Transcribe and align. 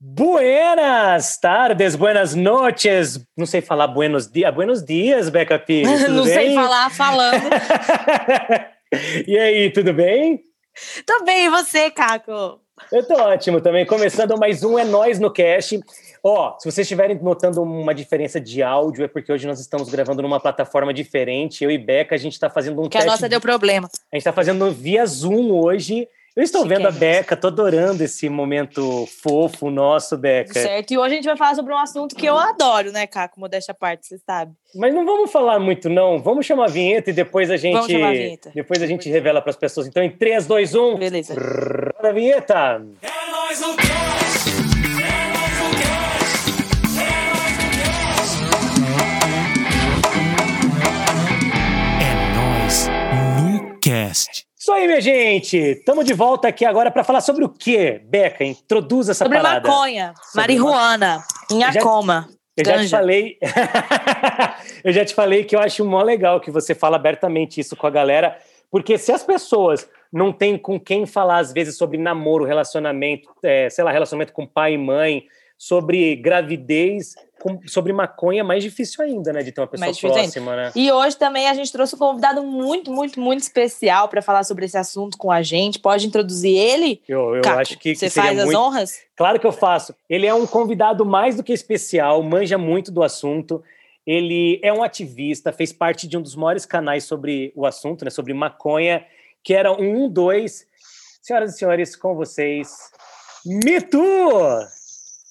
Buenas 0.00 1.38
tardes, 1.40 1.96
buenas 1.96 2.32
noches. 2.32 3.18
Não 3.36 3.44
sei 3.44 3.60
falar 3.60 3.88
buenos 3.88 4.30
dias. 4.30 4.54
Buenos 4.54 4.84
dias, 4.84 5.28
Beca 5.28 5.58
Pires. 5.58 6.06
Não 6.08 6.22
bem? 6.22 6.34
sei 6.34 6.54
falar 6.54 6.88
falando. 6.90 7.42
e 9.26 9.36
aí, 9.36 9.72
tudo 9.72 9.92
bem? 9.92 10.40
Tô 11.04 11.24
bem, 11.24 11.46
e 11.46 11.50
você, 11.50 11.90
Caco? 11.90 12.60
Eu 12.92 13.08
tô 13.08 13.14
ótimo 13.14 13.60
também. 13.60 13.84
Começando 13.84 14.38
mais 14.38 14.62
um 14.62 14.78
É 14.78 14.84
Nós 14.84 15.18
no 15.18 15.32
Cast. 15.32 15.80
Ó, 16.22 16.56
se 16.60 16.70
vocês 16.70 16.84
estiverem 16.84 17.18
notando 17.20 17.60
uma 17.60 17.92
diferença 17.92 18.40
de 18.40 18.62
áudio, 18.62 19.04
é 19.04 19.08
porque 19.08 19.32
hoje 19.32 19.48
nós 19.48 19.58
estamos 19.58 19.88
gravando 19.88 20.22
numa 20.22 20.38
plataforma 20.38 20.94
diferente. 20.94 21.64
Eu 21.64 21.72
e 21.72 21.78
Beca, 21.78 22.14
a 22.14 22.18
gente 22.18 22.34
está 22.34 22.48
fazendo 22.48 22.80
um 22.80 22.84
que 22.84 22.90
teste. 22.90 23.04
Que 23.04 23.08
a 23.08 23.12
nossa 23.12 23.28
deu 23.28 23.40
problema. 23.40 23.88
A 24.12 24.16
gente 24.16 24.20
está 24.20 24.32
fazendo 24.32 24.70
via 24.70 25.04
Zoom 25.04 25.50
hoje. 25.50 26.06
Eu 26.38 26.44
estou 26.44 26.64
vendo 26.64 26.86
a 26.86 26.92
Beca, 26.92 27.36
tô 27.36 27.48
adorando 27.48 28.00
esse 28.04 28.28
momento 28.28 29.08
fofo 29.20 29.72
nosso, 29.72 30.16
Beca. 30.16 30.52
Certo, 30.52 30.92
e 30.92 30.96
hoje 30.96 31.14
a 31.14 31.16
gente 31.16 31.24
vai 31.24 31.36
falar 31.36 31.56
sobre 31.56 31.74
um 31.74 31.76
assunto 31.76 32.14
que 32.14 32.24
eu 32.24 32.38
adoro, 32.38 32.92
né, 32.92 33.08
Caco? 33.08 33.40
Modéstia 33.40 33.72
à 33.72 33.74
parte, 33.74 34.06
você 34.06 34.18
sabe. 34.18 34.52
Mas 34.72 34.94
não 34.94 35.04
vamos 35.04 35.32
falar 35.32 35.58
muito, 35.58 35.88
não. 35.88 36.22
Vamos 36.22 36.46
chamar 36.46 36.66
a 36.66 36.68
vinheta 36.68 37.10
e 37.10 37.12
depois 37.12 37.50
a 37.50 37.56
gente. 37.56 37.72
Vamos 37.72 37.90
chamar 37.90 38.10
a 38.10 38.12
vinheta. 38.12 38.52
Depois 38.54 38.80
a 38.80 38.86
gente 38.86 39.10
revela 39.10 39.42
para 39.42 39.50
as 39.50 39.56
pessoas. 39.56 39.88
Então, 39.88 40.00
em 40.00 40.10
3, 40.10 40.46
2, 40.46 40.76
1. 40.76 40.98
Beleza. 40.98 41.34
a 42.00 42.12
vinheta. 42.12 42.86
É 43.02 43.30
nóis 43.32 43.60
no 43.60 43.74
cast! 43.74 44.50
É 45.02 45.10
nóis 45.34 45.58
no 45.58 45.70
cast! 45.80 46.50
É 52.00 52.14
nóis 52.36 52.88
no 53.42 53.80
cast! 53.80 54.47
Isso 54.68 54.74
aí, 54.74 54.86
minha 54.86 55.00
gente! 55.00 55.56
Estamos 55.56 56.04
de 56.04 56.12
volta 56.12 56.46
aqui 56.46 56.62
agora 56.62 56.90
para 56.90 57.02
falar 57.02 57.22
sobre 57.22 57.42
o 57.42 57.48
quê? 57.48 58.02
Beca, 58.04 58.44
introduza 58.44 59.12
essa 59.12 59.24
sobre 59.24 59.38
parada. 59.38 59.66
Maconha, 59.66 60.12
sobre 60.22 60.40
marihuana, 60.42 61.24
inhacoma. 61.50 62.28
Eu 62.54 62.66
já 62.66 62.78
te 62.78 62.88
falei. 62.90 63.38
eu 64.84 64.92
já 64.92 65.06
te 65.06 65.14
falei 65.14 65.44
que 65.44 65.56
eu 65.56 65.60
acho 65.60 65.82
mó 65.86 66.02
legal 66.02 66.38
que 66.38 66.50
você 66.50 66.74
fala 66.74 66.96
abertamente 66.96 67.58
isso 67.58 67.74
com 67.76 67.86
a 67.86 67.90
galera, 67.90 68.36
porque 68.70 68.98
se 68.98 69.10
as 69.10 69.24
pessoas 69.24 69.88
não 70.12 70.34
têm 70.34 70.58
com 70.58 70.78
quem 70.78 71.06
falar, 71.06 71.38
às 71.38 71.50
vezes, 71.50 71.78
sobre 71.78 71.96
namoro, 71.96 72.44
relacionamento, 72.44 73.26
é, 73.42 73.70
sei 73.70 73.82
lá, 73.82 73.90
relacionamento 73.90 74.34
com 74.34 74.46
pai 74.46 74.74
e 74.74 74.78
mãe, 74.78 75.24
sobre 75.58 76.14
gravidez, 76.14 77.16
com, 77.42 77.60
sobre 77.66 77.92
maconha, 77.92 78.44
mais 78.44 78.62
difícil 78.62 79.04
ainda, 79.04 79.32
né? 79.32 79.42
De 79.42 79.50
ter 79.50 79.60
uma 79.60 79.66
pessoa 79.66 80.12
próxima, 80.14 80.54
né? 80.54 80.72
E 80.74 80.90
hoje 80.92 81.16
também 81.16 81.48
a 81.48 81.54
gente 81.54 81.72
trouxe 81.72 81.96
um 81.96 81.98
convidado 81.98 82.44
muito, 82.44 82.92
muito, 82.92 83.20
muito 83.20 83.40
especial 83.40 84.08
para 84.08 84.22
falar 84.22 84.44
sobre 84.44 84.66
esse 84.66 84.78
assunto 84.78 85.18
com 85.18 85.32
a 85.32 85.42
gente. 85.42 85.80
Pode 85.80 86.06
introduzir 86.06 86.56
ele? 86.56 87.02
Eu, 87.08 87.34
eu 87.34 87.42
Caco, 87.42 87.60
acho 87.60 87.78
que. 87.78 87.96
Você 87.96 88.06
que 88.06 88.14
faz 88.14 88.36
muito... 88.36 88.48
as 88.48 88.54
honras? 88.54 89.00
Claro 89.16 89.40
que 89.40 89.46
eu 89.46 89.52
faço. 89.52 89.94
Ele 90.08 90.26
é 90.26 90.34
um 90.34 90.46
convidado 90.46 91.04
mais 91.04 91.36
do 91.36 91.42
que 91.42 91.52
especial, 91.52 92.22
manja 92.22 92.56
muito 92.56 92.92
do 92.92 93.02
assunto. 93.02 93.62
Ele 94.06 94.60
é 94.62 94.72
um 94.72 94.82
ativista, 94.82 95.52
fez 95.52 95.72
parte 95.72 96.06
de 96.06 96.16
um 96.16 96.22
dos 96.22 96.36
maiores 96.36 96.64
canais 96.64 97.04
sobre 97.04 97.52
o 97.56 97.66
assunto, 97.66 98.04
né? 98.04 98.10
Sobre 98.10 98.32
maconha, 98.32 99.04
que 99.42 99.52
era 99.54 99.72
um, 99.72 100.08
dois. 100.08 100.66
Senhoras 101.20 101.54
e 101.54 101.58
senhores, 101.58 101.96
com 101.96 102.14
vocês, 102.14 102.70
Mitu! 103.44 103.98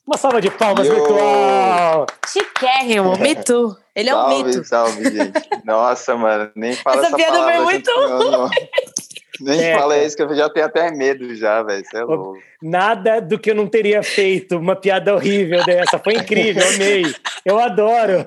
Uma 0.08 0.18
salva 0.18 0.40
de 0.40 0.50
palmas 0.50 0.88
Yo. 0.88 0.96
virtual! 0.96 2.06
Chiquérrimo, 2.28 3.18
mito. 3.18 3.76
Ele 3.94 4.10
é 4.10 4.16
um 4.16 4.44
mito. 4.44 4.64
Salve, 4.64 5.04
gente. 5.04 5.34
Nossa, 5.66 6.16
mano, 6.16 6.50
nem 6.56 6.74
fala 6.74 7.00
Essa 7.00 7.08
essa, 7.08 7.18
piada 7.18 7.34
palavra. 7.40 7.56
foi 7.56 7.64
muito 7.66 7.92
com 7.94 8.00
meu 8.08 8.32
nome. 8.32 8.56
Nem 9.42 9.64
É, 9.66 9.78
fala 9.78 9.98
isso, 9.98 10.16
que 10.16 10.24
eu 10.24 10.34
já 10.36 10.50
tenho 10.50 10.66
até 10.66 10.90
medo 10.92 11.36
já, 11.36 11.62
velho. 11.62 11.84
Você 11.86 11.98
é 11.98 12.04
louco. 12.04 12.40
Nada 12.62 13.20
do 13.20 13.38
que 13.38 13.52
eu 13.52 13.56
não 13.56 13.68
teria 13.68 14.02
feito. 14.02 14.58
Uma 14.58 14.76
piada 14.76 15.14
horrível 15.14 15.64
dessa. 15.66 16.00
Foi 16.00 16.14
incrível, 16.16 16.64
amei. 16.74 17.04
Eu 17.46 17.60
adoro. 17.60 18.26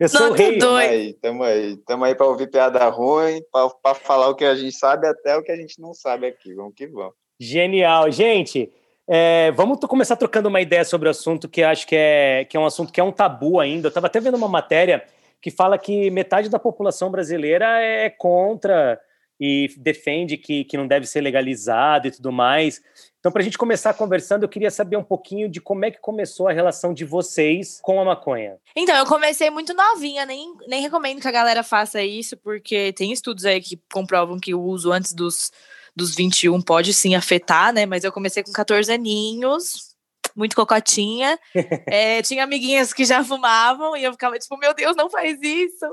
Eu 0.00 0.08
sou 0.08 0.30
Nota 0.30 0.42
rei. 0.42 0.58
Tamo 0.58 0.74
aí, 0.76 1.12
tamo 1.20 1.42
aí. 1.44 1.76
Tamo 1.86 2.04
aí 2.04 2.14
pra 2.14 2.26
ouvir 2.26 2.50
piada 2.50 2.88
ruim, 2.88 3.42
pra, 3.52 3.68
pra 3.68 3.94
falar 3.94 4.28
o 4.30 4.34
que 4.34 4.44
a 4.44 4.54
gente 4.54 4.72
sabe 4.74 5.06
até 5.06 5.36
o 5.36 5.42
que 5.42 5.52
a 5.52 5.56
gente 5.56 5.78
não 5.80 5.92
sabe 5.92 6.26
aqui. 6.26 6.54
Vamos 6.54 6.72
que 6.74 6.86
vamos. 6.86 7.12
Genial. 7.38 8.10
Gente, 8.10 8.72
é, 9.12 9.50
vamos 9.50 9.80
começar 9.80 10.14
trocando 10.14 10.48
uma 10.48 10.60
ideia 10.60 10.84
sobre 10.84 11.08
o 11.08 11.10
assunto 11.10 11.48
que 11.48 11.64
acho 11.64 11.84
que 11.84 11.96
é, 11.96 12.44
que 12.44 12.56
é 12.56 12.60
um 12.60 12.64
assunto 12.64 12.92
que 12.92 13.00
é 13.00 13.02
um 13.02 13.10
tabu 13.10 13.58
ainda. 13.58 13.88
Eu 13.88 13.90
estava 13.90 14.06
até 14.06 14.20
vendo 14.20 14.36
uma 14.36 14.46
matéria 14.46 15.04
que 15.42 15.50
fala 15.50 15.76
que 15.76 16.08
metade 16.12 16.48
da 16.48 16.60
população 16.60 17.10
brasileira 17.10 17.66
é 17.80 18.08
contra 18.08 19.00
e 19.40 19.68
defende 19.78 20.36
que, 20.36 20.64
que 20.64 20.76
não 20.76 20.86
deve 20.86 21.06
ser 21.06 21.22
legalizado 21.22 22.06
e 22.06 22.10
tudo 22.12 22.30
mais. 22.30 22.80
Então, 23.18 23.32
para 23.32 23.40
a 23.40 23.44
gente 23.44 23.58
começar 23.58 23.94
conversando, 23.94 24.44
eu 24.44 24.48
queria 24.48 24.70
saber 24.70 24.96
um 24.96 25.02
pouquinho 25.02 25.48
de 25.48 25.60
como 25.60 25.84
é 25.84 25.90
que 25.90 25.98
começou 25.98 26.46
a 26.46 26.52
relação 26.52 26.94
de 26.94 27.04
vocês 27.04 27.80
com 27.82 28.00
a 28.00 28.04
maconha. 28.04 28.58
Então, 28.76 28.96
eu 28.96 29.06
comecei 29.06 29.50
muito 29.50 29.74
novinha, 29.74 30.24
nem, 30.24 30.54
nem 30.68 30.82
recomendo 30.82 31.20
que 31.20 31.26
a 31.26 31.32
galera 31.32 31.64
faça 31.64 32.00
isso, 32.00 32.36
porque 32.36 32.92
tem 32.92 33.10
estudos 33.10 33.44
aí 33.44 33.60
que 33.60 33.80
comprovam 33.92 34.38
que 34.38 34.54
o 34.54 34.62
uso 34.62 34.92
antes 34.92 35.12
dos, 35.12 35.50
dos 35.94 36.14
21 36.14 36.60
pode 36.60 36.92
sim 36.92 37.14
afetar, 37.14 37.72
né? 37.72 37.86
Mas 37.86 38.04
eu 38.04 38.12
comecei 38.12 38.42
com 38.42 38.52
14 38.52 38.92
aninhos, 38.92 39.94
muito 40.36 40.56
cocotinha. 40.56 41.38
É, 41.86 42.22
tinha 42.22 42.44
amiguinhas 42.44 42.92
que 42.92 43.04
já 43.04 43.24
fumavam 43.24 43.96
e 43.96 44.04
eu 44.04 44.12
ficava 44.12 44.38
tipo, 44.38 44.56
meu 44.56 44.72
Deus, 44.74 44.96
não 44.96 45.10
faz 45.10 45.38
isso. 45.42 45.86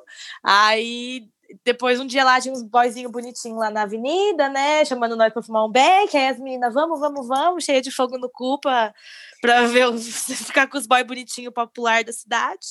Aí 0.43 1.27
depois 1.63 1.99
um 1.99 2.05
dia 2.05 2.23
lá 2.23 2.39
tinha 2.39 2.53
uns 2.53 2.61
boyzinhos 2.61 3.11
bonitinhos 3.11 3.59
lá 3.59 3.69
na 3.69 3.83
avenida, 3.83 4.49
né? 4.49 4.83
Chamando 4.85 5.15
nós 5.15 5.31
pra 5.33 5.41
fumar 5.41 5.65
um 5.65 5.71
beck. 5.71 6.15
Aí 6.15 6.27
as 6.27 6.39
meninas, 6.39 6.73
vamos, 6.73 6.99
vamos, 6.99 7.27
vamos, 7.27 7.63
cheia 7.63 7.81
de 7.81 7.91
fogo 7.91 8.17
no 8.17 8.29
cu 8.29 8.59
pra, 8.59 8.93
pra 9.41 9.65
ver 9.67 9.87
ficar 9.97 10.67
com 10.67 10.77
os 10.77 10.87
boys 10.87 11.05
bonitinhos 11.05 11.53
popular 11.53 12.03
da 12.03 12.11
cidade. 12.13 12.67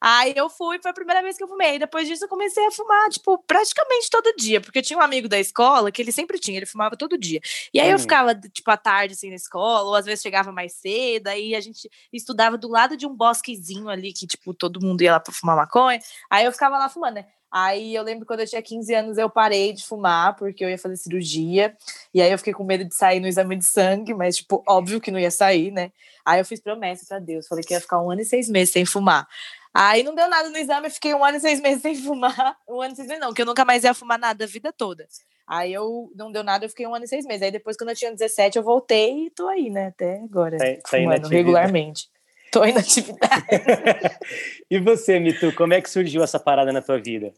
Aí 0.00 0.32
eu 0.36 0.48
fui, 0.50 0.78
foi 0.80 0.90
a 0.90 0.94
primeira 0.94 1.22
vez 1.22 1.36
que 1.36 1.44
eu 1.44 1.48
fumei. 1.48 1.78
Depois 1.78 2.06
disso 2.08 2.24
eu 2.24 2.28
comecei 2.28 2.64
a 2.66 2.70
fumar, 2.70 3.08
tipo, 3.10 3.38
praticamente 3.46 4.10
todo 4.10 4.34
dia, 4.36 4.60
porque 4.60 4.78
eu 4.78 4.82
tinha 4.82 4.98
um 4.98 5.02
amigo 5.02 5.28
da 5.28 5.38
escola 5.38 5.90
que 5.92 6.00
ele 6.02 6.12
sempre 6.12 6.38
tinha, 6.38 6.56
ele 6.58 6.66
fumava 6.66 6.96
todo 6.96 7.16
dia. 7.18 7.40
E 7.72 7.80
aí 7.80 7.90
eu 7.90 7.96
Hum. 7.96 8.00
ficava, 8.00 8.34
tipo, 8.34 8.70
à 8.70 8.76
tarde, 8.76 9.14
assim, 9.14 9.28
na 9.30 9.36
escola, 9.36 9.88
ou 9.88 9.94
às 9.94 10.04
vezes 10.06 10.22
chegava 10.22 10.50
mais 10.52 10.74
cedo, 10.74 11.28
aí 11.28 11.54
a 11.54 11.60
gente 11.60 11.88
estudava 12.12 12.56
do 12.58 12.68
lado 12.68 12.96
de 12.96 13.06
um 13.06 13.14
bosquezinho 13.14 13.88
ali, 13.88 14.12
que, 14.12 14.26
tipo, 14.26 14.52
todo 14.54 14.80
mundo 14.80 15.02
ia 15.02 15.12
lá 15.12 15.20
pra 15.20 15.32
fumar 15.32 15.56
maconha. 15.56 16.00
Aí 16.30 16.44
eu 16.44 16.52
ficava 16.52 16.78
lá 16.78 16.88
fumando, 16.88 17.14
né? 17.16 17.26
Aí 17.52 17.94
eu 17.94 18.02
lembro 18.02 18.24
quando 18.24 18.40
eu 18.40 18.46
tinha 18.46 18.62
15 18.62 18.94
anos, 18.94 19.18
eu 19.18 19.28
parei 19.28 19.74
de 19.74 19.84
fumar, 19.84 20.34
porque 20.36 20.64
eu 20.64 20.70
ia 20.70 20.78
fazer 20.78 20.96
cirurgia. 20.96 21.76
E 22.14 22.22
aí 22.22 22.32
eu 22.32 22.38
fiquei 22.38 22.54
com 22.54 22.64
medo 22.64 22.82
de 22.84 22.94
sair 22.94 23.20
no 23.20 23.26
exame 23.26 23.56
de 23.56 23.64
sangue, 23.66 24.14
mas, 24.14 24.36
tipo, 24.38 24.64
óbvio 24.66 25.00
que 25.00 25.10
não 25.10 25.18
ia 25.20 25.30
sair, 25.30 25.70
né? 25.70 25.92
Aí 26.24 26.40
eu 26.40 26.44
fiz 26.46 26.60
promessa 26.60 27.04
pra 27.06 27.18
Deus, 27.18 27.46
falei 27.46 27.62
que 27.62 27.74
ia 27.74 27.80
ficar 27.80 28.00
um 28.00 28.10
ano 28.10 28.22
e 28.22 28.24
seis 28.24 28.48
meses 28.48 28.72
sem 28.72 28.86
fumar. 28.86 29.28
Aí 29.74 30.02
não 30.02 30.14
deu 30.14 30.28
nada 30.28 30.48
no 30.48 30.56
exame, 30.56 30.86
eu 30.86 30.90
fiquei 30.90 31.14
um 31.14 31.22
ano 31.24 31.36
e 31.36 31.40
seis 31.40 31.60
meses 31.60 31.82
sem 31.82 31.94
fumar. 32.00 32.56
Um 32.66 32.80
ano 32.80 32.94
e 32.94 32.96
seis 32.96 33.08
meses 33.08 33.20
não, 33.20 33.34
que 33.34 33.42
eu 33.42 33.46
nunca 33.46 33.64
mais 33.66 33.84
ia 33.84 33.92
fumar 33.92 34.18
nada 34.18 34.44
a 34.44 34.48
vida 34.48 34.72
toda. 34.72 35.06
Aí 35.46 35.74
eu 35.74 36.10
não 36.14 36.32
deu 36.32 36.42
nada, 36.42 36.64
eu 36.64 36.70
fiquei 36.70 36.86
um 36.86 36.94
ano 36.94 37.04
e 37.04 37.08
seis 37.08 37.26
meses. 37.26 37.42
Aí 37.42 37.50
depois, 37.50 37.76
quando 37.76 37.90
eu 37.90 37.96
tinha 37.96 38.10
17, 38.10 38.56
eu 38.56 38.62
voltei 38.62 39.26
e 39.26 39.30
tô 39.30 39.46
aí, 39.48 39.68
né? 39.68 39.88
Até 39.88 40.20
agora. 40.20 40.56
Tá- 40.56 40.64
tá 40.64 40.80
fumando 40.88 41.28
regularmente. 41.28 42.08
Tô 42.52 42.60
aí 42.60 42.72
na 42.72 42.80
atividade. 42.80 43.46
e 44.70 44.78
você, 44.78 45.18
Mitu, 45.18 45.54
como 45.56 45.72
é 45.72 45.80
que 45.80 45.88
surgiu 45.88 46.22
essa 46.22 46.38
parada 46.38 46.70
na 46.70 46.82
tua 46.82 47.00
vida? 47.00 47.32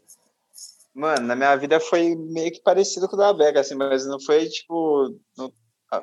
Mano, 0.93 1.25
na 1.25 1.35
minha 1.37 1.55
vida 1.55 1.79
foi 1.79 2.15
meio 2.15 2.51
que 2.51 2.61
parecido 2.61 3.07
com 3.07 3.15
o 3.15 3.19
da 3.19 3.31
Beca, 3.31 3.61
assim, 3.61 3.75
mas 3.75 4.05
não 4.05 4.19
foi, 4.19 4.45
tipo... 4.47 5.17
Não, 5.37 5.53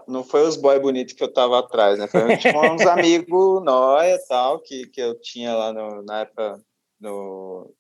não 0.08 0.24
foi 0.24 0.48
os 0.48 0.56
boy 0.56 0.80
bonitos 0.80 1.12
que 1.12 1.22
eu 1.22 1.30
tava 1.30 1.58
atrás, 1.58 1.98
né? 1.98 2.08
Foi, 2.08 2.38
tipo, 2.38 2.58
uns 2.58 2.80
amigos 2.88 3.62
nóia 3.62 4.14
e 4.14 4.26
tal, 4.26 4.58
que, 4.60 4.86
que 4.86 5.02
eu 5.02 5.20
tinha 5.20 5.54
lá 5.54 5.72
no, 5.74 6.02
na 6.02 6.20
época... 6.20 6.58
No, 6.98 7.70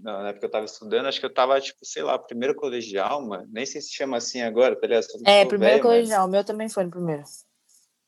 não, 0.00 0.22
na 0.22 0.28
época 0.28 0.40
que 0.40 0.46
eu 0.46 0.50
tava 0.50 0.66
estudando, 0.66 1.06
acho 1.06 1.18
que 1.18 1.26
eu 1.26 1.34
tava, 1.34 1.60
tipo, 1.60 1.84
sei 1.84 2.04
lá, 2.04 2.16
primeiro 2.16 2.54
colegial, 2.54 3.20
mano. 3.26 3.48
Nem 3.50 3.66
sei 3.66 3.80
se 3.80 3.92
chama 3.92 4.18
assim 4.18 4.40
agora, 4.40 4.76
tá 4.76 4.86
ligado? 4.86 5.04
É, 5.26 5.44
primeiro 5.44 5.58
velho, 5.58 5.72
mas- 5.74 5.82
colegial. 5.82 6.26
O 6.26 6.30
meu 6.30 6.44
também 6.44 6.68
foi 6.68 6.84
no 6.84 6.90
primeiro. 6.90 7.24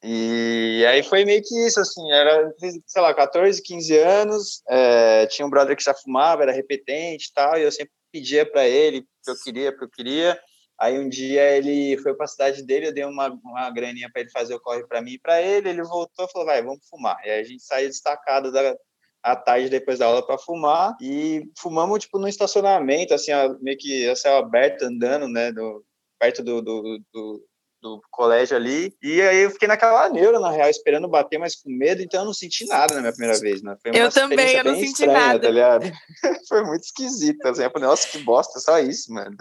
E 0.03 0.84
aí 0.88 1.03
foi 1.03 1.25
meio 1.25 1.43
que 1.43 1.55
isso, 1.66 1.78
assim, 1.78 2.10
era, 2.10 2.53
sei 2.86 3.03
lá, 3.03 3.13
14, 3.13 3.63
15 3.63 3.98
anos, 3.98 4.63
é, 4.69 5.27
tinha 5.27 5.47
um 5.47 5.51
brother 5.51 5.77
que 5.77 5.84
já 5.84 5.95
fumava, 5.95 6.42
era 6.42 6.53
repetente 6.53 7.27
e 7.27 7.33
tal, 7.34 7.59
e 7.59 7.63
eu 7.63 7.72
sempre 7.72 7.92
pedia 8.10 8.51
para 8.51 8.66
ele, 8.66 9.03
que 9.22 9.30
eu 9.30 9.34
queria, 9.45 9.77
que 9.77 9.84
eu 9.84 9.91
queria. 9.91 10.41
Aí 10.78 10.98
um 10.98 11.09
dia 11.09 11.42
ele 11.54 11.98
foi 11.98 12.15
para 12.15 12.24
a 12.24 12.28
cidade 12.28 12.63
dele, 12.63 12.86
eu 12.86 12.95
dei 12.95 13.04
uma, 13.04 13.28
uma 13.45 13.71
graninha 13.71 14.09
para 14.10 14.22
ele 14.22 14.30
fazer 14.30 14.54
o 14.54 14.60
corre 14.60 14.86
para 14.86 15.03
mim 15.03 15.13
e 15.13 15.19
para 15.19 15.42
ele, 15.42 15.69
ele 15.69 15.83
voltou 15.83 16.24
e 16.24 16.33
falou, 16.33 16.47
vai, 16.47 16.63
vamos 16.63 16.80
fumar. 16.89 17.19
E 17.22 17.28
aí 17.28 17.41
a 17.41 17.45
gente 17.45 17.63
saiu 17.63 17.86
destacado 17.89 18.51
da, 18.51 18.74
à 19.22 19.36
tarde 19.36 19.69
depois 19.69 19.98
da 19.98 20.07
aula 20.07 20.27
para 20.27 20.39
fumar, 20.39 20.97
e 21.01 21.42
fumamos, 21.59 22.01
tipo, 22.01 22.19
no 22.19 22.27
estacionamento, 22.27 23.13
assim, 23.13 23.33
meio 23.60 23.77
que 23.77 24.09
a 24.09 24.16
céu 24.16 24.39
aberto, 24.39 24.84
andando, 24.84 25.28
né, 25.28 25.53
do, 25.53 25.84
perto 26.19 26.42
do, 26.42 26.63
do, 26.63 27.01
do, 27.13 27.47
do 27.80 28.00
colégio 28.10 28.56
ali. 28.56 28.94
E 29.03 29.21
aí 29.22 29.42
eu 29.42 29.50
fiquei 29.50 29.66
naquela 29.66 30.09
neura, 30.09 30.38
na 30.38 30.50
real, 30.50 30.68
esperando 30.68 31.09
bater, 31.09 31.38
mas 31.38 31.56
com 31.56 31.71
medo, 31.71 32.03
então 32.03 32.21
eu 32.21 32.27
não 32.27 32.34
senti 32.34 32.66
nada 32.66 32.94
na 32.94 33.00
minha 33.00 33.12
primeira 33.12 33.38
vez, 33.41 33.62
né? 33.62 33.77
Foi 33.82 33.91
uma 33.91 33.98
Eu 33.98 34.10
também, 34.10 34.56
eu 34.56 34.65
não 34.65 34.74
senti 34.74 34.88
estranha, 34.88 35.12
nada. 35.12 35.41
Tá 35.41 35.50
ligado? 35.50 35.92
Foi 36.48 36.62
muito 36.65 36.84
esquisito, 36.84 37.44
assim. 37.47 37.62
Eu 37.62 37.71
falei, 37.71 37.88
nossa, 37.88 38.09
que 38.09 38.18
bosta, 38.18 38.60
só 38.60 38.78
isso, 38.78 39.12
mano. 39.12 39.34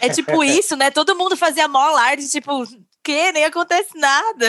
É 0.00 0.08
tipo 0.08 0.42
isso, 0.44 0.76
né? 0.76 0.90
Todo 0.90 1.16
mundo 1.16 1.36
fazia 1.36 1.66
mó 1.68 1.78
alarde, 1.78 2.28
tipo, 2.28 2.64
que? 3.02 3.32
Nem 3.32 3.44
acontece 3.44 3.96
nada. 3.98 4.46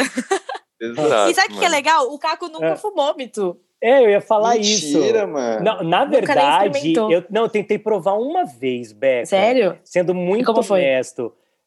Exato, 0.82 1.32
e 1.32 1.34
sabe 1.34 1.54
o 1.56 1.60
que 1.60 1.66
é 1.66 1.70
legal? 1.70 2.12
O 2.12 2.20
Caco 2.20 2.50
nunca 2.50 2.66
É. 2.68 2.76
fumou, 2.76 3.16
Mito. 3.16 3.58
É, 3.82 4.02
eu 4.06 4.10
ia 4.10 4.22
falar 4.22 4.56
isso. 4.56 4.98
Mentira, 4.98 5.28
mano. 5.28 5.62
Não, 5.64 5.84
na 5.84 6.06
verdade, 6.06 6.94
eu 6.96 7.26
não 7.30 7.44
eu 7.44 7.50
tentei 7.50 7.78
provar 7.78 8.14
uma 8.14 8.46
vez, 8.46 8.94
Beca. 8.94 9.26
Sério? 9.26 9.78
Sendo 9.84 10.14
muito 10.14 10.46
como 10.46 10.64
foi? 10.64 10.82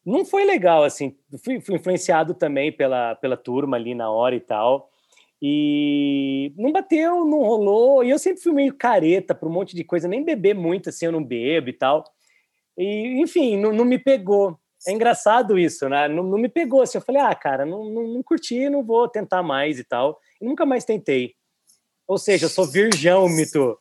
Não 0.07 0.23
foi 0.23 0.45
legal, 0.45 0.85
assim. 0.85 1.13
Fui, 1.43 1.59
fui 1.59 1.75
influenciado 1.75 2.33
também 2.33 2.71
pela, 2.71 3.15
pela 3.15 3.35
turma 3.35 3.75
ali 3.75 3.93
na 3.93 4.09
hora 4.09 4.33
e 4.33 4.39
tal. 4.39 4.89
E 5.41 6.53
não 6.55 6.71
bateu, 6.71 7.25
não 7.25 7.39
rolou. 7.39 8.05
E 8.05 8.09
eu 8.09 8.17
sempre 8.17 8.41
fui 8.41 8.53
meio 8.53 8.73
careta 8.73 9.35
para 9.35 9.49
um 9.49 9.51
monte 9.51 9.75
de 9.75 9.83
coisa, 9.83 10.07
nem 10.07 10.23
beber 10.23 10.55
muito, 10.55 10.87
assim, 10.87 11.07
eu 11.07 11.11
não 11.11 11.21
bebo 11.21 11.67
e 11.67 11.73
tal. 11.73 12.05
E, 12.77 13.21
enfim, 13.21 13.57
não, 13.57 13.73
não 13.73 13.83
me 13.83 13.99
pegou. 13.99 14.57
É 14.87 14.93
engraçado 14.93 15.59
isso, 15.59 15.89
né? 15.89 16.07
Não, 16.07 16.23
não 16.23 16.37
me 16.37 16.47
pegou, 16.47 16.81
assim. 16.81 16.99
Eu 16.99 17.03
falei, 17.03 17.21
ah, 17.21 17.35
cara, 17.35 17.65
não, 17.65 17.83
não, 17.83 18.07
não 18.07 18.23
curti, 18.23 18.69
não 18.69 18.85
vou 18.85 19.09
tentar 19.09 19.43
mais 19.43 19.77
e 19.77 19.83
tal. 19.83 20.17
E 20.41 20.45
nunca 20.45 20.65
mais 20.65 20.85
tentei. 20.85 21.33
Ou 22.07 22.17
seja, 22.17 22.45
eu 22.45 22.49
sou 22.49 22.65
virgão, 22.65 23.27
Mito. 23.27 23.77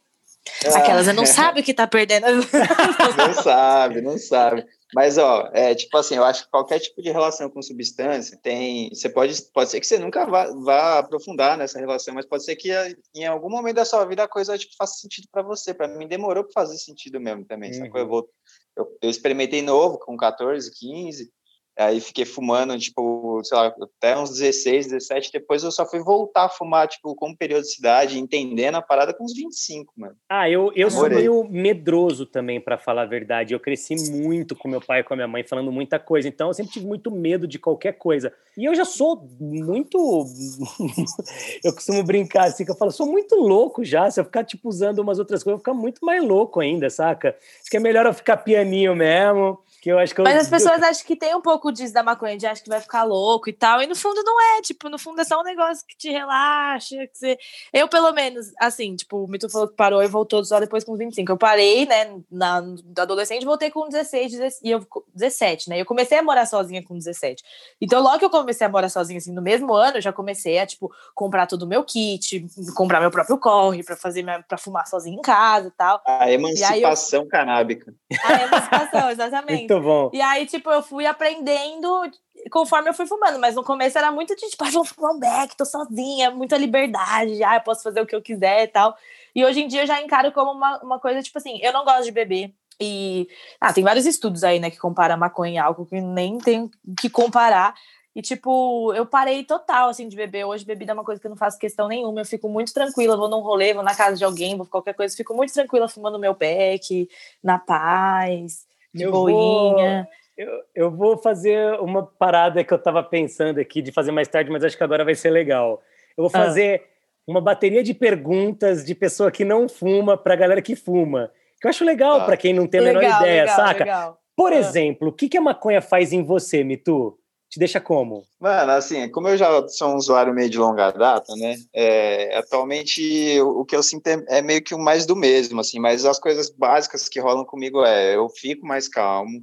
Aquelas, 0.74 1.06
não 1.14 1.24
sabe 1.24 1.60
o 1.60 1.62
que 1.62 1.72
tá 1.72 1.86
perdendo. 1.86 2.26
Não 3.16 3.34
sabe, 3.42 4.00
não 4.00 4.16
sabe. 4.16 4.64
Mas, 4.94 5.18
ó, 5.18 5.50
é 5.52 5.74
tipo 5.74 5.96
assim, 5.96 6.14
eu 6.14 6.24
acho 6.24 6.44
que 6.44 6.50
qualquer 6.50 6.78
tipo 6.78 7.02
de 7.02 7.10
relação 7.10 7.50
com 7.50 7.60
substância 7.60 8.38
tem. 8.40 8.88
Você 8.90 9.08
pode, 9.08 9.42
pode 9.52 9.70
ser 9.70 9.80
que 9.80 9.86
você 9.86 9.98
nunca 9.98 10.24
vá, 10.24 10.46
vá 10.52 10.98
aprofundar 11.00 11.58
nessa 11.58 11.78
relação, 11.78 12.14
mas 12.14 12.24
pode 12.24 12.44
ser 12.44 12.54
que 12.54 12.70
eh, 12.70 12.94
em 13.14 13.26
algum 13.26 13.50
momento 13.50 13.76
da 13.76 13.84
sua 13.84 14.04
vida 14.04 14.22
a 14.22 14.28
coisa 14.28 14.56
tipo, 14.56 14.74
faça 14.76 15.00
sentido 15.00 15.26
para 15.30 15.42
você. 15.42 15.74
Para 15.74 15.88
mim, 15.88 16.06
demorou 16.06 16.44
para 16.44 16.52
fazer 16.52 16.78
sentido 16.78 17.20
mesmo 17.20 17.44
também. 17.44 17.72
Uhum. 17.72 17.78
sacou? 17.78 18.00
Eu, 18.00 18.08
vou, 18.08 18.28
eu, 18.76 18.98
eu 19.02 19.10
experimentei 19.10 19.60
novo, 19.60 19.98
com 19.98 20.16
14, 20.16 20.70
15. 20.72 21.32
Aí 21.78 22.00
fiquei 22.00 22.24
fumando, 22.24 22.78
tipo, 22.78 23.42
sei 23.44 23.58
lá, 23.58 23.66
até 23.66 24.18
uns 24.18 24.30
16, 24.30 24.86
17. 24.86 25.30
Depois 25.30 25.62
eu 25.62 25.70
só 25.70 25.84
fui 25.84 26.00
voltar 26.00 26.44
a 26.44 26.48
fumar, 26.48 26.88
tipo, 26.88 27.14
com 27.14 27.34
periodicidade, 27.34 28.18
entendendo 28.18 28.76
a 28.76 28.82
parada 28.82 29.12
com 29.12 29.24
uns 29.24 29.34
25, 29.34 29.92
mano. 29.94 30.16
Ah, 30.26 30.48
eu, 30.48 30.72
eu 30.74 30.90
sou 30.90 31.08
meio 31.08 31.44
medroso 31.44 32.24
também, 32.24 32.58
para 32.58 32.78
falar 32.78 33.02
a 33.02 33.06
verdade. 33.06 33.52
Eu 33.52 33.60
cresci 33.60 33.94
muito 34.10 34.56
com 34.56 34.68
meu 34.68 34.80
pai 34.80 35.00
e 35.00 35.04
com 35.04 35.12
a 35.12 35.16
minha 35.16 35.28
mãe 35.28 35.44
falando 35.44 35.70
muita 35.70 35.98
coisa, 35.98 36.26
então 36.26 36.48
eu 36.48 36.54
sempre 36.54 36.72
tive 36.72 36.86
muito 36.86 37.10
medo 37.10 37.46
de 37.46 37.58
qualquer 37.58 37.92
coisa. 37.92 38.32
E 38.56 38.64
eu 38.64 38.74
já 38.74 38.86
sou 38.86 39.28
muito. 39.38 39.98
eu 41.62 41.74
costumo 41.74 42.02
brincar 42.02 42.46
assim, 42.46 42.64
que 42.64 42.70
eu 42.70 42.76
falo, 42.76 42.90
sou 42.90 43.06
muito 43.06 43.36
louco 43.36 43.84
já. 43.84 44.10
Se 44.10 44.18
eu 44.18 44.24
ficar, 44.24 44.44
tipo, 44.44 44.66
usando 44.66 45.00
umas 45.00 45.18
outras 45.18 45.42
coisas, 45.42 45.52
eu 45.52 45.58
vou 45.58 45.74
ficar 45.74 45.74
muito 45.74 46.04
mais 46.04 46.24
louco 46.24 46.58
ainda, 46.58 46.88
saca? 46.88 47.36
Acho 47.60 47.70
que 47.70 47.76
é 47.76 47.80
melhor 47.80 48.06
eu 48.06 48.14
ficar 48.14 48.38
pianinho 48.38 48.96
mesmo, 48.96 49.58
que 49.86 49.92
eu 49.92 50.00
acho 50.00 50.12
que 50.12 50.20
eu. 50.20 50.24
Mas 50.24 50.36
as 50.36 50.50
pessoas 50.50 50.82
acham 50.82 51.06
que 51.06 51.14
tem 51.14 51.32
um 51.32 51.40
pouco 51.40 51.70
disso 51.70 51.94
da 51.94 52.02
maconha, 52.02 52.36
de 52.36 52.44
acham 52.44 52.64
que 52.64 52.68
vai 52.68 52.80
ficar 52.80 53.04
louco 53.04 53.48
e 53.48 53.52
tal. 53.52 53.80
E 53.80 53.86
no 53.86 53.94
fundo 53.94 54.20
não 54.24 54.40
é, 54.56 54.60
tipo, 54.60 54.88
no 54.88 54.98
fundo 54.98 55.20
é 55.20 55.24
só 55.24 55.40
um 55.40 55.44
negócio 55.44 55.86
que 55.86 55.96
te 55.96 56.10
relaxa. 56.10 56.96
Que 57.06 57.16
você... 57.16 57.38
Eu, 57.72 57.86
pelo 57.86 58.12
menos, 58.12 58.52
assim, 58.58 58.96
tipo, 58.96 59.22
o 59.22 59.28
Mito 59.28 59.48
falou 59.48 59.68
que 59.68 59.76
parou 59.76 60.02
e 60.02 60.08
voltou 60.08 60.44
só 60.44 60.58
depois 60.58 60.82
com 60.82 60.96
25. 60.96 61.30
Eu 61.30 61.36
parei, 61.36 61.86
né, 61.86 62.18
na, 62.28 62.62
da 62.84 63.02
adolescente, 63.02 63.46
voltei 63.46 63.70
com 63.70 63.88
16, 63.88 64.32
16 64.32 64.60
e 64.64 64.70
eu, 64.72 64.84
17, 65.14 65.70
né? 65.70 65.80
Eu 65.80 65.86
comecei 65.86 66.18
a 66.18 66.22
morar 66.22 66.46
sozinha 66.46 66.82
com 66.82 66.98
17. 66.98 67.44
Então, 67.80 68.02
logo 68.02 68.18
que 68.18 68.24
eu 68.24 68.30
comecei 68.30 68.66
a 68.66 68.70
morar 68.70 68.88
sozinha, 68.88 69.18
assim, 69.18 69.32
no 69.32 69.42
mesmo 69.42 69.72
ano, 69.72 69.98
eu 69.98 70.02
já 70.02 70.12
comecei 70.12 70.58
a, 70.58 70.66
tipo, 70.66 70.92
comprar 71.14 71.46
todo 71.46 71.62
o 71.62 71.66
meu 71.66 71.84
kit, 71.84 72.44
comprar 72.74 73.00
meu 73.00 73.12
próprio 73.12 73.38
corre 73.38 73.84
pra 73.84 73.94
fazer, 73.94 74.24
minha, 74.24 74.42
pra 74.42 74.58
fumar 74.58 74.88
sozinha 74.88 75.16
em 75.16 75.22
casa 75.22 75.68
e 75.68 75.70
tal. 75.70 76.02
A 76.04 76.28
emancipação 76.28 77.28
canábica. 77.28 77.94
A 78.24 78.32
emancipação, 78.42 79.10
exatamente. 79.10 79.75
Muito 79.80 79.84
bom. 79.84 80.10
E 80.12 80.20
aí, 80.20 80.46
tipo, 80.46 80.70
eu 80.70 80.82
fui 80.82 81.06
aprendendo 81.06 82.10
conforme 82.50 82.88
eu 82.88 82.94
fui 82.94 83.06
fumando, 83.06 83.38
mas 83.38 83.54
no 83.54 83.64
começo 83.64 83.98
era 83.98 84.10
muito 84.12 84.34
de, 84.36 84.48
tipo, 84.48 84.64
ah, 84.64 84.70
vou 84.70 84.84
fumar 84.84 85.12
um 85.12 85.18
beck, 85.18 85.56
tô 85.56 85.64
sozinha, 85.64 86.30
muita 86.30 86.56
liberdade, 86.56 87.42
ah, 87.42 87.56
eu 87.56 87.60
posso 87.60 87.82
fazer 87.82 88.00
o 88.00 88.06
que 88.06 88.14
eu 88.14 88.22
quiser 88.22 88.64
e 88.64 88.68
tal. 88.68 88.96
E 89.34 89.44
hoje 89.44 89.62
em 89.62 89.68
dia 89.68 89.82
eu 89.82 89.86
já 89.86 90.00
encaro 90.00 90.32
como 90.32 90.52
uma, 90.52 90.78
uma 90.82 91.00
coisa, 91.00 91.22
tipo 91.22 91.38
assim, 91.38 91.58
eu 91.62 91.72
não 91.72 91.84
gosto 91.84 92.04
de 92.04 92.12
beber. 92.12 92.54
E 92.80 93.26
ah, 93.60 93.72
tem 93.72 93.82
vários 93.82 94.06
estudos 94.06 94.44
aí, 94.44 94.58
né, 94.60 94.70
que 94.70 94.78
compara 94.78 95.16
maconha 95.16 95.54
e 95.54 95.58
álcool, 95.58 95.86
que 95.86 96.00
nem 96.00 96.38
tem 96.38 96.70
que 97.00 97.08
comparar. 97.08 97.74
E, 98.14 98.22
tipo, 98.22 98.94
eu 98.94 99.04
parei 99.04 99.44
total, 99.44 99.90
assim, 99.90 100.08
de 100.08 100.16
beber. 100.16 100.46
Hoje, 100.46 100.64
bebida 100.64 100.92
é 100.92 100.94
uma 100.94 101.04
coisa 101.04 101.20
que 101.20 101.26
eu 101.26 101.30
não 101.30 101.36
faço 101.36 101.58
questão 101.58 101.86
nenhuma. 101.86 102.22
Eu 102.22 102.24
fico 102.24 102.48
muito 102.48 102.72
tranquila, 102.72 103.14
vou 103.14 103.28
num 103.28 103.40
rolê, 103.40 103.74
vou 103.74 103.82
na 103.82 103.94
casa 103.94 104.16
de 104.16 104.24
alguém, 104.24 104.56
vou 104.56 104.64
qualquer 104.64 104.94
coisa. 104.94 105.14
Fico 105.14 105.34
muito 105.34 105.52
tranquila 105.52 105.86
fumando 105.86 106.18
meu 106.18 106.32
beck, 106.32 107.10
na 107.42 107.58
paz, 107.58 108.66
de 108.96 109.04
Eu 109.04 109.10
boinha. 109.12 110.08
Eu, 110.36 110.50
eu 110.74 110.90
vou 110.90 111.16
fazer 111.16 111.78
uma 111.80 112.04
parada 112.04 112.62
que 112.62 112.72
eu 112.72 112.78
tava 112.78 113.02
pensando 113.02 113.58
aqui 113.58 113.80
de 113.80 113.90
fazer 113.92 114.12
mais 114.12 114.28
tarde, 114.28 114.50
mas 114.50 114.62
acho 114.64 114.76
que 114.76 114.84
agora 114.84 115.04
vai 115.04 115.14
ser 115.14 115.30
legal. 115.30 115.80
Eu 116.16 116.24
vou 116.24 116.30
Ah. 116.34 116.44
fazer 116.44 116.82
uma 117.26 117.40
bateria 117.40 117.82
de 117.82 117.94
perguntas 117.94 118.84
de 118.84 118.94
pessoa 118.94 119.30
que 119.30 119.44
não 119.44 119.68
fuma 119.68 120.16
pra 120.16 120.36
galera 120.36 120.60
que 120.62 120.76
fuma. 120.76 121.30
Que 121.60 121.66
eu 121.66 121.70
acho 121.70 121.84
legal 121.84 122.18
Tá. 122.20 122.24
pra 122.26 122.36
quem 122.36 122.52
não 122.52 122.66
tem 122.66 122.80
a 122.80 122.84
menor 122.84 123.00
legal, 123.00 123.20
ideia, 123.22 123.42
legal, 123.42 123.56
saca? 123.56 123.84
legal. 123.84 124.18
Por 124.36 124.52
Ah. 124.52 124.56
exemplo, 124.56 125.08
o 125.08 125.12
que, 125.12 125.28
que 125.28 125.38
a 125.38 125.40
maconha 125.40 125.80
faz 125.80 126.12
em 126.12 126.22
você, 126.22 126.62
Mitu? 126.62 127.18
Te 127.56 127.60
deixa 127.60 127.80
como? 127.80 128.22
Mano, 128.38 128.72
assim, 128.72 129.10
como 129.10 129.28
eu 129.28 129.36
já 129.38 129.66
sou 129.68 129.88
um 129.88 129.96
usuário 129.96 130.34
meio 130.34 130.50
de 130.50 130.58
longa 130.58 130.90
data, 130.90 131.34
né? 131.36 131.56
é, 131.72 132.36
atualmente 132.36 133.40
o 133.40 133.64
que 133.64 133.74
eu 133.74 133.82
sinto 133.82 134.06
é, 134.08 134.22
é 134.28 134.42
meio 134.42 134.62
que 134.62 134.74
o 134.74 134.78
mais 134.78 135.06
do 135.06 135.16
mesmo, 135.16 135.58
assim, 135.58 135.80
mas 135.80 136.04
as 136.04 136.18
coisas 136.18 136.50
básicas 136.50 137.08
que 137.08 137.18
rolam 137.18 137.46
comigo 137.46 137.82
é 137.82 138.14
eu 138.14 138.28
fico 138.28 138.66
mais 138.66 138.88
calmo, 138.88 139.40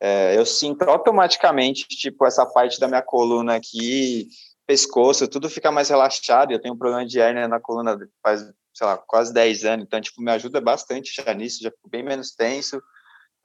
é, 0.00 0.38
eu 0.38 0.46
sinto 0.46 0.82
automaticamente, 0.82 1.88
tipo, 1.88 2.24
essa 2.24 2.46
parte 2.46 2.78
da 2.78 2.86
minha 2.86 3.02
coluna 3.02 3.56
aqui, 3.56 4.28
pescoço, 4.64 5.26
tudo 5.26 5.50
fica 5.50 5.72
mais 5.72 5.88
relaxado. 5.88 6.52
Eu 6.52 6.60
tenho 6.60 6.74
um 6.74 6.78
problema 6.78 7.04
de 7.04 7.18
hérnia 7.18 7.48
na 7.48 7.58
coluna 7.58 7.98
faz, 8.22 8.42
sei 8.72 8.86
lá, 8.86 8.96
quase 8.96 9.34
10 9.34 9.64
anos, 9.64 9.84
então, 9.84 10.00
tipo, 10.00 10.22
me 10.22 10.30
ajuda 10.30 10.60
bastante 10.60 11.12
já 11.12 11.34
nisso, 11.34 11.64
já 11.64 11.72
fico 11.72 11.90
bem 11.90 12.04
menos 12.04 12.30
tenso. 12.30 12.80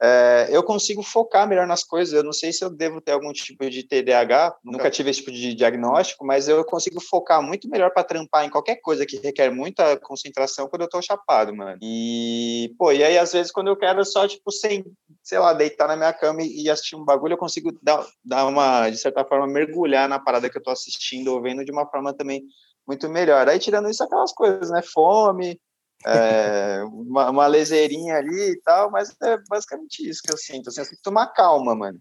É, 0.00 0.48
eu 0.50 0.62
consigo 0.64 1.02
focar 1.02 1.48
melhor 1.48 1.66
nas 1.66 1.84
coisas. 1.84 2.12
Eu 2.12 2.24
não 2.24 2.32
sei 2.32 2.52
se 2.52 2.64
eu 2.64 2.70
devo 2.70 3.00
ter 3.00 3.12
algum 3.12 3.32
tipo 3.32 3.68
de 3.70 3.82
TDAH, 3.84 4.56
nunca 4.64 4.90
tive 4.90 5.10
esse 5.10 5.20
tipo 5.20 5.30
de 5.30 5.54
diagnóstico, 5.54 6.24
mas 6.26 6.48
eu 6.48 6.64
consigo 6.64 7.00
focar 7.00 7.40
muito 7.42 7.68
melhor 7.68 7.92
para 7.92 8.02
trampar 8.02 8.44
em 8.44 8.50
qualquer 8.50 8.76
coisa 8.76 9.06
que 9.06 9.18
requer 9.18 9.50
muita 9.50 9.96
concentração 9.98 10.68
quando 10.68 10.82
eu 10.82 10.88
tô 10.88 11.00
chapado, 11.00 11.54
mano. 11.54 11.78
E, 11.80 12.74
pô, 12.76 12.90
e 12.90 13.04
aí 13.04 13.16
às 13.16 13.32
vezes 13.32 13.52
quando 13.52 13.68
eu 13.68 13.76
quero 13.76 14.04
só, 14.04 14.26
tipo, 14.26 14.50
sem, 14.50 14.84
sei 15.22 15.38
lá, 15.38 15.52
deitar 15.52 15.86
na 15.86 15.96
minha 15.96 16.12
cama 16.12 16.42
e, 16.42 16.64
e 16.64 16.70
assistir 16.70 16.96
um 16.96 17.04
bagulho, 17.04 17.34
eu 17.34 17.38
consigo 17.38 17.70
dar, 17.80 18.04
dar 18.24 18.46
uma, 18.46 18.90
de 18.90 18.98
certa 18.98 19.24
forma, 19.24 19.46
mergulhar 19.46 20.08
na 20.08 20.18
parada 20.18 20.50
que 20.50 20.58
eu 20.58 20.62
tô 20.62 20.70
assistindo 20.70 21.28
ou 21.28 21.40
vendo 21.40 21.64
de 21.64 21.70
uma 21.70 21.86
forma 21.86 22.12
também 22.12 22.42
muito 22.86 23.08
melhor. 23.08 23.48
Aí 23.48 23.58
tirando 23.58 23.88
isso, 23.88 24.02
aquelas 24.02 24.32
coisas, 24.32 24.70
né? 24.70 24.82
Fome, 24.82 25.60
é, 26.06 26.82
uma, 26.84 27.30
uma 27.30 27.46
leseirinha 27.46 28.16
ali 28.16 28.52
e 28.52 28.60
tal, 28.62 28.90
mas 28.90 29.14
é 29.22 29.38
basicamente 29.48 30.08
isso 30.08 30.22
que 30.22 30.32
eu 30.32 30.36
sinto. 30.36 30.68
Assim, 30.68 30.80
eu 30.80 30.84
sinto 30.84 31.10
uma 31.10 31.26
calma, 31.26 31.74
mano. 31.74 31.98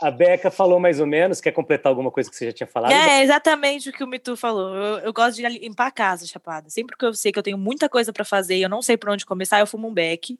A 0.00 0.10
Beca 0.10 0.50
falou 0.50 0.80
mais 0.80 0.98
ou 0.98 1.06
menos. 1.06 1.40
Quer 1.40 1.52
completar 1.52 1.90
alguma 1.90 2.10
coisa 2.10 2.28
que 2.28 2.34
você 2.36 2.46
já 2.46 2.52
tinha 2.52 2.66
falado? 2.66 2.90
É 2.90 3.22
exatamente 3.22 3.88
o 3.88 3.92
que 3.92 4.02
o 4.02 4.06
Mitu 4.06 4.36
falou. 4.36 4.74
Eu, 4.74 4.98
eu 4.98 5.12
gosto 5.12 5.36
de 5.36 5.46
limpar 5.46 5.86
a 5.86 5.92
casa, 5.92 6.26
chapada. 6.26 6.68
Sempre 6.68 6.96
que 6.96 7.04
eu 7.04 7.14
sei 7.14 7.30
que 7.30 7.38
eu 7.38 7.42
tenho 7.42 7.56
muita 7.56 7.88
coisa 7.88 8.12
pra 8.12 8.24
fazer 8.24 8.56
e 8.56 8.62
eu 8.62 8.68
não 8.68 8.82
sei 8.82 8.96
por 8.96 9.10
onde 9.10 9.24
começar, 9.24 9.60
eu 9.60 9.66
fumo 9.66 9.86
um 9.86 9.94
beck. 9.94 10.36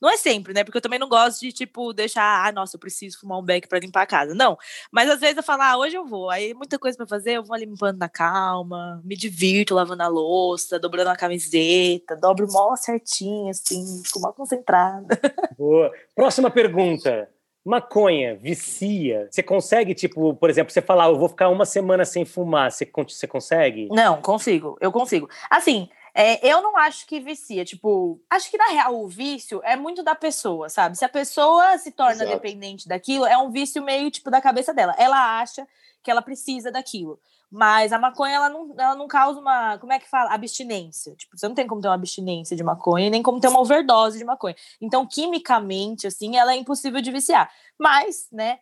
Não 0.00 0.10
é 0.10 0.16
sempre, 0.16 0.54
né? 0.54 0.64
Porque 0.64 0.78
eu 0.78 0.82
também 0.82 0.98
não 0.98 1.08
gosto 1.08 1.40
de, 1.40 1.52
tipo, 1.52 1.92
deixar, 1.92 2.46
ah, 2.46 2.52
nossa, 2.52 2.76
eu 2.76 2.80
preciso 2.80 3.20
fumar 3.20 3.38
um 3.38 3.42
beck 3.42 3.68
pra 3.68 3.78
limpar 3.78 4.02
a 4.02 4.06
casa. 4.06 4.34
Não. 4.34 4.56
Mas 4.90 5.10
às 5.10 5.20
vezes 5.20 5.36
eu 5.36 5.42
falo, 5.42 5.62
ah, 5.62 5.76
hoje 5.76 5.96
eu 5.96 6.06
vou. 6.06 6.30
Aí 6.30 6.54
muita 6.54 6.78
coisa 6.78 6.96
pra 6.96 7.06
fazer, 7.06 7.32
eu 7.32 7.44
vou 7.44 7.56
limpando 7.56 7.98
na 7.98 8.08
calma, 8.08 9.00
me 9.04 9.16
divirto 9.16 9.74
lavando 9.74 10.02
a 10.02 10.08
louça, 10.08 10.78
dobrando 10.78 11.10
a 11.10 11.16
camiseta, 11.16 12.16
dobro 12.16 12.46
mó 12.50 12.74
certinho, 12.76 13.50
assim, 13.50 14.02
fico 14.04 14.20
mó 14.20 14.32
concentrada. 14.32 15.18
Boa. 15.58 15.92
Próxima 16.14 16.50
pergunta. 16.50 17.28
Maconha 17.64 18.36
vicia? 18.36 19.28
Você 19.30 19.42
consegue, 19.42 19.94
tipo, 19.94 20.34
por 20.34 20.48
exemplo, 20.48 20.72
você 20.72 20.80
falar, 20.80 21.08
eu 21.08 21.18
vou 21.18 21.28
ficar 21.28 21.50
uma 21.50 21.66
semana 21.66 22.06
sem 22.06 22.24
fumar, 22.24 22.72
você, 22.72 22.90
você 22.90 23.26
consegue? 23.26 23.86
Não, 23.90 24.22
consigo, 24.22 24.78
eu 24.80 24.90
consigo. 24.90 25.28
Assim, 25.50 25.88
é, 26.14 26.46
eu 26.46 26.62
não 26.62 26.76
acho 26.76 27.06
que 27.06 27.20
vicia. 27.20 27.64
Tipo, 27.64 28.20
acho 28.28 28.50
que 28.50 28.58
na 28.58 28.68
real 28.68 29.00
o 29.00 29.08
vício 29.08 29.60
é 29.64 29.76
muito 29.76 30.02
da 30.02 30.14
pessoa, 30.14 30.68
sabe? 30.68 30.96
Se 30.96 31.04
a 31.04 31.08
pessoa 31.08 31.78
se 31.78 31.92
torna 31.92 32.24
Exato. 32.24 32.30
dependente 32.30 32.88
daquilo, 32.88 33.26
é 33.26 33.36
um 33.38 33.50
vício 33.50 33.82
meio 33.82 34.10
tipo 34.10 34.30
da 34.30 34.40
cabeça 34.40 34.72
dela. 34.74 34.94
Ela 34.98 35.40
acha 35.40 35.66
que 36.02 36.10
ela 36.10 36.22
precisa 36.22 36.70
daquilo. 36.70 37.20
Mas 37.50 37.92
a 37.92 37.98
maconha, 37.98 38.36
ela 38.36 38.48
não, 38.48 38.74
ela 38.78 38.94
não 38.94 39.08
causa 39.08 39.40
uma. 39.40 39.76
Como 39.78 39.92
é 39.92 39.98
que 39.98 40.08
fala? 40.08 40.32
Abstinência. 40.32 41.16
Tipo, 41.16 41.36
você 41.36 41.48
não 41.48 41.54
tem 41.54 41.66
como 41.66 41.80
ter 41.80 41.88
uma 41.88 41.94
abstinência 41.94 42.56
de 42.56 42.62
maconha, 42.62 43.10
nem 43.10 43.22
como 43.22 43.40
ter 43.40 43.48
uma 43.48 43.60
overdose 43.60 44.18
de 44.18 44.24
maconha. 44.24 44.54
Então, 44.80 45.04
quimicamente, 45.04 46.06
assim, 46.06 46.36
ela 46.36 46.52
é 46.52 46.56
impossível 46.56 47.00
de 47.00 47.10
viciar. 47.10 47.50
Mas, 47.76 48.28
né? 48.30 48.60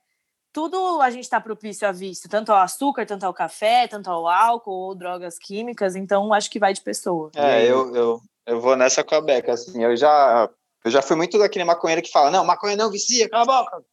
Tudo 0.53 1.01
a 1.01 1.11
gente 1.11 1.25
está 1.25 1.41
propício 1.41 1.87
a 1.87 1.93
vício, 1.93 2.29
tanto 2.29 2.51
ao 2.51 2.59
açúcar, 2.59 3.07
tanto 3.07 3.25
ao 3.25 3.35
café, 3.35 3.87
tanto 3.87 4.11
ao 4.11 4.27
álcool 4.27 4.89
ou 4.89 4.95
drogas 4.95 5.39
químicas, 5.39 5.95
então 5.95 6.33
acho 6.33 6.51
que 6.51 6.59
vai 6.59 6.73
de 6.73 6.81
pessoa. 6.81 7.31
É, 7.37 7.65
eu, 7.65 7.95
eu, 7.95 8.21
eu 8.47 8.61
vou 8.61 8.77
nessa 8.77 9.05
com 9.05 9.15
a 9.15 9.21
Beca, 9.21 9.53
assim, 9.53 9.83
eu 9.85 9.97
já, 9.97 10.49
Eu 10.89 10.93
já 10.93 11.03
fui 11.03 11.17
muito 11.17 11.39
daquele 11.39 11.65
maconheiro 11.65 12.01
que 12.01 12.11
fala, 12.11 12.31
não, 12.31 12.45
maconha 12.45 12.75
não 12.75 12.91
vicia, 12.91 13.29
cala 13.29 13.43
a 13.43 13.63
boca. 13.63 13.85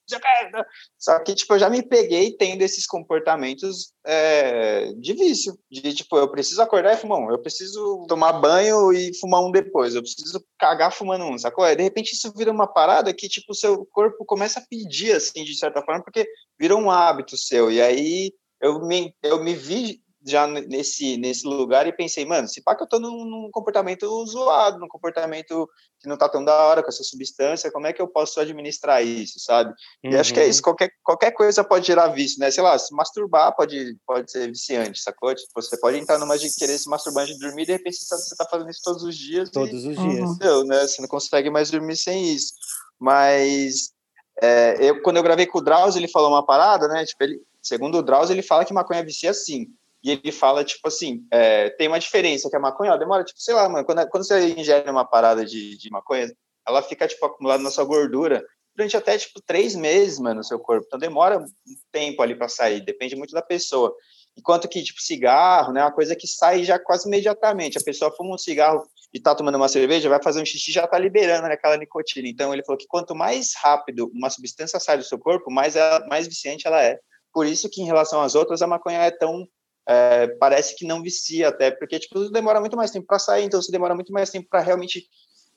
Só 0.97 1.19
que, 1.19 1.35
tipo, 1.35 1.53
eu 1.53 1.59
já 1.59 1.69
me 1.69 1.83
peguei 1.83 2.31
tendo 2.31 2.61
esses 2.61 2.87
comportamentos 2.87 3.91
é, 4.05 4.93
de 4.93 5.13
vício. 5.13 5.59
De, 5.69 5.93
tipo, 5.93 6.17
eu 6.17 6.31
preciso 6.31 6.61
acordar 6.61 6.93
e 6.93 6.97
fumar 6.97 7.19
um, 7.19 7.29
eu 7.29 7.41
preciso 7.41 8.05
tomar 8.07 8.33
banho 8.33 8.93
e 8.93 9.13
fumar 9.19 9.41
um 9.41 9.51
depois, 9.51 9.93
eu 9.93 10.01
preciso 10.01 10.41
cagar 10.57 10.91
fumando 10.91 11.25
um, 11.25 11.37
sacou? 11.37 11.65
De 11.75 11.83
repente 11.83 12.13
isso 12.13 12.31
vira 12.33 12.51
uma 12.51 12.67
parada 12.67 13.13
que, 13.13 13.27
tipo, 13.27 13.51
o 13.51 13.55
seu 13.55 13.85
corpo 13.87 14.23
começa 14.23 14.59
a 14.59 14.65
pedir, 14.69 15.11
assim, 15.11 15.43
de 15.43 15.57
certa 15.57 15.81
forma, 15.81 16.01
porque 16.01 16.25
vira 16.57 16.77
um 16.77 16.89
hábito 16.89 17.37
seu. 17.37 17.69
E 17.69 17.81
aí 17.81 18.31
eu 18.61 18.79
me, 18.79 19.13
eu 19.21 19.43
me 19.43 19.53
vi 19.53 20.01
já 20.25 20.47
nesse, 20.47 21.17
nesse 21.17 21.45
lugar 21.45 21.85
e 21.85 21.93
pensei, 21.93 22.25
mano, 22.25 22.47
se 22.47 22.61
pá 22.61 22.75
que 22.75 22.81
eu 22.81 22.87
tô 22.87 22.99
num, 22.99 23.23
num, 23.23 23.49
comportamento 23.51 24.25
zoado, 24.25 24.79
num 24.79 24.87
comportamento 24.87 25.69
que 25.99 26.09
não 26.09 26.17
tá 26.17 26.27
tão 26.27 26.43
da 26.43 26.53
hora 26.65 26.81
com 26.81 26.89
essa 26.89 27.03
substância, 27.03 27.71
como 27.71 27.85
é 27.85 27.93
que 27.93 28.01
eu 28.01 28.07
posso 28.07 28.39
administrar 28.39 29.05
isso, 29.05 29.39
sabe? 29.39 29.71
Uhum. 30.03 30.11
E 30.11 30.17
acho 30.17 30.33
que 30.33 30.39
é 30.39 30.47
isso, 30.47 30.63
qualquer, 30.63 30.89
qualquer 31.03 31.31
coisa 31.31 31.63
pode 31.63 31.85
gerar 31.85 32.07
vício, 32.07 32.39
né? 32.39 32.49
Sei 32.49 32.63
lá, 32.63 32.77
se 32.79 32.93
masturbar 32.93 33.55
pode, 33.55 33.97
pode 34.05 34.31
ser 34.31 34.47
viciante, 34.47 34.99
sacou? 34.99 35.33
Tipo, 35.35 35.51
você 35.55 35.77
pode 35.79 35.99
entrar 35.99 36.17
numa 36.17 36.37
de 36.37 36.53
querer 36.55 36.77
se 36.79 36.89
masturbar 36.89 37.25
de 37.27 37.37
dormir 37.37 37.63
e 37.63 37.65
de 37.67 37.71
repente 37.73 37.97
você 37.97 38.09
tá, 38.09 38.17
você 38.17 38.35
tá 38.35 38.45
fazendo 38.49 38.71
isso 38.71 38.81
todos 38.83 39.03
os 39.03 39.15
dias. 39.15 39.49
Todos 39.51 39.83
e, 39.83 39.89
os 39.89 39.95
dias. 39.95 40.29
Entendeu, 40.31 40.63
né? 40.65 40.87
Você 40.87 41.01
não 41.01 41.07
consegue 41.07 41.51
mais 41.51 41.69
dormir 41.69 41.97
sem 41.97 42.33
isso. 42.33 42.53
Mas 42.99 43.93
é, 44.41 44.77
eu, 44.79 45.01
quando 45.01 45.17
eu 45.17 45.23
gravei 45.23 45.45
com 45.45 45.59
o 45.59 45.61
Drauzio, 45.61 45.99
ele 45.99 46.07
falou 46.07 46.29
uma 46.29 46.45
parada, 46.45 46.87
né? 46.87 47.05
Tipo, 47.05 47.23
ele, 47.23 47.41
segundo 47.61 47.99
o 47.99 48.03
Drauzio, 48.03 48.33
ele 48.33 48.41
fala 48.41 48.65
que 48.65 48.73
maconha 48.73 49.03
vicia 49.03 49.33
sim. 49.33 49.67
E 50.05 50.11
ele 50.11 50.31
fala, 50.31 50.63
tipo 50.63 50.87
assim, 50.87 51.25
é, 51.31 51.71
tem 51.71 51.87
uma 51.87 51.99
diferença, 51.99 52.47
que 52.47 52.55
a 52.55 52.59
maconha, 52.59 52.93
ó, 52.93 52.97
demora, 52.97 53.23
tipo, 53.23 53.41
sei 53.41 53.55
lá, 53.55 53.67
mano, 53.67 53.83
quando, 53.83 54.07
quando 54.07 54.23
você 54.23 54.53
ingere 54.53 54.87
uma 54.87 55.03
parada 55.03 55.43
de, 55.43 55.75
de 55.79 55.89
maconha, 55.89 56.31
ela 56.67 56.83
fica, 56.83 57.07
tipo, 57.07 57.25
acumulada 57.25 57.63
na 57.63 57.71
sua 57.71 57.85
gordura 57.85 58.45
durante 58.75 58.95
até, 58.95 59.17
tipo, 59.17 59.41
três 59.41 59.73
meses, 59.73 60.19
mano, 60.19 60.35
no 60.35 60.43
seu 60.43 60.59
corpo. 60.59 60.85
Então, 60.85 60.99
demora 60.99 61.39
um 61.39 61.45
tempo 61.91 62.21
ali 62.21 62.35
para 62.35 62.47
sair, 62.47 62.81
depende 62.81 63.15
muito 63.15 63.31
da 63.31 63.41
pessoa. 63.41 63.95
Enquanto 64.37 64.67
que, 64.67 64.83
tipo, 64.83 65.01
cigarro, 65.01 65.73
né, 65.73 65.81
é 65.81 65.83
uma 65.83 65.91
coisa 65.91 66.15
que 66.15 66.27
sai 66.27 66.63
já 66.63 66.77
quase 66.77 67.07
imediatamente. 67.07 67.79
A 67.79 67.83
pessoa 67.83 68.13
fuma 68.15 68.35
um 68.35 68.37
cigarro 68.37 68.87
e 69.11 69.19
tá 69.19 69.33
tomando 69.33 69.55
uma 69.55 69.67
cerveja, 69.67 70.07
vai 70.07 70.21
fazer 70.21 70.39
um 70.39 70.45
xixi 70.45 70.71
já 70.71 70.85
tá 70.85 70.99
liberando 70.99 71.47
né, 71.47 71.55
aquela 71.55 71.77
nicotina. 71.77 72.27
Então, 72.27 72.53
ele 72.53 72.63
falou 72.63 72.77
que 72.77 72.85
quanto 72.85 73.15
mais 73.15 73.55
rápido 73.55 74.11
uma 74.13 74.29
substância 74.29 74.79
sai 74.79 74.99
do 74.99 75.03
seu 75.03 75.17
corpo, 75.17 75.49
mais, 75.49 75.75
ela, 75.75 76.05
mais 76.05 76.27
viciante 76.27 76.67
ela 76.67 76.83
é. 76.83 76.99
Por 77.33 77.47
isso 77.47 77.67
que, 77.71 77.81
em 77.81 77.85
relação 77.85 78.21
às 78.21 78.35
outras, 78.35 78.61
a 78.61 78.67
maconha 78.67 78.99
é 78.99 79.09
tão 79.09 79.47
é, 79.87 80.27
parece 80.39 80.75
que 80.75 80.85
não 80.85 81.01
vicia 81.01 81.49
até, 81.49 81.71
porque 81.71 81.99
tipo, 81.99 82.29
demora 82.29 82.59
muito 82.59 82.75
mais 82.75 82.91
tempo 82.91 83.05
para 83.05 83.19
sair, 83.19 83.45
então 83.45 83.61
você 83.61 83.71
demora 83.71 83.95
muito 83.95 84.11
mais 84.11 84.29
tempo 84.29 84.47
para 84.49 84.61
realmente 84.61 85.07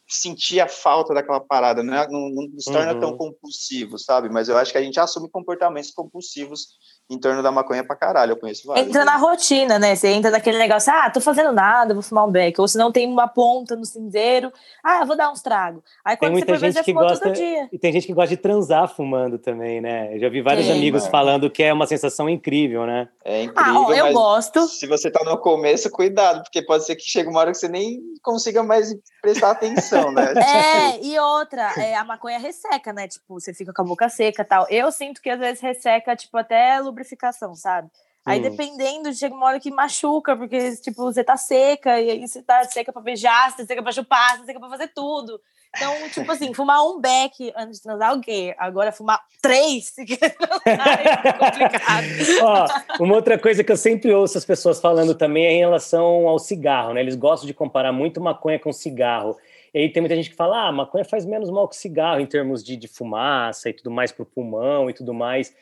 sentir 0.09 0.59
a 0.59 0.67
falta 0.67 1.13
daquela 1.13 1.39
parada, 1.39 1.83
né? 1.83 2.07
não, 2.11 2.31
não, 2.31 2.49
se 2.59 2.73
torna 2.73 2.95
uhum. 2.95 3.01
tão 3.01 3.17
compulsivo, 3.17 3.99
sabe? 3.99 4.31
Mas 4.31 4.49
eu 4.49 4.57
acho 4.57 4.73
que 4.73 4.79
a 4.79 4.83
gente 4.83 4.99
assume 4.99 5.29
comportamentos 5.29 5.91
compulsivos 5.91 6.69
em 7.11 7.19
torno 7.19 7.43
da 7.43 7.51
maconha 7.51 7.83
pra 7.83 7.97
caralho, 7.97 8.33
eu 8.33 8.37
conheço 8.37 8.67
vários. 8.67 8.87
Entra 8.87 9.05
na 9.05 9.17
rotina, 9.17 9.79
né? 9.79 9.97
Você 9.97 10.09
entra 10.09 10.31
naquele 10.31 10.59
negócio, 10.59 10.93
ah, 10.93 11.09
tô 11.11 11.21
fazendo 11.21 11.53
nada, 11.53 11.95
vou 11.95 12.03
fumar 12.03 12.27
um 12.27 12.31
beck. 12.31 12.59
Ou 12.61 12.69
se 12.69 12.77
não 12.77 12.93
tem 12.93 13.11
uma 13.11 13.27
ponta 13.27 13.75
no 13.75 13.85
cinzeiro, 13.85 14.53
ah, 14.85 15.05
vou 15.07 15.17
dar 15.17 15.31
uns 15.31 15.41
tragos. 15.41 15.83
Aí 16.05 16.17
quando 16.17 16.33
tem 16.33 16.45
muita 16.45 16.59
você 16.59 16.73
gente 16.73 16.85
que 16.85 16.93
gosta 16.93 17.33
E 17.73 17.79
tem 17.79 17.93
gente 17.93 18.07
que 18.07 18.13
gosta 18.13 18.29
de 18.29 18.37
transar 18.37 18.95
fumando 18.95 19.39
também, 19.39 19.81
né? 19.81 20.15
Eu 20.15 20.21
já 20.21 20.29
vi 20.29 20.43
vários 20.43 20.69
amigos 20.69 21.03
mano. 21.03 21.11
falando 21.11 21.51
que 21.51 21.63
é 21.63 21.73
uma 21.73 21.87
sensação 21.87 22.29
incrível, 22.29 22.87
né? 22.87 23.09
É 23.25 23.45
incrível, 23.45 23.75
ah, 23.75 23.87
ó, 23.87 23.93
eu 23.93 24.13
gosto. 24.13 24.67
Se 24.69 24.87
você 24.87 25.11
tá 25.11 25.25
no 25.25 25.39
começo, 25.39 25.91
cuidado, 25.91 26.43
porque 26.43 26.61
pode 26.61 26.85
ser 26.85 26.95
que 26.97 27.09
chegue 27.09 27.31
uma 27.31 27.41
hora 27.41 27.53
que 27.53 27.59
você 27.59 27.69
nem 27.69 28.01
consiga 28.23 28.63
mais 28.63 28.95
prestar 29.23 29.53
atenção, 29.53 29.98
né? 30.13 30.35
É, 30.39 31.01
e 31.05 31.19
outra, 31.19 31.73
é, 31.77 31.95
a 31.95 32.05
maconha 32.05 32.39
resseca, 32.39 32.93
né? 32.93 33.09
Tipo, 33.09 33.41
você 33.41 33.53
fica 33.53 33.73
com 33.73 33.83
a 33.83 33.85
boca 33.85 34.09
seca 34.09 34.45
tal. 34.45 34.67
Eu 34.69 34.91
sinto 34.91 35.21
que 35.21 35.31
às 35.31 35.39
vezes 35.39 35.61
resseca, 35.61 36.17
tipo, 36.17 36.37
até 36.37 36.79
lubrificação, 36.81 37.55
sabe? 37.55 37.91
Aí, 38.25 38.41
dependendo, 38.41 39.13
chega 39.15 39.35
uma 39.35 39.47
hora 39.47 39.61
que 39.61 39.71
machuca, 39.71 40.37
porque, 40.37 40.77
tipo, 40.77 41.03
você 41.03 41.25
tá 41.25 41.37
seca, 41.39 41.99
e 41.99 42.11
aí 42.11 42.29
você 42.29 42.43
tá 42.43 42.63
seca 42.65 42.93
pra 42.93 43.01
beijar, 43.01 43.51
você 43.51 43.63
tá 43.63 43.67
seca 43.67 43.83
pra 43.83 43.93
chupar, 43.93 44.33
você 44.33 44.41
tá 44.41 44.45
seca 44.45 44.61
pra 44.61 44.69
fazer 44.69 44.89
tudo. 44.89 45.41
Então, 45.75 45.95
tipo 46.11 46.33
assim, 46.33 46.53
fumar 46.55 46.83
um 46.83 47.01
beck 47.01 47.53
antes 47.57 47.77
de 47.77 47.83
transar, 47.83 48.15
ok. 48.15 48.55
Agora, 48.59 48.91
fumar 48.91 49.21
três, 49.41 49.93
é 49.99 50.03
complicado. 51.33 52.07
Ó, 52.43 53.05
uma 53.05 53.15
outra 53.15 53.39
coisa 53.39 53.63
que 53.63 53.71
eu 53.71 53.77
sempre 53.77 54.13
ouço 54.13 54.39
as 54.39 54.45
pessoas 54.45 54.81
falando 54.81 55.15
também 55.15 55.47
é 55.47 55.53
em 55.53 55.59
relação 55.59 56.27
ao 56.27 56.39
cigarro, 56.39 56.95
né? 56.95 57.01
Eles 57.01 57.17
gostam 57.17 57.47
de 57.47 57.55
comparar 57.55 57.93
muito 57.93 58.21
maconha 58.21 58.59
com 58.59 58.73
cigarro. 58.73 59.37
E 59.73 59.79
aí 59.79 59.93
tem 59.93 60.01
muita 60.01 60.17
gente 60.17 60.31
que 60.31 60.37
fala, 60.37 60.69
ah, 60.69 60.73
maconha 60.73 61.05
faz 61.05 61.25
menos 61.25 61.51
mal 61.51 61.69
que 61.69 61.77
cigarro 61.77 62.21
em 62.21 62.27
termos 62.27 62.63
de, 62.65 62.77
de 62.77 62.89
fumaça 62.89 63.69
e 63.69 63.73
tudo 63.73 63.91
mais 63.91 64.13
para 64.13 64.23
o 64.23 64.27
pulmão 64.27 64.89
e 64.89 64.95
tudo 64.95 65.13
mais. 65.13 65.55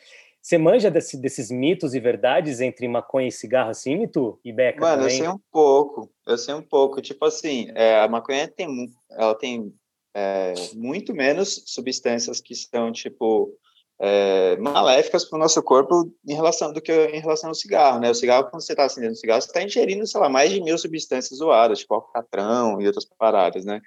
Você 0.47 0.59
manja 0.59 0.89
desse, 0.89 1.17
desses 1.17 1.51
mitos 1.51 1.93
e 1.93 1.99
verdades 1.99 2.61
entre 2.61 2.87
maconha 2.87 3.27
e 3.27 3.33
cigarro, 3.33 3.71
assim, 3.71 3.97
Mito 3.97 4.39
e 4.45 4.53
Beca 4.53 4.81
Mano, 4.81 5.03
também? 5.03 5.17
eu 5.17 5.25
sei 5.25 5.29
um 5.29 5.41
pouco, 5.51 6.11
eu 6.25 6.39
sei 6.39 6.55
um 6.55 6.63
pouco. 6.63 7.03
Tipo 7.03 7.25
assim, 7.25 7.69
é, 7.75 8.01
a 8.01 8.07
maconha 8.07 8.47
tem, 8.47 8.89
ela 9.11 9.35
tem 9.35 9.75
é, 10.15 10.55
muito 10.75 11.13
menos 11.13 11.65
substâncias 11.67 12.41
que 12.41 12.55
são, 12.55 12.93
tipo, 12.93 13.59
é, 13.99 14.57
maléficas 14.59 15.25
para 15.25 15.37
o 15.37 15.41
nosso 15.41 15.63
corpo 15.63 16.13
em 16.27 16.35
relação 16.35 16.73
do 16.73 16.81
que 16.81 16.93
em 16.93 17.21
relação 17.21 17.49
ao 17.49 17.55
cigarro, 17.55 17.99
né? 17.99 18.11
O 18.11 18.15
cigarro, 18.15 18.45
quando 18.51 18.63
você 18.63 18.73
está 18.73 18.85
acendendo 18.85 19.17
cigarro, 19.17 19.41
você 19.41 19.49
está 19.49 19.63
ingerindo, 19.63 20.07
sei 20.07 20.21
lá, 20.21 20.29
mais 20.29 20.51
de 20.51 20.61
mil 20.61 20.77
substâncias 20.77 21.39
zoadas, 21.39 21.79
tipo 21.79 21.95
alcatrão 21.95 22.81
e 22.81 22.87
outras 22.87 23.05
paradas, 23.05 23.65
né? 23.65 23.81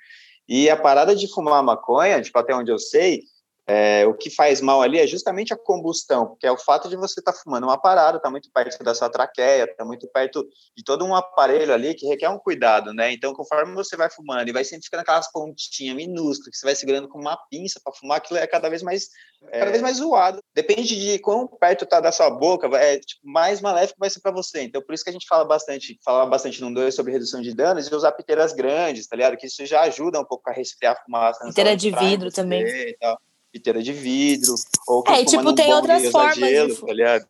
E 0.48 0.68
a 0.70 0.76
parada 0.76 1.16
de 1.16 1.32
fumar 1.32 1.62
maconha, 1.62 2.22
tipo, 2.22 2.38
até 2.40 2.56
onde 2.56 2.72
eu 2.72 2.80
sei, 2.80 3.22
é, 3.70 4.04
o 4.08 4.16
que 4.16 4.32
faz 4.32 4.62
mal 4.62 4.82
ali 4.82 4.98
é 4.98 5.06
justamente 5.06 5.54
a 5.54 5.58
combustão, 5.58 6.26
porque 6.26 6.48
é 6.48 6.52
o 6.52 6.58
fato 6.58 6.90
de 6.90 6.96
você 6.96 7.20
estar 7.20 7.32
tá 7.32 7.38
fumando 7.38 7.66
uma 7.66 7.80
parada, 7.80 8.18
está 8.18 8.30
muito 8.30 8.50
perto 8.52 8.84
da 8.84 8.96
sua 8.96 9.10
traqueia, 9.10 9.66
está 9.66 9.86
muito 9.86 10.08
perto 10.12 10.44
de 10.76 10.84
todo 10.84 11.06
um 11.06 11.14
aparelho 11.14 11.72
ali 11.72 11.94
que 11.94 12.08
requer 12.08 12.30
um 12.30 12.40
cuidado, 12.40 12.94
né? 12.94 13.14
Então, 13.14 13.32
conforme 13.32 13.76
você 13.76 13.96
vai 13.96 14.10
fumando 14.10 14.50
e 14.50 14.52
vai 14.52 14.64
sempre 14.64 14.86
ficando 14.86 15.02
aquelas 15.02 15.32
pontinhas 15.32 15.96
minúsculas 15.96 16.50
que 16.50 16.58
você 16.58 16.66
vai 16.66 16.76
segurando 16.76 17.08
com 17.08 17.20
uma 17.20 17.38
pinça 17.50 17.80
para 17.84 17.94
fumar, 17.94 18.18
aquilo 18.18 18.40
é 18.40 18.48
cada 18.48 18.70
vez 18.70 18.82
mais 18.82 19.10
é, 19.52 19.60
cada 19.60 19.72
vez 19.72 19.84
mais 19.84 19.98
zoado. 19.98 20.40
Depende 20.54 21.00
de 21.00 21.20
quão 21.20 21.48
perto 21.48 21.84
está 21.84 22.00
da 22.00 22.12
sua 22.12 22.32
boca, 22.32 22.68
é 22.76 22.98
tipo, 22.98 23.22
mais 23.24 23.62
maléfico 23.62 24.00
vai 24.00 24.10
ser 24.10 24.20
para 24.20 24.32
você. 24.32 24.64
Então, 24.64 24.82
por 24.82 24.96
isso 24.96 25.04
que 25.04 25.12
a 25.12 25.14
gente 25.14 25.28
fala 25.28 25.46
bastante, 25.46 26.00
falava 26.04 26.28
bastante 26.28 26.60
no 26.60 26.74
2 26.74 26.96
sobre 26.96 27.12
redução 27.12 27.40
de 27.40 27.54
danos 27.54 27.88
e 27.88 27.94
usar 27.94 28.14
piteiras 28.14 28.52
grandes, 28.52 29.08
tá 29.08 29.16
ligado? 29.16 29.38
Que 29.38 29.46
isso 29.46 29.64
já 29.68 29.82
ajuda 29.82 30.20
um 30.20 30.26
pouco 30.26 30.50
a 30.50 30.54
resfriar 30.54 30.94
a 30.94 31.04
fumaça. 31.04 31.46
Piteira 31.46 31.78
de 31.78 31.92
vidro 31.92 32.32
também. 32.32 32.66
E 32.66 32.98
tal 33.00 33.20
piteira 33.52 33.82
de 33.82 33.92
vidro, 33.92 34.56
ou 34.88 35.04
é, 35.08 35.26
tipo, 35.26 35.54
tem 35.54 35.74
outras 35.74 36.10
formas 36.10 36.38
gelo, 36.38 36.74
de 36.74 36.82
tá 36.82 36.94
ligado? 36.94 37.28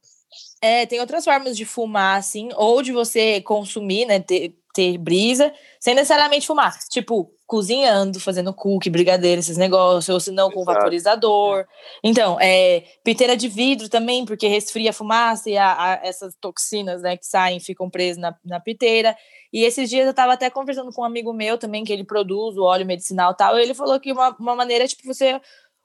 É, 0.61 0.85
tem 0.85 0.99
outras 0.99 1.23
formas 1.23 1.55
de 1.55 1.65
fumar, 1.65 2.17
assim, 2.17 2.49
ou 2.55 2.81
de 2.81 2.91
você 2.91 3.41
consumir, 3.41 4.05
né, 4.05 4.19
ter, 4.19 4.53
ter 4.73 4.97
brisa, 4.97 5.53
sem 5.79 5.95
necessariamente 5.95 6.45
fumar. 6.45 6.77
Tipo, 6.89 7.31
cozinhando, 7.47 8.19
fazendo 8.19 8.53
cookie, 8.53 8.89
brigadeiro, 8.89 9.39
esses 9.39 9.57
negócios, 9.57 10.13
ou 10.13 10.19
se 10.19 10.31
não 10.31 10.51
com 10.51 10.63
vaporizador. 10.63 11.65
Então, 12.03 12.37
é, 12.39 12.83
piteira 13.03 13.35
de 13.35 13.47
vidro 13.47 13.89
também, 13.89 14.25
porque 14.25 14.47
resfria 14.47 14.91
a 14.91 14.93
fumaça 14.93 15.49
e 15.49 15.57
a, 15.57 15.71
a, 15.71 15.93
essas 16.05 16.35
toxinas, 16.39 17.01
né, 17.01 17.17
que 17.17 17.25
saem, 17.25 17.59
ficam 17.59 17.89
presas 17.89 18.17
na, 18.17 18.35
na 18.45 18.59
piteira. 18.59 19.15
E 19.51 19.63
esses 19.63 19.89
dias 19.89 20.05
eu 20.05 20.11
estava 20.11 20.33
até 20.33 20.49
conversando 20.49 20.91
com 20.91 21.01
um 21.01 21.05
amigo 21.05 21.33
meu 21.33 21.57
também, 21.57 21.83
que 21.83 21.91
ele 21.91 22.03
produz 22.03 22.55
o 22.55 22.63
óleo 22.63 22.85
medicinal 22.85 23.31
e 23.31 23.37
tal, 23.37 23.57
e 23.57 23.63
ele 23.63 23.73
falou 23.73 23.99
que 23.99 24.11
uma, 24.11 24.35
uma 24.39 24.55
maneira, 24.55 24.87
tipo, 24.87 25.03
você 25.07 25.41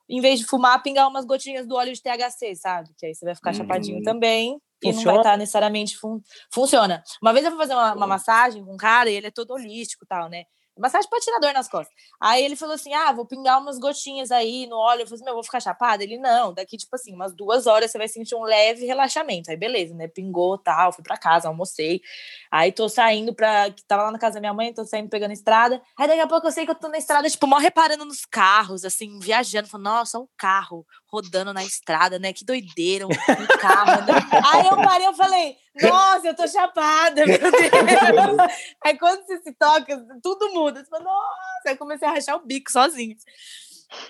em 0.09 0.21
vez 0.21 0.41
de 0.41 0.47
fumar, 0.47 0.83
pingar 0.83 1.09
umas 1.09 1.25
gotinhas 1.25 1.67
do 1.67 1.75
óleo 1.75 1.93
de 1.93 2.03
THC, 2.03 2.55
sabe? 2.57 2.91
Que 2.99 3.07
aí 3.07 3.15
você 3.15 3.25
vai 3.25 3.35
ficar 3.35 3.51
uhum. 3.51 3.57
chapadinho 3.57 4.03
também. 4.03 4.59
E 4.83 4.93
não 4.93 5.03
vai 5.03 5.17
estar 5.17 5.31
tá 5.31 5.37
necessariamente. 5.37 5.97
Fun... 5.97 6.21
Funciona. 6.53 7.03
Uma 7.23 7.33
vez 7.33 7.45
eu 7.45 7.51
fui 7.51 7.59
fazer 7.59 7.75
uma, 7.75 7.95
uma 7.95 8.07
massagem 8.07 8.63
com 8.65 8.75
um 8.75 8.77
cara 8.77 9.11
e 9.11 9.15
ele 9.15 9.29
é 9.29 9.31
todo 9.31 9.53
holístico 9.53 10.05
e 10.05 10.07
tal, 10.07 10.29
né? 10.29 10.45
Massagem 10.77 11.09
pra 11.09 11.21
tirar 11.21 11.39
dor 11.39 11.53
nas 11.53 11.69
costas. 11.69 11.95
Aí 12.21 12.45
ele 12.45 12.57
falou 12.57 12.75
assim: 12.75 12.93
ah, 12.93 13.13
vou 13.13 13.25
pingar 13.25 13.61
umas 13.61 13.79
gotinhas 13.79 14.31
aí 14.31 14.67
no 14.67 14.77
óleo. 14.77 15.03
Eu 15.03 15.07
falei 15.07 15.17
assim, 15.17 15.25
meu, 15.25 15.35
vou 15.35 15.45
ficar 15.45 15.61
chapada? 15.61 16.03
Ele, 16.03 16.19
não, 16.19 16.53
daqui, 16.53 16.77
tipo 16.77 16.95
assim, 16.97 17.15
umas 17.15 17.35
duas 17.35 17.67
horas 17.67 17.91
você 17.91 17.99
vai 17.99 18.09
sentir 18.09 18.35
um 18.35 18.43
leve 18.43 18.85
relaxamento. 18.85 19.51
Aí, 19.51 19.57
beleza, 19.57 19.95
né? 19.95 20.09
Pingou 20.09 20.59
tal, 20.59 20.93
fui 20.93 21.05
pra 21.05 21.17
casa, 21.17 21.49
almocei. 21.49 22.01
Aí 22.51 22.73
tô 22.73 22.89
saindo 22.89 23.35
pra. 23.35 23.71
Tava 23.87 24.05
lá 24.05 24.11
na 24.11 24.19
casa 24.19 24.35
da 24.35 24.41
minha 24.41 24.55
mãe, 24.55 24.73
tô 24.73 24.85
saindo 24.85 25.09
pegando 25.09 25.33
estrada. 25.33 25.81
Aí 25.99 26.09
daqui 26.09 26.21
a 26.21 26.27
pouco 26.27 26.47
eu 26.47 26.53
sei 26.53 26.65
que 26.65 26.71
eu 26.73 26.75
tô 26.75 26.89
na 26.89 26.99
estrada, 26.99 27.29
tipo, 27.31 27.47
mal 27.47 27.61
reparando 27.61 28.05
nos 28.05 28.25
carros, 28.25 28.85
assim, 28.85 29.19
viajando. 29.21 29.69
Falando, 29.69 29.85
nossa, 29.85 30.19
um 30.19 30.27
carro 30.37 30.85
rodando 31.15 31.53
na 31.53 31.63
estrada, 31.65 32.19
né? 32.19 32.33
Que 32.33 32.45
doideira, 32.45 33.07
um, 33.07 33.11
um 33.11 33.59
carro. 33.59 34.03
Né? 34.03 34.15
Aí 34.53 34.67
eu 34.67 34.77
parei, 34.77 35.07
eu 35.07 35.15
falei, 35.15 35.57
nossa, 35.81 36.27
eu 36.27 36.35
tô 36.35 36.47
chapada, 36.49 37.25
meu 37.25 37.39
Deus. 37.39 37.53
Aí 38.85 38.99
quando 38.99 39.25
você 39.25 39.39
se 39.39 39.53
toca, 39.53 40.05
tudo 40.23 40.53
muda. 40.53 40.83
Você 40.83 40.91
fala, 40.91 41.05
nossa, 41.05 41.69
aí 41.69 41.77
comecei 41.77 42.07
a 42.07 42.13
rachar 42.13 42.37
o 42.37 42.47
bico 42.47 42.71
sozinho. 42.71 43.17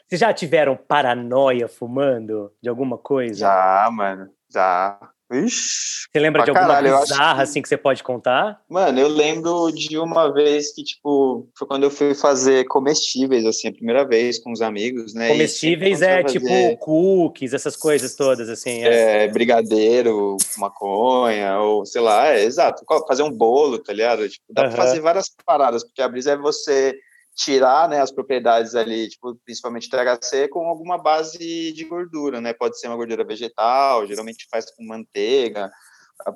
Vocês 0.07 0.21
já 0.21 0.33
tiveram 0.33 0.77
paranoia 0.77 1.69
fumando 1.69 2.53
de 2.63 2.69
alguma 2.69 2.97
coisa? 2.97 3.41
Já, 3.41 3.89
mano, 3.93 4.31
já. 4.51 4.99
Ixi, 5.33 6.07
Você 6.13 6.19
lembra 6.21 6.45
de 6.45 6.51
alguma 6.51 6.67
caralho, 6.69 7.01
bizarra, 7.01 7.37
que- 7.37 7.43
assim, 7.43 7.63
que 7.63 7.69
você 7.69 7.77
pode 7.79 8.03
contar? 8.03 8.61
Mano, 8.69 9.01
eu 9.01 9.09
lembro 9.09 9.71
de 9.73 9.99
uma 9.99 10.33
vez 10.33 10.73
que, 10.73 10.85
tipo, 10.85 11.49
foi 11.59 11.67
quando 11.67 11.85
eu 11.85 11.91
fui 11.91 12.15
fazer 12.15 12.65
comestíveis, 12.67 13.45
assim, 13.47 13.69
a 13.69 13.73
primeira 13.73 14.07
vez 14.07 14.39
com 14.39 14.53
os 14.53 14.61
amigos, 14.61 15.15
né? 15.15 15.29
Comestíveis 15.29 16.03
é 16.03 16.23
tipo 16.25 16.47
fazer, 16.47 16.77
cookies, 16.79 17.55
essas 17.55 17.75
coisas 17.75 18.15
todas, 18.15 18.49
assim. 18.49 18.83
é. 18.85 19.25
é, 19.25 19.29
brigadeiro, 19.29 20.37
maconha, 20.59 21.59
ou 21.59 21.87
sei 21.87 22.03
lá, 22.03 22.29
é, 22.29 22.45
exato, 22.45 22.85
fazer 23.09 23.23
um 23.23 23.31
bolo, 23.33 23.79
tá 23.79 23.93
ligado? 23.93 24.29
Tipo, 24.29 24.45
dá 24.51 24.63
Aham. 24.63 24.71
pra 24.75 24.85
fazer 24.85 25.01
várias 25.01 25.31
paradas, 25.45 25.83
porque 25.85 26.03
a 26.03 26.09
brisa 26.09 26.33
é 26.33 26.37
você 26.37 26.95
tirar, 27.35 27.89
né, 27.89 28.01
as 28.01 28.13
propriedades 28.13 28.75
ali, 28.75 29.09
tipo, 29.09 29.35
principalmente 29.45 29.91
THC, 29.91 30.49
com 30.49 30.67
alguma 30.67 30.97
base 30.97 31.73
de 31.73 31.85
gordura, 31.85 32.41
né? 32.41 32.53
Pode 32.53 32.79
ser 32.79 32.87
uma 32.87 32.97
gordura 32.97 33.25
vegetal, 33.25 34.07
geralmente 34.07 34.47
faz 34.51 34.71
com 34.71 34.85
manteiga, 34.85 35.71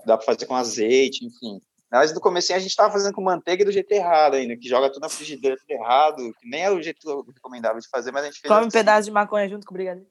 dá 0.05 0.17
pra 0.17 0.27
fazer 0.27 0.47
com 0.47 0.57
azeite, 0.57 1.25
enfim. 1.25 1.61
Mas 1.91 2.13
no 2.13 2.21
começo 2.21 2.53
a 2.53 2.59
gente 2.59 2.77
tava 2.77 2.93
fazendo 2.93 3.15
com 3.15 3.23
manteiga 3.23 3.65
do 3.65 3.73
jeito 3.73 3.91
errado 3.93 4.35
ainda, 4.35 4.57
que 4.57 4.69
joga 4.69 4.91
tudo 4.91 5.03
na 5.03 5.09
frigideira 5.09 5.57
tudo 5.57 5.71
errado, 5.71 6.35
que 6.39 6.49
nem 6.49 6.65
é 6.65 6.71
o 6.71 6.83
jeito 6.83 7.25
recomendável 7.35 7.81
de 7.81 7.89
fazer, 7.89 8.13
mas 8.13 8.25
a 8.25 8.27
gente 8.27 8.41
fez 8.41 8.49
Come 8.49 8.65
um 8.65 8.69
assim. 8.69 8.79
pedaço 8.79 9.05
de 9.05 9.11
maconha 9.11 9.49
junto 9.49 9.67
com 9.67 9.73
o 9.73 9.77
brigadeiro. 9.77 10.09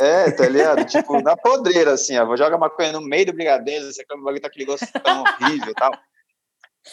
É, 0.00 0.30
tá 0.30 0.48
ligado? 0.48 0.84
tipo, 0.86 1.20
na 1.20 1.36
podreira, 1.36 1.92
assim, 1.92 2.16
ó. 2.16 2.36
Joga 2.36 2.56
maconha 2.56 2.92
no 2.92 3.00
meio 3.00 3.26
do 3.26 3.32
brigadeiro, 3.32 3.90
você 3.90 4.04
come 4.04 4.20
o 4.20 4.24
bagulho 4.24 4.40
tá 4.40 4.46
aquele 4.46 4.64
gosto 4.64 4.86
tão 5.02 5.22
horrível 5.22 5.70
e 5.70 5.74
tal. 5.74 5.90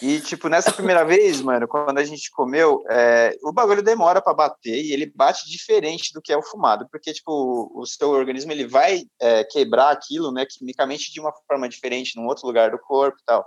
E, 0.01 0.19
tipo, 0.19 0.49
nessa 0.49 0.71
primeira 0.71 1.05
vez, 1.05 1.41
mano, 1.41 1.67
quando 1.67 1.97
a 1.97 2.03
gente 2.03 2.29
comeu, 2.31 2.83
é, 2.89 3.35
o 3.43 3.53
bagulho 3.53 3.81
demora 3.81 4.21
para 4.21 4.33
bater 4.33 4.83
e 4.83 4.91
ele 4.91 5.11
bate 5.15 5.49
diferente 5.49 6.11
do 6.13 6.21
que 6.21 6.33
é 6.33 6.37
o 6.37 6.43
fumado, 6.43 6.87
porque, 6.91 7.13
tipo, 7.13 7.71
o 7.73 7.85
seu 7.85 8.09
organismo 8.09 8.51
ele 8.51 8.67
vai 8.67 9.03
é, 9.21 9.43
quebrar 9.45 9.91
aquilo, 9.91 10.31
né, 10.31 10.45
quimicamente 10.49 11.13
de 11.13 11.19
uma 11.21 11.31
forma 11.47 11.69
diferente, 11.69 12.17
num 12.17 12.27
outro 12.27 12.45
lugar 12.45 12.71
do 12.71 12.79
corpo 12.79 13.17
e 13.21 13.25
tal. 13.25 13.45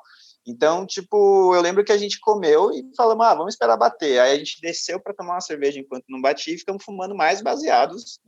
Então, 0.49 0.87
tipo, 0.87 1.55
eu 1.55 1.61
lembro 1.61 1.85
que 1.85 1.93
a 1.93 1.99
gente 1.99 2.19
comeu 2.19 2.73
e 2.73 2.83
falamos, 2.97 3.27
ah, 3.27 3.35
vamos 3.35 3.53
esperar 3.53 3.77
bater. 3.77 4.19
Aí 4.19 4.33
a 4.33 4.39
gente 4.39 4.59
desceu 4.63 4.99
para 4.99 5.13
tomar 5.13 5.35
uma 5.35 5.41
cerveja 5.43 5.79
enquanto 5.79 6.07
não 6.09 6.23
batia 6.23 6.55
e 6.55 6.59
ficamos 6.59 6.83
fumando 6.83 7.15
mais 7.15 7.43
baseados 7.43 8.19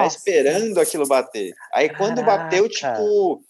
né, 0.00 0.06
esperando 0.06 0.78
aquilo 0.78 1.08
bater. 1.08 1.54
Aí 1.72 1.88
quando 1.88 2.22
bateu, 2.22 2.68
Caraca. 2.68 3.00
tipo, 3.00 3.42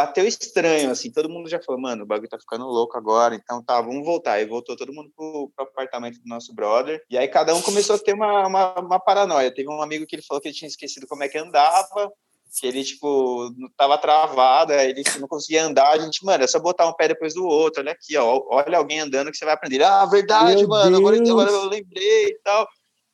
bateu 0.00 0.26
estranho, 0.26 0.90
assim, 0.90 1.10
todo 1.10 1.28
mundo 1.28 1.48
já 1.48 1.60
falou, 1.60 1.80
mano, 1.80 2.04
o 2.04 2.06
bagulho 2.06 2.28
tá 2.28 2.38
ficando 2.38 2.64
louco 2.64 2.96
agora, 2.96 3.34
então 3.34 3.62
tá, 3.62 3.80
vamos 3.80 4.04
voltar. 4.04 4.34
Aí 4.34 4.46
voltou 4.46 4.74
todo 4.74 4.92
mundo 4.92 5.10
pro, 5.14 5.50
pro 5.54 5.66
apartamento 5.66 6.18
do 6.20 6.26
nosso 6.26 6.54
brother, 6.54 7.02
e 7.10 7.18
aí 7.18 7.28
cada 7.28 7.54
um 7.54 7.60
começou 7.60 7.96
a 7.96 7.98
ter 7.98 8.14
uma, 8.14 8.46
uma, 8.46 8.80
uma 8.80 9.00
paranoia. 9.00 9.54
Teve 9.54 9.68
um 9.68 9.82
amigo 9.82 10.06
que 10.06 10.16
ele 10.16 10.22
falou 10.22 10.40
que 10.40 10.48
ele 10.48 10.54
tinha 10.54 10.68
esquecido 10.68 11.06
como 11.06 11.22
é 11.22 11.28
que 11.28 11.36
andava, 11.36 12.10
que 12.58 12.66
ele, 12.66 12.82
tipo, 12.82 13.52
não 13.58 13.68
tava 13.76 13.98
travado, 13.98 14.72
aí 14.72 14.90
ele 14.90 15.02
não 15.18 15.28
conseguia 15.28 15.64
andar, 15.64 15.90
a 15.90 15.98
gente, 15.98 16.24
mano, 16.24 16.42
é 16.42 16.46
só 16.46 16.58
botar 16.58 16.88
um 16.88 16.94
pé 16.94 17.08
depois 17.08 17.34
do 17.34 17.44
outro, 17.44 17.82
olha 17.82 17.92
aqui, 17.92 18.16
ó, 18.16 18.42
olha 18.48 18.78
alguém 18.78 19.00
andando 19.00 19.30
que 19.30 19.36
você 19.36 19.44
vai 19.44 19.54
aprender. 19.54 19.82
Ah, 19.82 20.06
verdade, 20.06 20.60
Meu 20.60 20.68
mano, 20.68 20.96
agora, 20.96 21.16
agora 21.16 21.50
eu 21.50 21.64
lembrei 21.66 22.28
e 22.28 22.38
tal. 22.42 22.66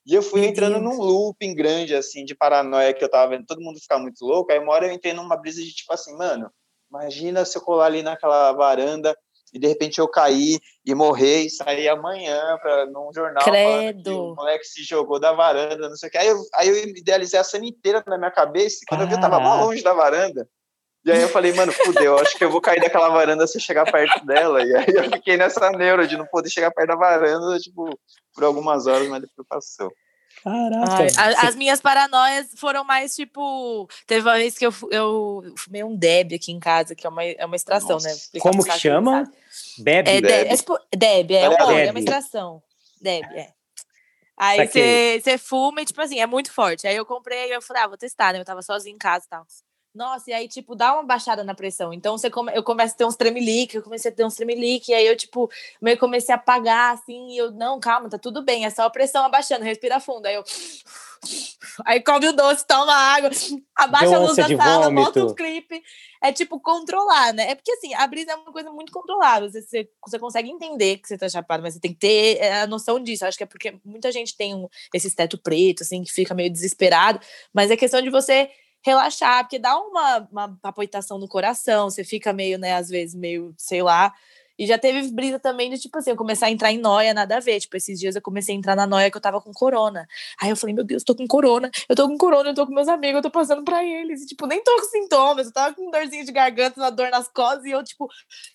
E 0.07 0.14
eu 0.14 0.23
fui 0.23 0.47
entrando 0.47 0.81
num 0.81 1.02
looping 1.02 1.52
grande, 1.52 1.93
assim, 1.93 2.25
de 2.25 2.33
paranoia 2.33 2.95
que 2.95 3.02
eu 3.02 3.11
tava 3.11 3.31
vendo 3.31 3.45
todo 3.45 3.61
mundo 3.61 3.81
ficar 3.81 3.99
muito 3.99 4.25
louco. 4.25 4.52
Aí 4.52 4.59
uma 4.61 4.73
hora 4.73 4.87
eu 4.87 4.93
entrei 4.93 5.12
numa 5.12 5.37
brisa 5.37 5.61
de 5.61 5.75
tipo 5.75 5.93
assim, 5.93 6.16
mano, 6.16 6.49
imagina 6.90 7.45
se 7.45 7.57
eu 7.57 7.62
colar 7.62 7.87
ali 7.87 8.02
naquela 8.02 8.52
varanda 8.52 9.16
e 9.52 9.59
de 9.59 9.66
repente 9.66 9.99
eu 9.99 10.09
cair 10.09 10.61
e 10.85 10.95
morrer 10.95 11.43
e 11.43 11.50
sair 11.50 11.88
amanhã 11.88 12.59
pra, 12.61 12.87
num 12.87 13.11
jornal 13.14 13.45
Credo. 13.45 14.33
o 14.33 14.35
moleque 14.35 14.64
se 14.64 14.83
jogou 14.83 15.19
da 15.19 15.33
varanda, 15.33 15.88
não 15.88 15.97
sei 15.97 16.09
o 16.09 16.12
que. 16.12 16.19
Aí 16.19 16.28
eu, 16.28 16.37
aí 16.55 16.69
eu 16.69 16.76
idealizei 16.88 17.38
a 17.38 17.45
cena 17.45 17.64
inteira 17.64 18.02
na 18.07 18.19
minha 18.19 18.31
cabeça 18.31 18.81
quando 18.88 19.02
eu 19.02 19.07
vi 19.07 19.14
eu 19.14 19.21
tava 19.21 19.38
Caraca. 19.38 19.64
longe 19.64 19.83
da 19.83 19.95
varanda. 19.95 20.49
E 21.05 21.12
aí 21.12 21.23
eu 21.23 21.28
falei, 21.28 21.52
mano, 21.52 21.71
fudeu, 21.71 22.19
acho 22.19 22.37
que 22.37 22.45
eu 22.45 22.50
vou 22.50 22.61
cair 22.61 22.81
daquela 22.81 23.09
varanda 23.09 23.47
se 23.47 23.59
eu 23.59 23.62
chegar 23.62 23.90
perto 23.90 24.26
dela. 24.26 24.61
E 24.64 24.75
aí 24.75 24.87
eu 24.88 25.05
fiquei 25.05 25.37
nessa 25.37 25.71
neura 25.71 26.05
de 26.05 26.16
não 26.16 26.26
poder 26.26 26.50
chegar 26.50 26.73
perto 26.73 26.88
da 26.88 26.97
varanda, 26.97 27.57
tipo, 27.61 27.97
por 28.35 28.43
algumas 28.43 28.88
horas, 28.88 29.09
mas 29.09 29.21
depois 29.23 29.47
passou. 29.49 29.93
Caraca. 30.47 31.03
Ai, 31.03 31.11
Você- 31.11 31.47
as 31.47 31.57
minhas 31.57 31.81
paranoias 31.81 32.47
foram 32.57 32.85
mais 32.85 33.17
tipo. 33.17 33.88
Teve 34.07 34.29
uma 34.29 34.37
vez 34.37 34.57
que 34.57 34.65
eu, 34.65 34.73
eu 34.93 35.43
fumei 35.59 35.83
um 35.83 35.97
Deb 35.97 36.35
aqui 36.35 36.53
em 36.53 36.61
casa, 36.61 36.95
que 36.95 37.05
é 37.05 37.11
uma, 37.11 37.25
é 37.25 37.45
uma 37.45 37.57
extração, 37.57 37.97
Nossa. 37.97 38.07
né? 38.07 38.15
Vou 38.15 38.21
explicar 38.23 38.50
Como 38.50 38.65
que 38.65 38.79
chama? 38.79 39.25
É, 39.81 39.83
Deb. 39.83 40.05
Deb, 40.23 40.47
é 40.53 40.57
tipo. 40.57 40.79
Deb, 40.97 41.31
é, 41.33 41.49
um 41.49 41.71
é 41.73 41.91
uma 41.91 41.99
extração. 41.99 42.62
Deb, 43.03 43.25
é. 43.35 43.49
Aí 44.37 44.69
você 44.69 45.37
fuma 45.37 45.80
e, 45.80 45.85
tipo 45.85 46.00
assim, 46.00 46.21
é 46.21 46.26
muito 46.26 46.52
forte. 46.52 46.87
Aí 46.87 46.95
eu 46.95 47.06
comprei 47.06 47.49
e 47.49 47.52
eu 47.52 47.63
falei, 47.63 47.82
ah, 47.82 47.89
vou 47.89 47.97
testar, 47.97 48.32
né? 48.32 48.39
Eu 48.39 48.45
tava 48.45 48.63
sozinha 48.63 48.95
em 48.95 48.99
casa 48.99 49.25
e 49.26 49.28
tal. 49.28 49.47
Nossa, 49.97 50.30
e 50.30 50.35
aí, 50.35 50.47
tipo, 50.47 50.75
dá 50.75 50.93
uma 50.93 51.02
baixada 51.02 51.43
na 51.43 51.54
pressão. 51.54 51.91
Então, 51.91 52.19
você 52.19 52.28
come... 52.28 52.52
eu 52.54 52.63
começo 52.63 52.93
a 52.95 52.99
ter 52.99 53.06
uns 53.06 53.17
tremelique, 53.17 53.76
eu 53.76 53.82
comecei 53.82 54.11
a 54.11 54.15
ter 54.15 54.26
uns 54.26 54.35
tremelique, 54.35 54.93
e 54.93 54.95
aí 54.95 55.06
eu, 55.06 55.17
tipo, 55.17 55.50
meio 55.80 55.97
comecei 55.97 56.35
a 56.35 56.37
apagar, 56.37 56.93
assim, 56.93 57.30
e 57.30 57.39
eu, 57.39 57.50
não, 57.50 57.80
calma, 57.80 58.11
tá 58.11 58.19
tudo 58.19 58.45
bem, 58.45 58.67
é 58.67 58.71
só 58.71 58.82
a 58.82 58.91
pressão 58.91 59.25
abaixando, 59.25 59.65
respira 59.65 59.99
fundo. 59.99 60.26
Aí 60.26 60.35
eu... 60.35 60.45
Aí 61.85 62.00
come 62.02 62.28
o 62.28 62.32
doce, 62.32 62.67
toma 62.67 62.93
água, 62.93 63.30
abaixa 63.75 64.11
Deu 64.11 64.21
a 64.21 64.25
luz 64.26 64.37
da 64.37 64.49
sala, 64.49 64.91
bota 64.91 65.21
vômito. 65.21 65.26
o 65.26 65.35
clipe. 65.35 65.82
É 66.23 66.30
tipo 66.30 66.61
controlar, 66.61 67.32
né? 67.32 67.50
É 67.50 67.54
porque 67.54 67.73
assim, 67.73 67.95
a 67.95 68.06
brisa 68.06 68.32
é 68.32 68.37
uma 68.37 68.52
coisa 68.52 68.71
muito 68.71 68.93
controlável. 68.93 69.50
Você, 69.50 69.63
você, 69.63 69.89
você 70.06 70.19
consegue 70.19 70.50
entender 70.50 70.99
que 70.99 71.09
você 71.09 71.17
tá 71.17 71.28
chapado, 71.28 71.63
mas 71.63 71.75
você 71.75 71.80
tem 71.80 71.93
que 71.93 71.99
ter 71.99 72.37
é, 72.39 72.63
a 72.63 72.67
noção 72.67 73.02
disso. 73.02 73.25
Acho 73.25 73.39
que 73.39 73.45
é 73.45 73.47
porque 73.47 73.78
muita 73.85 74.13
gente 74.13 74.37
tem 74.37 74.54
um, 74.54 74.69
esse 74.95 75.15
teto 75.15 75.39
preto, 75.39 75.82
assim, 75.82 76.02
que 76.04 76.13
fica 76.13 76.35
meio 76.35 76.52
desesperado, 76.52 77.19
mas 77.52 77.71
é 77.71 77.76
questão 77.76 78.02
de 78.02 78.11
você 78.11 78.50
relaxar, 78.87 79.43
porque 79.43 79.59
dá 79.59 79.77
uma, 79.77 80.29
uma 80.31 80.59
palpitação 80.63 81.19
no 81.19 81.27
coração, 81.27 81.91
você 81.91 82.05
fica 82.05 82.33
meio, 82.33 82.57
né, 82.57 82.75
às 82.75 82.89
vezes, 82.89 83.17
meio, 83.17 83.53
sei 83.59 83.83
lá. 83.83 84.15
E 84.59 84.67
já 84.67 84.79
teve 84.79 85.11
brisa 85.11 85.39
também 85.39 85.69
de, 85.69 85.79
tipo 85.79 85.99
assim, 85.99 86.11
eu 86.11 86.17
começar 86.17 86.47
a 86.47 86.51
entrar 86.51 86.73
em 86.73 86.79
noia, 86.79 87.13
nada 87.13 87.37
a 87.37 87.41
ver. 87.41 87.61
Tipo, 87.61 87.77
esses 87.77 88.01
dias 88.01 88.17
eu 88.17 88.23
comecei 88.23 88.55
a 88.55 88.59
entrar 88.59 88.75
na 88.75 88.87
noia 88.87 89.11
que 89.11 89.17
eu 89.17 89.21
tava 89.21 89.39
com 89.39 89.53
corona. 89.53 90.07
Aí 90.41 90.49
eu 90.49 90.57
falei, 90.57 90.75
meu 90.75 90.83
Deus, 90.83 91.05
tô 91.05 91.15
com 91.15 91.27
corona, 91.27 91.71
eu 91.87 91.95
tô 91.95 92.09
com 92.09 92.17
corona, 92.17 92.49
eu 92.49 92.55
tô 92.55 92.67
com 92.67 92.73
meus 92.73 92.89
amigos, 92.89 93.17
eu 93.17 93.23
tô 93.23 93.31
passando 93.31 93.63
pra 93.63 93.85
eles. 93.85 94.23
E, 94.23 94.27
tipo, 94.27 94.47
nem 94.47 94.63
tô 94.65 94.75
com 94.77 94.85
sintomas, 94.85 95.49
eu 95.49 95.53
tava 95.53 95.75
com 95.75 95.91
dorzinha 95.91 96.25
de 96.25 96.33
garganta, 96.33 96.81
uma 96.81 96.91
dor 96.91 97.11
nas 97.11 97.29
costas, 97.29 97.67
e 97.67 97.73
eu, 97.73 97.85
tipo. 97.85 98.09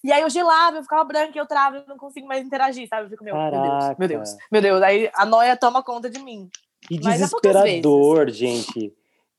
E 0.04 0.12
aí 0.12 0.24
eu 0.24 0.30
gelava, 0.32 0.78
eu 0.78 0.82
ficava 0.82 1.04
branca, 1.04 1.38
eu 1.38 1.46
trava, 1.46 1.78
eu 1.78 1.84
não 1.88 1.98
consigo 1.98 2.26
mais 2.26 2.44
interagir, 2.44 2.88
sabe? 2.88 3.06
Eu 3.06 3.10
fico, 3.12 3.24
meu, 3.24 3.36
meu 3.36 3.52
Deus, 3.52 3.98
meu. 4.00 4.08
Deus, 4.08 4.38
meu 4.52 4.62
Deus. 4.62 4.82
Aí 4.82 5.12
a 5.14 5.24
noia 5.24 5.56
toma 5.56 5.84
conta 5.84 6.10
de 6.10 6.20
mim. 6.20 6.50
Que 6.88 7.00
Mas 7.04 7.22
é 7.22 7.26
desesperador, 7.26 8.28
gente. 8.32 8.92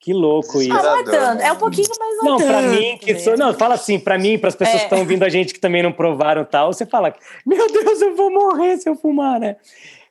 Que 0.03 0.13
louco 0.13 0.61
isso. 0.61 0.73
Ah, 0.73 0.83
não 0.83 0.99
é 0.99 1.05
tanto, 1.05 1.43
é 1.43 1.53
um 1.53 1.57
pouquinho, 1.57 1.87
mas 1.97 2.17
não, 2.19 2.25
Não, 2.25 2.37
pra 2.39 2.61
mim, 2.63 2.99
que 2.99 3.19
sou. 3.21 3.37
Não, 3.37 3.55
fala 3.55 3.75
assim, 3.77 4.01
pra 4.01 4.19
mim, 4.19 4.37
pras 4.37 4.57
pessoas 4.57 4.77
É. 4.77 4.79
que 4.81 4.85
estão 4.87 4.99
ouvindo 4.99 5.23
a 5.23 5.29
gente 5.29 5.55
que 5.55 5.61
também 5.61 5.81
não 5.81 5.93
provaram 5.93 6.45
tal, 6.45 6.73
você 6.73 6.85
fala, 6.85 7.15
meu 7.47 7.71
Deus, 7.71 8.03
eu 8.03 8.17
vou 8.17 8.29
morrer 8.29 8.77
se 8.79 8.89
eu 8.89 8.97
fumar, 8.97 9.39
né? 9.39 9.57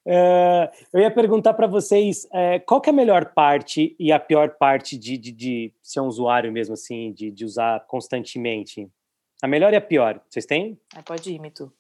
É, 0.06 0.72
eu 0.94 1.02
ia 1.02 1.12
perguntar 1.12 1.54
pra 1.54 1.68
vocês 1.68 2.26
é, 2.34 2.58
qual 2.60 2.80
que 2.80 2.90
é 2.90 2.94
a 2.94 2.96
melhor 2.96 3.34
parte 3.36 3.94
e 4.00 4.14
a 4.14 4.20
pior 4.20 4.52
parte 4.58 4.98
de, 4.98 5.18
de, 5.18 5.32
de 5.32 5.74
ser 5.84 6.00
um 6.00 6.08
usuário 6.08 6.52
mesmo, 6.54 6.74
assim, 6.74 7.12
de, 7.12 7.30
de 7.30 7.44
usar 7.44 7.86
constantemente. 7.86 8.88
A 9.44 9.48
melhor 9.48 9.74
e 9.74 9.76
a 9.76 9.82
pior, 9.82 10.22
vocês 10.30 10.46
têm? 10.46 10.80
Ah, 10.96 11.04
pode 11.04 11.32
ir, 11.32 11.40
Mito. 11.40 11.72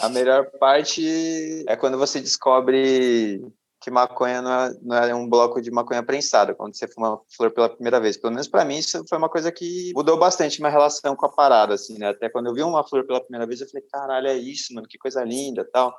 A 0.00 0.08
melhor 0.10 0.44
parte 0.60 1.64
é 1.66 1.74
quando 1.74 1.96
você 1.96 2.20
descobre 2.20 3.42
que 3.86 3.90
maconha 3.92 4.42
não 4.42 4.50
é, 4.52 4.74
não 4.82 4.96
é 4.96 5.14
um 5.14 5.28
bloco 5.28 5.62
de 5.62 5.70
maconha 5.70 6.02
prensada, 6.02 6.52
quando 6.56 6.74
você 6.74 6.88
fuma 6.88 7.10
uma 7.10 7.20
flor 7.36 7.52
pela 7.52 7.68
primeira 7.68 8.00
vez. 8.00 8.16
Pelo 8.16 8.32
menos 8.32 8.48
para 8.48 8.64
mim, 8.64 8.78
isso 8.78 9.04
foi 9.08 9.16
uma 9.16 9.28
coisa 9.28 9.52
que 9.52 9.92
mudou 9.94 10.18
bastante 10.18 10.60
minha 10.60 10.72
relação 10.72 11.14
com 11.14 11.24
a 11.24 11.28
parada, 11.28 11.74
assim, 11.74 11.96
né? 11.96 12.08
Até 12.08 12.28
quando 12.28 12.46
eu 12.46 12.54
vi 12.54 12.64
uma 12.64 12.82
flor 12.82 13.06
pela 13.06 13.20
primeira 13.20 13.46
vez, 13.46 13.60
eu 13.60 13.68
falei, 13.68 13.86
caralho, 13.88 14.26
é 14.26 14.36
isso, 14.36 14.74
mano, 14.74 14.88
que 14.88 14.98
coisa 14.98 15.22
linda 15.22 15.64
tal. 15.72 15.96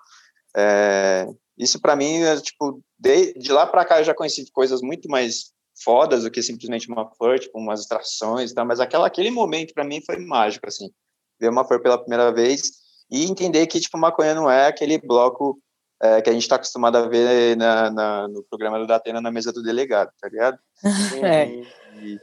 É, 0.54 1.30
isso 1.58 1.80
para 1.80 1.96
mim, 1.96 2.24
é, 2.24 2.36
tipo, 2.42 2.84
de, 3.00 3.34
de 3.36 3.54
lá 3.54 3.66
para 3.66 3.86
cá 3.86 4.02
eu 4.02 4.04
já 4.04 4.14
conheci 4.14 4.52
coisas 4.52 4.82
muito 4.82 5.10
mais 5.10 5.54
fodas 5.82 6.24
do 6.24 6.32
que 6.32 6.44
simplesmente 6.44 6.92
uma 6.92 7.10
flor, 7.16 7.40
tipo, 7.40 7.58
umas 7.58 7.80
extrações 7.80 8.52
e 8.52 8.54
tal, 8.54 8.66
mas 8.66 8.82
aquela, 8.82 9.08
aquele 9.08 9.32
momento 9.32 9.74
para 9.74 9.86
mim 9.86 10.02
foi 10.06 10.18
mágico, 10.18 10.68
assim, 10.68 10.90
ver 11.40 11.50
uma 11.50 11.64
flor 11.64 11.82
pela 11.82 11.98
primeira 11.98 12.34
vez 12.34 12.64
e 13.10 13.24
entender 13.24 13.66
que, 13.68 13.80
tipo, 13.80 13.98
maconha 13.98 14.36
não 14.36 14.52
é 14.52 14.68
aquele 14.68 14.98
bloco 14.98 15.58
é, 16.02 16.22
que 16.22 16.30
a 16.30 16.34
gente 16.34 16.44
está 16.44 16.56
acostumado 16.56 16.98
a 16.98 17.08
ver 17.08 17.56
na, 17.58 17.90
na, 17.90 18.28
no 18.28 18.44
programa 18.44 18.80
do 18.80 18.88
Datena 18.88 19.22
na 19.22 19.32
mesa 19.32 19.52
do 19.52 19.64
delegado, 19.64 20.12
tá 20.20 20.30
ligado? 20.30 20.58
É. 21.24 21.48
E- 21.48 21.68
e 22.00 22.20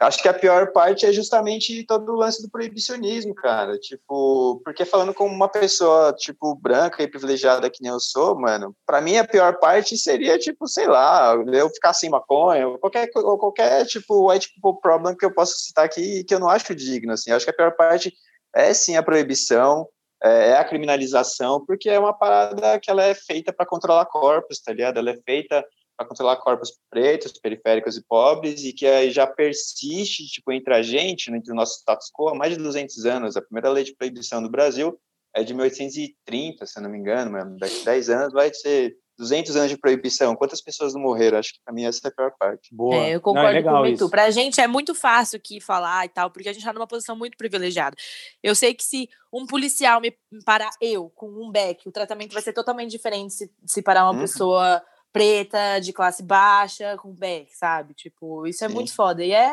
acho 0.00 0.20
que 0.20 0.28
a 0.28 0.34
pior 0.34 0.72
parte 0.72 1.06
é 1.06 1.12
justamente 1.12 1.84
todo 1.86 2.10
o 2.12 2.16
lance 2.16 2.42
do 2.42 2.50
proibicionismo, 2.50 3.34
cara. 3.34 3.78
Tipo, 3.78 4.60
porque 4.64 4.84
falando 4.84 5.14
como 5.14 5.32
uma 5.32 5.48
pessoa, 5.48 6.12
tipo, 6.12 6.54
branca 6.56 7.02
e 7.02 7.08
privilegiada 7.08 7.70
que 7.70 7.82
nem 7.82 7.92
eu 7.92 8.00
sou, 8.00 8.38
mano, 8.38 8.74
pra 8.84 9.00
mim 9.00 9.16
a 9.16 9.26
pior 9.26 9.58
parte 9.58 9.96
seria, 9.96 10.38
tipo, 10.38 10.66
sei 10.66 10.88
lá, 10.88 11.34
eu 11.52 11.70
ficar 11.70 11.92
sem 11.92 12.10
maconha, 12.10 12.66
ou 12.66 12.78
qualquer, 12.78 13.08
ou 13.14 13.38
qualquer 13.38 13.86
tipo, 13.86 14.28
white 14.28 14.52
people 14.54 14.80
problem 14.80 15.16
que 15.16 15.24
eu 15.24 15.32
possa 15.32 15.54
citar 15.56 15.84
aqui 15.84 16.24
que 16.24 16.34
eu 16.34 16.40
não 16.40 16.48
acho 16.48 16.74
digno, 16.74 17.12
assim. 17.12 17.30
Acho 17.30 17.44
que 17.44 17.50
a 17.50 17.56
pior 17.56 17.72
parte 17.76 18.12
é 18.54 18.74
sim 18.74 18.96
a 18.96 19.02
proibição, 19.02 19.86
é 20.22 20.50
é 20.50 20.56
a 20.56 20.64
criminalização, 20.64 21.64
porque 21.64 21.88
é 21.88 21.98
uma 21.98 22.12
parada 22.12 22.78
que 22.80 22.90
ela 22.90 23.02
é 23.02 23.14
feita 23.14 23.52
para 23.52 23.66
controlar 23.66 24.06
corpos, 24.06 24.60
tá 24.60 24.72
ligado? 24.72 24.98
Ela 24.98 25.10
é 25.10 25.16
feita 25.22 25.64
para 25.96 26.06
controlar 26.06 26.36
corpos 26.36 26.78
pretos, 26.90 27.32
periféricos 27.32 27.96
e 27.96 28.04
pobres, 28.04 28.64
e 28.64 28.72
que 28.72 28.86
aí 28.86 29.10
já 29.10 29.26
persiste, 29.26 30.26
tipo, 30.26 30.52
entre 30.52 30.74
a 30.74 30.82
gente, 30.82 31.30
né, 31.30 31.38
entre 31.38 31.52
o 31.52 31.56
nosso 31.56 31.78
status 31.78 32.10
quo, 32.12 32.28
há 32.28 32.34
mais 32.34 32.56
de 32.56 32.62
200 32.62 33.04
anos. 33.06 33.36
A 33.36 33.42
primeira 33.42 33.70
lei 33.70 33.84
de 33.84 33.94
proibição 33.94 34.42
do 34.42 34.50
Brasil 34.50 34.98
é 35.34 35.42
de 35.42 35.54
1830, 35.54 36.66
se 36.66 36.80
não 36.80 36.90
me 36.90 36.98
engano. 36.98 37.56
Daqui 37.58 37.80
a 37.82 37.92
10 37.92 38.10
anos 38.10 38.32
vai 38.32 38.52
ser 38.52 38.96
200 39.18 39.54
anos 39.56 39.70
de 39.70 39.76
proibição. 39.76 40.34
Quantas 40.34 40.60
pessoas 40.60 40.94
não 40.94 41.00
morreram? 41.00 41.38
Acho 41.38 41.52
que 41.54 41.60
pra 41.64 41.72
mim 41.72 41.84
essa 41.84 42.00
é 42.04 42.08
a 42.08 42.12
pior 42.12 42.32
parte. 42.38 42.74
Boa. 42.74 42.94
É, 42.96 43.14
eu 43.14 43.20
concordo 43.20 43.42
Não, 43.44 43.50
é 43.50 43.52
legal 43.54 43.74
com 43.74 43.80
o 43.80 43.84
Mitu. 43.84 43.94
isso. 44.04 44.10
Pra 44.10 44.30
gente 44.30 44.60
é 44.60 44.66
muito 44.66 44.94
fácil 44.94 45.36
aqui 45.36 45.60
falar 45.60 46.04
e 46.06 46.08
tal, 46.08 46.30
porque 46.30 46.48
a 46.48 46.52
gente 46.52 46.64
tá 46.64 46.72
numa 46.72 46.86
posição 46.86 47.14
muito 47.16 47.36
privilegiada. 47.36 47.96
Eu 48.42 48.54
sei 48.54 48.74
que 48.74 48.84
se 48.84 49.08
um 49.32 49.46
policial 49.46 50.00
me 50.00 50.16
parar 50.44 50.70
eu 50.80 51.10
com 51.10 51.28
um 51.28 51.50
beck, 51.50 51.86
o 51.88 51.92
tratamento 51.92 52.32
vai 52.32 52.42
ser 52.42 52.52
totalmente 52.52 52.90
diferente 52.90 53.32
se, 53.34 53.50
se 53.66 53.82
parar 53.82 54.04
uma 54.04 54.12
Uhum. 54.14 54.20
pessoa 54.20 54.82
preta, 55.12 55.78
de 55.78 55.92
classe 55.92 56.22
baixa, 56.22 56.96
com 56.96 57.12
beck, 57.12 57.54
sabe? 57.54 57.92
Tipo, 57.94 58.46
isso 58.46 58.64
é 58.64 58.68
Sim. 58.68 58.74
muito 58.74 58.94
foda. 58.94 59.22
E 59.22 59.30
é, 59.32 59.52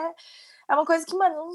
é 0.70 0.74
uma 0.74 0.86
coisa 0.86 1.06
que, 1.06 1.14
mano, 1.16 1.36
não- 1.36 1.50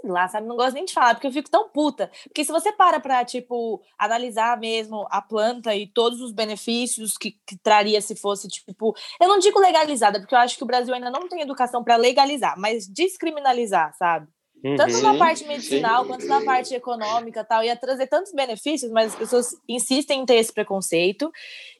sei 0.00 0.10
lá, 0.10 0.28
sabe? 0.28 0.46
Não 0.46 0.56
gosto 0.56 0.74
nem 0.74 0.84
de 0.84 0.92
falar, 0.92 1.14
porque 1.14 1.26
eu 1.26 1.32
fico 1.32 1.50
tão 1.50 1.68
puta. 1.68 2.10
Porque 2.24 2.44
se 2.44 2.52
você 2.52 2.72
para 2.72 3.00
pra, 3.00 3.24
tipo, 3.24 3.82
analisar 3.98 4.58
mesmo 4.58 5.06
a 5.10 5.20
planta 5.22 5.74
e 5.74 5.86
todos 5.86 6.20
os 6.20 6.32
benefícios 6.32 7.16
que, 7.16 7.32
que 7.46 7.56
traria 7.56 8.00
se 8.00 8.16
fosse, 8.16 8.48
tipo, 8.48 8.94
eu 9.20 9.28
não 9.28 9.38
digo 9.38 9.58
legalizada, 9.58 10.20
porque 10.20 10.34
eu 10.34 10.38
acho 10.38 10.56
que 10.56 10.64
o 10.64 10.66
Brasil 10.66 10.94
ainda 10.94 11.10
não 11.10 11.28
tem 11.28 11.40
educação 11.40 11.82
para 11.82 11.96
legalizar, 11.96 12.58
mas 12.58 12.86
descriminalizar, 12.86 13.94
sabe? 13.96 14.28
Tanto 14.76 14.96
Uhum. 14.96 15.02
na 15.02 15.12
Sim, 15.12 15.18
parte 15.18 15.44
medicinal 15.46 16.02
sim. 16.02 16.08
quanto 16.08 16.26
na 16.26 16.40
parte 16.40 16.74
econômica 16.74 17.44
tal, 17.44 17.62
ia 17.62 17.76
trazer 17.76 18.06
tantos 18.08 18.32
benefícios, 18.32 18.90
mas 18.90 19.12
as 19.12 19.18
pessoas 19.18 19.46
insistem 19.68 20.22
em 20.22 20.26
ter 20.26 20.36
esse 20.36 20.52
preconceito, 20.52 21.30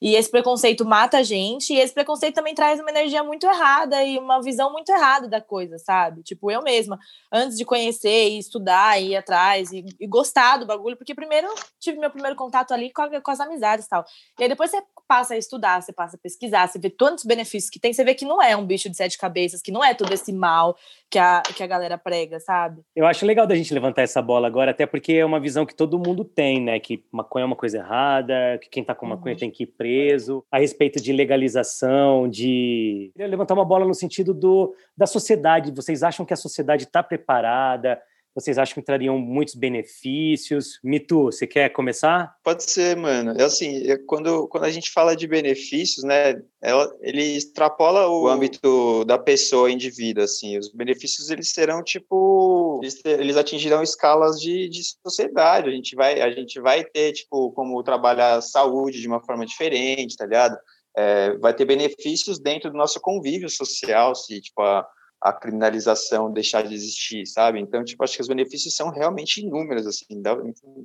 e 0.00 0.14
esse 0.14 0.30
preconceito 0.30 0.84
mata 0.84 1.18
a 1.18 1.22
gente, 1.22 1.72
e 1.72 1.80
esse 1.80 1.92
preconceito 1.92 2.34
também 2.34 2.54
traz 2.54 2.78
uma 2.78 2.90
energia 2.90 3.24
muito 3.24 3.44
errada 3.46 4.04
e 4.04 4.18
uma 4.18 4.40
visão 4.42 4.70
muito 4.72 4.90
errada 4.90 5.26
da 5.26 5.40
coisa, 5.40 5.78
sabe? 5.78 6.22
Tipo, 6.22 6.50
eu 6.50 6.62
mesma, 6.62 6.98
antes 7.32 7.56
de 7.56 7.64
conhecer 7.64 8.28
e 8.28 8.38
estudar 8.38 9.00
e 9.00 9.08
ir 9.12 9.16
atrás 9.16 9.72
e, 9.72 9.84
e 9.98 10.06
gostar 10.06 10.58
do 10.58 10.66
bagulho, 10.66 10.96
porque 10.96 11.14
primeiro 11.14 11.48
tive 11.80 11.98
meu 11.98 12.10
primeiro 12.10 12.36
contato 12.36 12.72
ali 12.72 12.92
com, 12.92 13.02
a- 13.02 13.20
com 13.20 13.30
as 13.30 13.40
amizades 13.40 13.86
e 13.86 13.88
tal. 13.88 14.04
E 14.38 14.42
aí 14.44 14.48
depois 14.48 14.70
você 14.70 14.82
passa 15.06 15.34
a 15.34 15.36
estudar, 15.38 15.80
você 15.80 15.92
passa 15.92 16.16
a 16.16 16.18
pesquisar, 16.18 16.66
você 16.66 16.78
vê 16.78 16.90
tantos 16.90 17.24
benefícios 17.24 17.70
que 17.70 17.78
tem, 17.78 17.92
você 17.92 18.04
vê 18.04 18.14
que 18.14 18.24
não 18.24 18.42
é 18.42 18.56
um 18.56 18.66
bicho 18.66 18.88
de 18.90 18.96
sete 18.96 19.16
cabeças, 19.18 19.62
que 19.62 19.70
não 19.72 19.84
é 19.84 19.94
todo 19.94 20.12
esse 20.12 20.32
mal 20.32 20.76
que 21.10 21.18
a, 21.18 21.42
que 21.42 21.62
a 21.62 21.66
galera 21.66 21.96
prega, 21.96 22.40
sabe? 22.40 22.82
Eu 22.94 23.06
acho 23.06 23.24
legal 23.24 23.46
da 23.46 23.54
gente 23.54 23.72
levantar 23.72 24.02
essa 24.02 24.20
bola 24.20 24.46
agora, 24.46 24.70
até 24.72 24.86
porque 24.86 25.12
é 25.12 25.24
uma 25.24 25.40
visão 25.40 25.64
que 25.64 25.74
todo 25.74 25.98
mundo 25.98 26.24
tem, 26.24 26.60
né? 26.60 26.80
Que 26.80 27.04
maconha 27.12 27.44
é 27.44 27.46
uma 27.46 27.56
coisa 27.56 27.78
errada, 27.78 28.58
que 28.60 28.68
quem 28.68 28.84
tá 28.84 28.94
com 28.94 29.06
maconha 29.06 29.34
Uhum. 29.34 29.38
tem 29.40 29.50
que 29.50 29.64
ir 29.64 29.66
preso, 29.66 30.44
a 30.50 30.58
respeito 30.58 31.00
de 31.00 31.12
legalização, 31.12 32.28
de. 32.28 33.10
Queria 33.12 33.28
levantar 33.28 33.54
uma 33.54 33.64
bola 33.64 33.84
no 33.84 33.94
sentido 33.94 34.34
do, 34.34 34.74
da 34.96 35.06
sociedade. 35.06 35.72
Vocês 35.72 36.02
acham 36.02 36.24
que 36.26 36.32
a 36.32 36.36
sociedade 36.36 36.84
está 36.84 37.02
preparada? 37.02 38.00
Vocês 38.36 38.58
acham 38.58 38.74
que 38.74 38.82
trariam 38.82 39.18
muitos 39.18 39.54
benefícios? 39.54 40.78
Mitu, 40.84 41.24
você 41.24 41.46
quer 41.46 41.70
começar? 41.70 42.36
Pode 42.44 42.64
ser, 42.70 42.94
mano. 42.94 43.32
É 43.40 43.44
assim, 43.44 43.90
é 43.90 43.96
quando, 43.96 44.46
quando 44.48 44.64
a 44.64 44.70
gente 44.70 44.90
fala 44.90 45.16
de 45.16 45.26
benefícios, 45.26 46.04
né, 46.04 46.34
ela- 46.62 46.94
ele 47.00 47.22
extrapola 47.22 48.06
o 48.10 48.28
âmbito 48.28 49.06
da 49.06 49.16
pessoa, 49.16 49.70
indivíduo, 49.70 50.22
assim. 50.22 50.58
Os 50.58 50.70
benefícios, 50.70 51.30
eles 51.30 51.50
serão, 51.50 51.82
tipo, 51.82 52.78
eles, 52.82 53.00
eles 53.06 53.36
atingirão 53.38 53.82
escalas 53.82 54.38
de, 54.38 54.68
de 54.68 54.82
sociedade. 55.02 55.70
A 55.70 55.72
gente, 55.72 55.96
vai, 55.96 56.20
a 56.20 56.30
gente 56.30 56.60
vai 56.60 56.84
ter, 56.84 57.12
tipo, 57.12 57.50
como 57.52 57.82
trabalhar 57.82 58.34
a 58.36 58.42
saúde 58.42 59.00
de 59.00 59.08
uma 59.08 59.24
forma 59.24 59.46
diferente, 59.46 60.14
tá 60.14 60.26
ligado? 60.26 60.58
É, 60.94 61.36
vai 61.38 61.54
ter 61.54 61.64
benefícios 61.64 62.38
dentro 62.38 62.70
do 62.70 62.76
nosso 62.76 63.00
convívio 63.00 63.48
social, 63.48 64.14
se, 64.14 64.42
tipo, 64.42 64.60
a, 64.60 64.86
a 65.28 65.32
criminalização 65.32 66.32
deixar 66.32 66.62
de 66.62 66.74
existir, 66.74 67.26
sabe? 67.26 67.58
Então, 67.60 67.84
tipo, 67.84 68.02
acho 68.04 68.14
que 68.14 68.22
os 68.22 68.28
benefícios 68.28 68.74
são 68.76 68.90
realmente 68.90 69.40
inúmeros, 69.40 69.86
assim, 69.86 70.22
dá- 70.22 70.38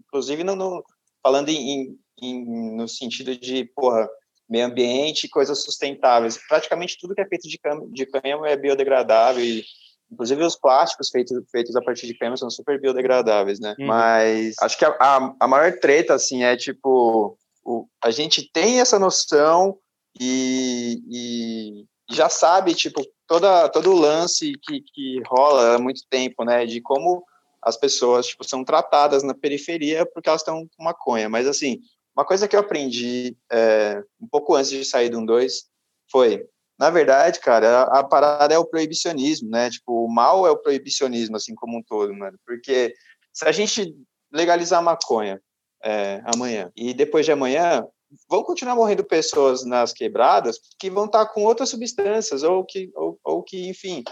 inclusive 0.07 0.43
não, 0.43 0.55
não- 0.55 0.83
falando 1.21 1.49
em, 1.49 1.95
em- 2.21 2.75
no 2.75 2.87
sentido 2.87 3.35
de, 3.35 3.65
porra, 3.75 4.09
meio 4.49 4.65
ambiente 4.65 5.25
e 5.25 5.29
coisas 5.29 5.63
sustentáveis. 5.63 6.39
Praticamente 6.47 6.97
tudo 6.99 7.15
que 7.15 7.21
é 7.21 7.27
feito 7.27 7.47
de, 7.47 7.57
cam- 7.59 7.87
de 7.89 8.05
cânhamo 8.05 8.45
é 8.45 8.57
biodegradável 8.57 9.43
e, 9.43 9.63
inclusive 10.11 10.43
os 10.43 10.55
plásticos 10.57 11.09
feitos, 11.09 11.37
feitos 11.51 11.75
a 11.75 11.81
partir 11.81 12.07
de 12.07 12.17
cânhamo 12.17 12.37
são 12.37 12.49
super 12.49 12.79
biodegradáveis, 12.81 13.59
né? 13.59 13.75
Uhum. 13.79 13.85
Mas 13.87 14.55
acho 14.61 14.77
que 14.77 14.85
a, 14.85 14.89
a, 14.99 15.35
a 15.39 15.47
maior 15.47 15.71
treta, 15.79 16.15
assim, 16.15 16.43
é, 16.43 16.57
tipo, 16.57 17.37
o, 17.63 17.85
a 18.03 18.11
gente 18.11 18.49
tem 18.51 18.81
essa 18.81 18.97
noção 18.99 19.77
e, 20.19 20.99
e 21.09 21.85
já 22.13 22.27
sabe, 22.27 22.73
tipo, 22.73 23.01
toda, 23.31 23.69
todo 23.69 23.93
o 23.93 23.97
lance 23.97 24.51
que, 24.61 24.81
que 24.81 25.21
rola 25.25 25.75
há 25.75 25.79
muito 25.79 26.01
tempo, 26.09 26.43
né, 26.43 26.65
de 26.65 26.81
como 26.81 27.23
as 27.61 27.77
pessoas, 27.77 28.27
tipo, 28.27 28.43
são 28.43 28.61
tratadas 28.65 29.23
na 29.23 29.33
periferia 29.33 30.05
porque 30.05 30.27
elas 30.27 30.41
estão 30.41 30.67
com 30.75 30.83
maconha. 30.83 31.29
Mas, 31.29 31.47
assim, 31.47 31.79
uma 32.13 32.25
coisa 32.25 32.45
que 32.45 32.57
eu 32.57 32.59
aprendi 32.59 33.37
é, 33.49 34.03
um 34.19 34.27
pouco 34.27 34.53
antes 34.53 34.69
de 34.69 34.83
sair 34.83 35.07
do 35.07 35.17
1 35.19 35.25
2 35.25 35.63
foi, 36.11 36.45
na 36.77 36.89
verdade, 36.89 37.39
cara, 37.39 37.83
a, 37.83 37.99
a 37.99 38.03
parada 38.03 38.53
é 38.53 38.57
o 38.57 38.65
proibicionismo, 38.65 39.49
né? 39.49 39.69
Tipo, 39.69 40.03
o 40.03 40.13
mal 40.13 40.45
é 40.45 40.51
o 40.51 40.57
proibicionismo, 40.57 41.37
assim, 41.37 41.55
como 41.55 41.77
um 41.77 41.83
todo, 41.83 42.13
mano. 42.13 42.37
Porque 42.45 42.93
se 43.31 43.45
a 43.45 43.51
gente 43.53 43.95
legalizar 44.29 44.79
a 44.79 44.83
maconha 44.83 45.41
é, 45.81 46.21
amanhã 46.25 46.69
e 46.75 46.93
depois 46.93 47.25
de 47.25 47.31
amanhã 47.31 47.87
vão 48.29 48.43
continuar 48.43 48.75
morrendo 48.75 49.03
pessoas 49.03 49.65
nas 49.65 49.93
quebradas 49.93 50.59
que 50.79 50.89
vão 50.89 51.05
estar 51.05 51.25
com 51.27 51.43
outras 51.43 51.69
substâncias 51.69 52.43
ou 52.43 52.63
que, 52.65 52.91
ou, 52.95 53.19
ou 53.23 53.43
que 53.43 53.67
enfim, 53.69 54.03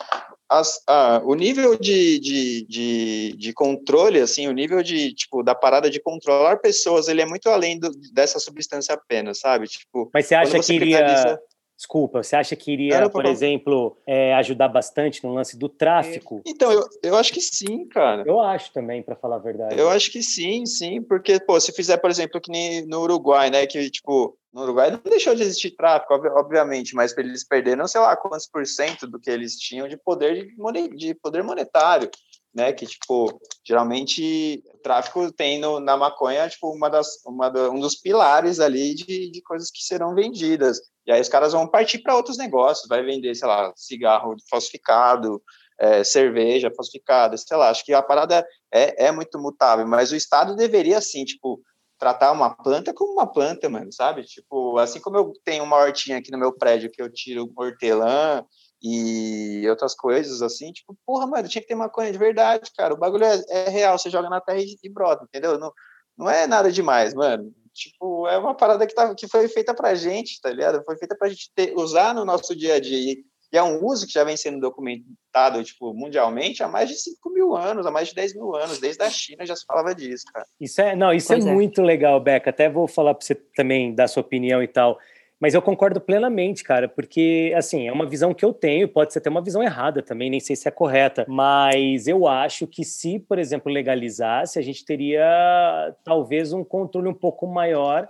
as, 0.50 0.82
ah, 0.88 1.22
o 1.24 1.36
nível 1.36 1.78
de, 1.78 2.20
de, 2.20 2.66
de, 2.68 3.36
de 3.38 3.54
controle, 3.54 4.20
assim, 4.20 4.48
o 4.48 4.52
nível 4.52 4.82
de, 4.82 5.14
tipo, 5.14 5.44
da 5.44 5.54
parada 5.54 5.90
de 5.90 6.02
controlar 6.02 6.58
pessoas, 6.58 7.08
ele 7.08 7.22
é 7.22 7.26
muito 7.26 7.50
além 7.50 7.80
do, 7.80 7.92
dessa 8.14 8.40
substância 8.40 8.96
apenas, 8.96 9.40
sabe? 9.40 9.68
Tipo, 9.68 10.10
Mas 10.14 10.26
você 10.26 10.36
acha 10.36 10.52
você 10.52 10.60
que 10.60 10.74
iria. 10.74 10.98
criminaliza- 10.98 11.40
Desculpa, 11.80 12.22
você 12.22 12.36
acha 12.36 12.58
que 12.58 12.74
iria, 12.74 13.10
por 13.10 13.26
exemplo, 13.26 13.96
é, 14.06 14.34
ajudar 14.34 14.68
bastante 14.68 15.24
no 15.24 15.34
lance 15.34 15.58
do 15.58 15.70
tráfico? 15.70 16.42
Então, 16.46 16.70
eu, 16.74 16.84
eu 17.02 17.16
acho 17.16 17.32
que 17.32 17.40
sim, 17.40 17.88
cara. 17.88 18.24
Eu 18.28 18.42
acho 18.42 18.74
também, 18.74 19.02
para 19.02 19.16
falar 19.16 19.38
a 19.38 19.40
verdade. 19.40 19.80
Eu 19.80 19.90
acho 19.90 20.12
que 20.12 20.22
sim, 20.22 20.66
sim, 20.66 21.02
porque, 21.02 21.40
pô, 21.40 21.58
se 21.58 21.72
fizer, 21.72 21.96
por 21.96 22.10
exemplo, 22.12 22.42
que 22.42 22.52
nem 22.52 22.86
no 22.86 23.00
Uruguai, 23.04 23.50
né, 23.50 23.66
que, 23.66 23.90
tipo, 23.90 24.38
no 24.54 24.64
Uruguai 24.64 24.92
não 24.92 25.00
deixou 25.06 25.34
de 25.34 25.42
existir 25.42 25.72
tráfico, 25.72 26.14
ob- 26.14 26.28
obviamente, 26.36 26.94
mas 26.94 27.18
eles 27.18 27.48
perderam, 27.48 27.88
sei 27.88 28.02
lá, 28.02 28.14
quantos 28.18 28.46
por 28.46 28.68
cento 28.68 29.08
do 29.08 29.18
que 29.18 29.32
eles 29.32 29.56
tinham 29.58 29.88
de 29.88 29.96
poder, 29.96 30.48
de, 30.74 30.90
de 30.98 31.16
poder 31.16 31.44
monetário, 31.46 32.10
né, 32.54 32.74
que, 32.74 32.86
tipo, 32.86 33.40
geralmente 33.66 34.64
o 34.74 34.78
tráfico 34.80 35.32
tem 35.32 35.60
no, 35.60 35.80
na 35.80 35.96
maconha, 35.96 36.50
tipo, 36.50 36.72
uma 36.72 36.90
das, 36.90 37.24
uma 37.26 37.50
um 37.70 37.80
dos 37.80 37.96
pilares 37.96 38.60
ali 38.60 38.96
de, 38.96 39.30
de 39.32 39.42
coisas 39.42 39.70
que 39.70 39.84
serão 39.84 40.16
vendidas, 40.16 40.80
e 41.06 41.12
aí 41.12 41.22
os 41.22 41.30
caras 41.30 41.54
vão 41.54 41.68
partir 41.68 42.00
para 42.00 42.16
outros 42.16 42.38
negócios, 42.38 42.88
vai 42.88 43.04
vender, 43.04 43.36
sei 43.36 43.48
lá, 43.48 43.72
cigarro 43.76 44.36
falsificado, 44.50 45.42
é, 45.80 46.04
cerveja 46.04 46.72
falsificada, 46.76 47.38
sei 47.38 47.56
lá, 47.56 47.70
acho 47.70 47.86
que 47.86 47.94
a 47.94 48.02
parada 48.02 48.46
é, 48.74 49.06
é 49.08 49.12
muito 49.12 49.40
mutável, 49.40 49.88
mas 49.88 50.12
o 50.12 50.16
Estado 50.16 50.56
deveria, 50.56 50.98
assim, 50.98 51.24
tipo, 51.24 51.62
tratar 51.98 52.32
uma 52.32 52.50
planta 52.50 52.94
como 52.94 53.14
uma 53.14 53.28
planta, 53.28 53.70
mano, 53.70 53.92
sabe? 53.92 54.24
Tipo, 54.24 54.78
assim 54.78 55.02
como 55.02 55.18
eu 55.18 55.34
tenho 55.44 55.64
uma 55.64 55.76
hortinha 55.76 56.18
aqui 56.18 56.32
no 56.32 56.38
meu 56.38 56.54
prédio 56.54 56.90
que 56.90 57.02
eu 57.02 57.12
tiro 57.12 57.52
hortelã 57.56 58.44
e 58.82 59.68
outras 59.70 59.94
coisas, 59.94 60.42
assim, 60.42 60.72
tipo, 60.72 60.98
porra, 61.06 61.28
mano, 61.28 61.48
tinha 61.48 61.62
que 61.62 61.68
ter 61.68 61.76
maconha 61.76 62.12
de 62.12 62.18
verdade, 62.18 62.72
cara, 62.78 62.94
o 62.94 62.98
bagulho 62.98 63.26
é, 63.26 63.42
é 63.50 63.70
real, 63.70 63.98
você 63.98 64.10
joga 64.10 64.30
na 64.30 64.40
terra 64.40 64.60
e, 64.60 64.78
e 64.82 64.90
brota, 64.90 65.26
entendeu? 65.26 65.60
Não, 65.60 65.72
não 66.18 66.30
é 66.30 66.48
nada 66.48 66.72
demais, 66.72 67.14
mano. 67.14 67.54
Tipo, 67.74 68.28
é 68.28 68.38
uma 68.38 68.56
parada 68.56 68.86
que, 68.86 68.94
tá, 68.94 69.14
que 69.16 69.28
foi 69.28 69.48
feita 69.48 69.74
pra 69.74 69.96
gente, 69.96 70.42
tá 70.42 70.50
ligado? 70.50 70.84
Foi 70.84 70.98
feita 70.98 71.16
pra 71.16 71.30
gente 71.30 71.52
ter, 71.56 71.74
usar 71.78 72.14
no 72.14 72.26
nosso 72.26 72.56
dia 72.56 72.76
a 72.76 72.80
dia. 72.80 72.98
E, 72.98 73.24
e 73.52 73.58
é 73.58 73.64
um 73.64 73.84
uso 73.84 74.06
que 74.06 74.14
já 74.14 74.24
vem 74.24 74.36
sendo 74.36 74.60
documentado, 74.60 75.64
tipo, 75.64 75.94
mundialmente 75.94 76.62
há 76.62 76.68
mais 76.68 76.90
de 76.90 76.96
5 76.96 77.30
mil 77.32 77.56
anos, 77.56 77.86
há 77.86 77.92
mais 77.92 78.10
de 78.10 78.16
10 78.16 78.36
mil 78.36 78.56
anos. 78.56 78.80
Desde 78.80 79.02
a 79.02 79.10
China 79.10 79.46
já 79.46 79.56
se 79.56 79.66
falava 79.66 79.96
disso, 79.96 80.26
cara. 80.34 80.46
Isso 80.60 80.82
é, 80.82 80.96
não, 80.96 81.14
isso 81.14 81.34
é, 81.34 81.38
é. 81.38 81.42
muito 81.42 81.82
legal, 81.82 82.20
Beca. 82.20 82.50
Até 82.50 82.70
vou 82.70 82.88
falar 82.88 83.14
para 83.14 83.26
você 83.26 83.36
também 83.36 83.96
dar 83.96 84.08
sua 84.08 84.22
opinião 84.22 84.62
e 84.62 84.68
tal. 84.68 85.00
Mas 85.40 85.54
eu 85.54 85.62
concordo 85.62 86.02
plenamente, 86.02 86.64
cara, 86.64 86.90
porque 86.90 87.54
assim, 87.56 87.88
é 87.88 87.92
uma 87.92 88.06
visão 88.06 88.34
que 88.34 88.44
eu 88.44 88.54
tenho, 88.54 88.90
pode 88.90 89.14
ser 89.14 89.20
até 89.20 89.30
uma 89.30 89.42
visão 89.42 89.64
errada 89.64 90.02
também, 90.02 90.30
nem 90.30 90.40
sei 90.40 90.56
se 90.56 90.68
é 90.68 90.72
correta, 90.72 91.26
mas 91.30 92.08
eu 92.08 92.28
acho 92.28 92.68
que 92.68 92.84
se, 92.84 93.20
por 93.20 93.40
exemplo, 93.40 93.72
legalizasse, 93.72 94.60
a 94.60 94.62
gente 94.62 94.84
teria 94.84 95.96
talvez 96.04 96.52
um 96.52 96.64
controle 96.64 97.08
um 97.08 97.14
pouco 97.14 97.48
maior 97.48 98.10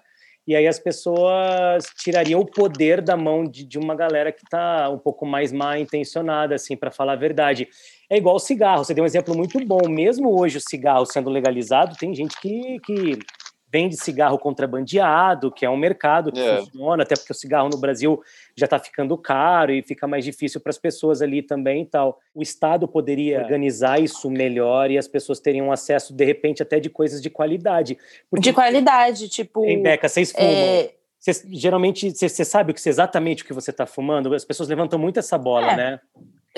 e 0.50 0.56
aí 0.56 0.66
as 0.66 0.80
pessoas 0.80 1.86
tirariam 1.96 2.40
o 2.40 2.46
poder 2.46 3.02
da 3.02 3.16
mão 3.16 3.44
de, 3.44 3.64
de 3.64 3.78
uma 3.78 3.94
galera 3.94 4.32
que 4.32 4.44
está 4.44 4.90
um 4.90 4.98
pouco 4.98 5.24
mais 5.24 5.52
mal 5.52 5.78
intencionada, 5.78 6.56
assim, 6.56 6.76
para 6.76 6.90
falar 6.90 7.14
a 7.14 7.16
verdade. 7.16 7.68
É 8.10 8.18
igual 8.18 8.36
o 8.36 8.40
cigarro, 8.40 8.84
você 8.84 8.92
deu 8.92 9.04
um 9.04 9.08
exemplo 9.08 9.38
muito 9.38 9.64
bom. 9.64 9.88
Mesmo 9.88 10.36
hoje 10.42 10.58
o 10.58 10.62
cigarro 10.68 11.06
sendo 11.06 11.30
legalizado, 11.30 11.96
tem 11.98 12.16
gente 12.16 12.36
que, 12.42 12.80
que 12.80 13.20
vende 13.72 13.96
cigarro 13.98 14.38
contrabandeado, 14.40 15.52
que 15.52 15.66
é 15.66 15.70
um 15.70 15.78
mercado 15.78 16.32
que 16.32 16.40
É. 16.40 16.58
funciona, 16.58 17.04
até 17.04 17.16
porque 17.16 17.32
o 17.32 17.36
cigarro 17.36 17.70
no 17.70 17.78
Brasil 17.78 18.22
já 18.56 18.66
está 18.66 18.80
ficando 18.80 19.18
caro 19.18 19.72
e 19.72 19.82
fica 19.84 20.08
mais 20.08 20.26
difícil 20.26 20.60
para 20.60 20.72
as 20.72 20.78
pessoas 20.78 21.22
ali 21.22 21.42
também 21.42 21.84
e 21.84 21.86
tal. 21.86 22.20
O 22.34 22.42
Estado 22.42 22.88
poderia 22.88 23.40
organizar 23.42 24.02
isso 24.02 24.30
melhor 24.30 24.90
e 24.90 24.98
as 24.98 25.08
pessoas 25.08 25.40
teriam 25.40 25.72
acesso, 25.72 26.14
de 26.14 26.26
repente, 26.26 26.64
até 26.64 26.80
de 26.80 26.90
coisas 26.90 27.22
de 27.22 27.30
qualidade. 27.30 27.98
Porque, 28.30 28.50
De 28.50 28.54
qualidade, 28.54 29.30
tipo. 29.30 29.64
Em 29.66 29.82
Beca, 29.82 30.08
vocês 30.10 30.32
fumam. 30.32 30.48
é, 30.50 30.92
Cês- 31.20 31.46
geralmente, 31.52 32.12
você 32.12 32.46
sabe 32.46 32.72
o 32.72 32.74
que, 32.74 32.80
cê- 32.80 32.88
exatamente 32.90 33.44
o 33.44 33.46
que 33.46 33.52
você 33.52 33.72
está 33.72 33.86
fumando? 33.86 34.34
As 34.34 34.46
pessoas 34.46 34.70
levantam 34.70 34.98
muito 34.98 35.20
essa 35.20 35.38
bola, 35.38 35.74
É. 35.74 35.76
né? 35.76 36.00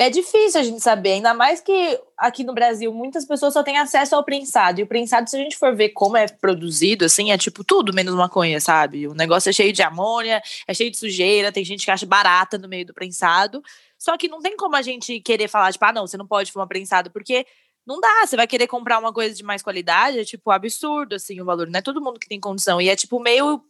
É 0.02 0.10
difícil 0.10 0.60
a 0.60 0.64
gente 0.64 0.82
saber, 0.82 1.12
ainda 1.12 1.32
mais 1.32 1.62
que 1.62 2.00
aqui 2.18 2.44
no 2.44 2.56
Brasil 2.56 2.92
muitas 2.92 3.24
pessoas 3.24 3.54
só 3.54 3.62
têm 3.62 3.78
acesso 3.78 4.16
ao 4.16 4.24
prensado. 4.24 4.80
E 4.80 4.84
o 4.84 4.88
prensado, 4.88 5.30
se 5.30 5.36
a 5.36 5.40
gente 5.40 5.56
for 5.56 5.76
ver 5.76 5.90
como 5.90 6.18
é 6.18 6.28
produzido, 6.28 7.06
assim, 7.06 7.30
é 7.30 7.38
tipo 7.38 7.64
tudo 7.64 7.94
menos 7.94 8.16
maconha, 8.16 8.60
sabe? 8.60 9.08
O 9.08 9.14
negócio 9.14 9.52
é 9.52 9.54
cheio 9.54 9.72
de 9.72 9.84
amônia, 9.84 10.42
é 10.68 10.74
cheio 10.74 10.90
de 10.90 10.98
sujeira, 10.98 11.52
tem 11.52 11.64
gente 11.64 11.86
que 11.86 11.92
acha 11.92 12.08
barata 12.08 12.58
no 12.58 12.68
meio 12.68 12.84
do 12.84 12.96
prensado. 12.96 13.62
Só 13.96 14.18
que 14.18 14.28
não 14.28 14.42
tem 14.42 14.58
como 14.58 14.76
a 14.76 14.82
gente 14.82 15.20
querer 15.20 15.48
falar, 15.48 15.72
tipo, 15.72 15.86
ah, 15.86 15.94
não, 15.94 16.08
você 16.08 16.18
não 16.18 16.26
pode 16.26 16.52
fumar 16.52 16.68
prensado, 16.68 17.12
porque 17.12 17.46
não 17.86 18.00
dá. 18.00 18.26
Você 18.26 18.36
vai 18.36 18.48
querer 18.48 18.66
comprar 18.66 18.98
uma 18.98 19.14
coisa 19.14 19.36
de 19.36 19.44
mais 19.44 19.62
qualidade, 19.62 20.18
é 20.18 20.26
tipo 20.26 20.50
absurdo, 20.50 21.14
assim, 21.14 21.40
o 21.40 21.46
valor. 21.46 21.68
Não 21.68 21.78
é 21.78 21.82
todo 21.82 22.02
mundo 22.02 22.20
que 22.20 22.28
tem 22.28 22.40
condição. 22.40 22.82
E 22.82 22.90
é 22.90 22.96
tipo 22.96 23.20
meio 23.20 23.62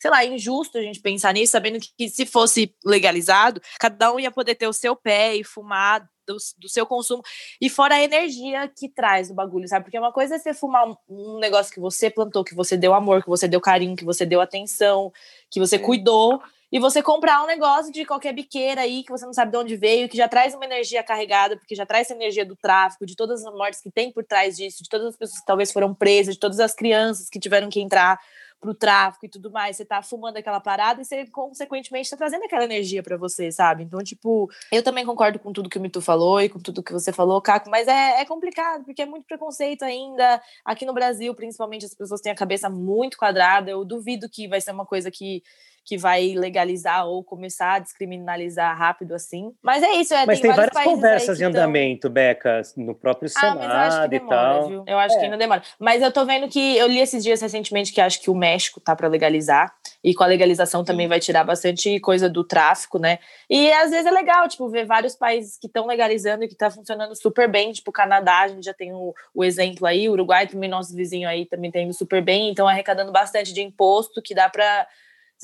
sei 0.00 0.10
lá, 0.10 0.24
injusto 0.24 0.78
a 0.78 0.82
gente 0.82 1.00
pensar 1.00 1.34
nisso, 1.34 1.52
sabendo 1.52 1.78
que, 1.96 2.08
se 2.08 2.24
fosse 2.24 2.74
legalizado, 2.84 3.60
cada 3.78 4.12
um 4.12 4.18
ia 4.18 4.30
poder 4.30 4.54
ter 4.54 4.66
o 4.66 4.72
seu 4.72 4.96
pé 4.96 5.36
e 5.36 5.44
fumar 5.44 6.08
do, 6.26 6.36
do 6.58 6.68
seu 6.68 6.86
consumo. 6.86 7.22
E 7.60 7.68
fora 7.68 7.96
a 7.96 8.02
energia 8.02 8.66
que 8.68 8.88
traz 8.88 9.30
o 9.30 9.34
bagulho, 9.34 9.68
sabe? 9.68 9.84
Porque 9.84 9.98
uma 9.98 10.12
coisa 10.12 10.36
é 10.36 10.38
você 10.38 10.54
fumar 10.54 10.88
um, 10.88 10.96
um 11.08 11.38
negócio 11.38 11.72
que 11.72 11.80
você 11.80 12.08
plantou, 12.08 12.42
que 12.42 12.54
você 12.54 12.78
deu 12.78 12.94
amor, 12.94 13.22
que 13.22 13.28
você 13.28 13.46
deu 13.46 13.60
carinho, 13.60 13.94
que 13.94 14.04
você 14.04 14.24
deu 14.24 14.40
atenção, 14.40 15.12
que 15.50 15.60
você 15.60 15.76
Sim. 15.76 15.84
cuidou. 15.84 16.40
E 16.72 16.78
você 16.78 17.02
comprar 17.02 17.42
um 17.42 17.48
negócio 17.48 17.92
de 17.92 18.04
qualquer 18.04 18.32
biqueira 18.32 18.82
aí, 18.82 19.02
que 19.02 19.10
você 19.10 19.26
não 19.26 19.32
sabe 19.32 19.50
de 19.50 19.58
onde 19.58 19.76
veio, 19.76 20.08
que 20.08 20.16
já 20.16 20.28
traz 20.28 20.54
uma 20.54 20.64
energia 20.64 21.02
carregada, 21.02 21.56
porque 21.56 21.74
já 21.74 21.84
traz 21.84 22.06
essa 22.06 22.14
energia 22.14 22.46
do 22.46 22.54
tráfico, 22.54 23.04
de 23.04 23.16
todas 23.16 23.44
as 23.44 23.52
mortes 23.52 23.80
que 23.80 23.90
tem 23.90 24.12
por 24.12 24.24
trás 24.24 24.56
disso, 24.56 24.80
de 24.84 24.88
todas 24.88 25.08
as 25.08 25.16
pessoas 25.16 25.40
que 25.40 25.46
talvez 25.46 25.72
foram 25.72 25.92
presas, 25.92 26.34
de 26.34 26.40
todas 26.40 26.60
as 26.60 26.72
crianças 26.72 27.28
que 27.28 27.40
tiveram 27.40 27.68
que 27.68 27.80
entrar 27.80 28.20
pro 28.60 28.74
tráfico 28.74 29.24
e 29.24 29.28
tudo 29.28 29.50
mais, 29.50 29.76
você 29.76 29.84
tá 29.84 30.02
fumando 30.02 30.36
aquela 30.36 30.60
parada 30.60 31.00
e 31.00 31.04
você, 31.04 31.26
consequentemente, 31.26 32.10
tá 32.10 32.16
trazendo 32.16 32.44
aquela 32.44 32.64
energia 32.64 33.02
para 33.02 33.16
você, 33.16 33.50
sabe? 33.50 33.82
Então, 33.84 34.00
tipo, 34.04 34.50
eu 34.70 34.82
também 34.82 35.06
concordo 35.06 35.38
com 35.38 35.52
tudo 35.52 35.70
que 35.70 35.78
o 35.78 35.80
Mito 35.80 36.00
falou 36.02 36.40
e 36.40 36.48
com 36.48 36.58
tudo 36.58 36.82
que 36.82 36.92
você 36.92 37.12
falou, 37.12 37.40
Caco, 37.40 37.70
mas 37.70 37.88
é, 37.88 38.20
é 38.20 38.24
complicado, 38.24 38.84
porque 38.84 39.02
é 39.02 39.06
muito 39.06 39.24
preconceito 39.24 39.82
ainda. 39.82 40.42
Aqui 40.64 40.84
no 40.84 40.92
Brasil, 40.92 41.34
principalmente, 41.34 41.86
as 41.86 41.94
pessoas 41.94 42.20
têm 42.20 42.32
a 42.32 42.36
cabeça 42.36 42.68
muito 42.68 43.16
quadrada. 43.16 43.70
Eu 43.70 43.84
duvido 43.84 44.28
que 44.28 44.46
vai 44.46 44.60
ser 44.60 44.72
uma 44.72 44.84
coisa 44.84 45.10
que 45.10 45.42
que 45.84 45.96
vai 45.96 46.34
legalizar 46.34 47.06
ou 47.06 47.24
começar 47.24 47.74
a 47.74 47.78
descriminalizar 47.78 48.76
rápido 48.76 49.14
assim. 49.14 49.52
Mas 49.62 49.82
é 49.82 49.92
isso, 49.92 50.14
é, 50.14 50.26
Mas 50.26 50.40
tem, 50.40 50.50
vários 50.52 50.72
várias 50.74 50.92
conversas 50.94 51.38
em 51.40 51.42
tão- 51.42 51.50
andamento, 51.50 52.08
Beca, 52.08 52.62
no 52.76 52.94
próprio 52.94 53.30
ah, 53.36 53.54
mas 53.54 53.64
eu 53.64 53.70
acho 53.70 53.86
que 53.86 53.92
Senado 53.92 54.06
e 54.14 54.18
demora, 54.18 54.36
tal. 54.36 54.68
viu? 54.68 54.84
Eu 54.86 54.98
acho 54.98 55.16
É. 55.16 55.18
que 55.18 55.24
ainda 55.24 55.36
demora. 55.36 55.62
Mas 55.78 56.02
eu 56.02 56.12
tô 56.12 56.24
vendo 56.24 56.48
que 56.48 56.76
eu 56.76 56.86
li 56.86 56.98
esses 57.00 57.22
dias 57.24 57.40
recentemente 57.40 57.92
que 57.92 58.00
acho 58.00 58.20
que 58.20 58.30
o 58.30 58.34
México 58.34 58.80
tá 58.80 58.94
para 58.94 59.08
legalizar 59.08 59.74
e 60.04 60.14
com 60.14 60.22
a 60.22 60.26
legalização 60.26 60.84
também 60.84 61.08
vai 61.08 61.18
tirar 61.20 61.44
bastante 61.44 61.98
coisa 62.00 62.28
do 62.28 62.44
tráfico, 62.44 62.98
né? 62.98 63.18
E 63.48 63.72
às 63.72 63.90
vezes 63.90 64.06
é 64.06 64.10
legal, 64.10 64.46
tipo, 64.48 64.68
ver 64.68 64.86
vários 64.86 65.14
países 65.16 65.58
que 65.58 65.66
estão 65.66 65.86
legalizando 65.86 66.44
e 66.44 66.48
que 66.48 66.54
tá 66.54 66.70
funcionando 66.70 67.14
super 67.14 67.48
bem, 67.48 67.72
tipo 67.72 67.90
o 67.90 67.92
Canadá, 67.92 68.40
a 68.40 68.48
gente 68.48 68.64
já 68.64 68.74
tem 68.74 68.92
o, 68.92 69.14
o 69.34 69.44
exemplo 69.44 69.86
aí, 69.86 70.08
o 70.08 70.12
Uruguai 70.12 70.46
também 70.46 70.68
nosso 70.70 70.94
vizinho 70.94 71.28
aí 71.28 71.46
também 71.46 71.70
tá 71.70 71.80
indo 71.80 71.92
super 71.92 72.22
bem, 72.22 72.48
então 72.50 72.68
arrecadando 72.68 73.10
bastante 73.12 73.52
de 73.52 73.60
imposto 73.60 74.22
que 74.22 74.34
dá 74.34 74.48
para 74.48 74.86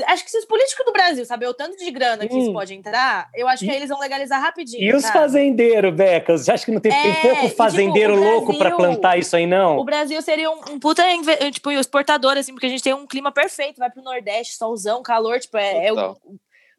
Acho 0.06 0.24
que 0.24 0.30
se 0.30 0.38
os 0.38 0.44
políticos 0.44 0.84
do 0.84 0.92
Brasil 0.92 1.24
saber 1.24 1.46
o 1.46 1.54
tanto 1.54 1.76
de 1.78 1.90
grana 1.90 2.26
que 2.28 2.34
Hum. 2.34 2.38
isso 2.38 2.52
pode 2.52 2.74
entrar, 2.74 3.30
eu 3.34 3.48
acho 3.48 3.60
que 3.64 3.66
E- 3.66 3.70
aí 3.70 3.76
eles 3.76 3.88
vão 3.88 3.98
legalizar 3.98 4.40
rapidinho. 4.42 4.82
E 4.82 4.94
os 4.94 5.02
sabe? 5.02 5.18
fazendeiros, 5.18 5.94
Beca? 5.94 6.36
Você 6.36 6.52
acha 6.52 6.64
que 6.66 6.70
não 6.72 6.80
tem, 6.80 6.92
tem 6.92 7.00
É, 7.00 7.10
e, 7.12 7.20
pouco 7.22 7.42
tipo, 7.44 7.56
fazendeiro 7.56 8.14
o 8.14 8.16
louco 8.22 8.46
para 8.58 8.70
Brasil- 8.70 8.76
plantar 8.76 9.18
isso 9.18 9.34
aí, 9.36 9.46
não? 9.46 9.78
O 9.78 9.84
Brasil 9.84 10.20
seria 10.20 10.50
um, 10.50 10.60
um 10.72 10.78
puta 10.78 11.02
inve- 11.12 11.50
tipo, 11.50 11.70
exportador, 11.70 12.36
assim, 12.36 12.52
porque 12.52 12.66
a 12.66 12.70
gente 12.70 12.82
tem 12.82 12.92
um 12.94 13.06
clima 13.06 13.32
perfeito, 13.32 13.78
vai 13.78 13.90
pro 13.90 14.02
Nordeste, 14.02 14.56
solzão, 14.56 15.02
calor, 15.02 15.38
tipo, 15.40 15.56
é, 15.56 15.86
é 15.86 15.92
o, 15.92 16.16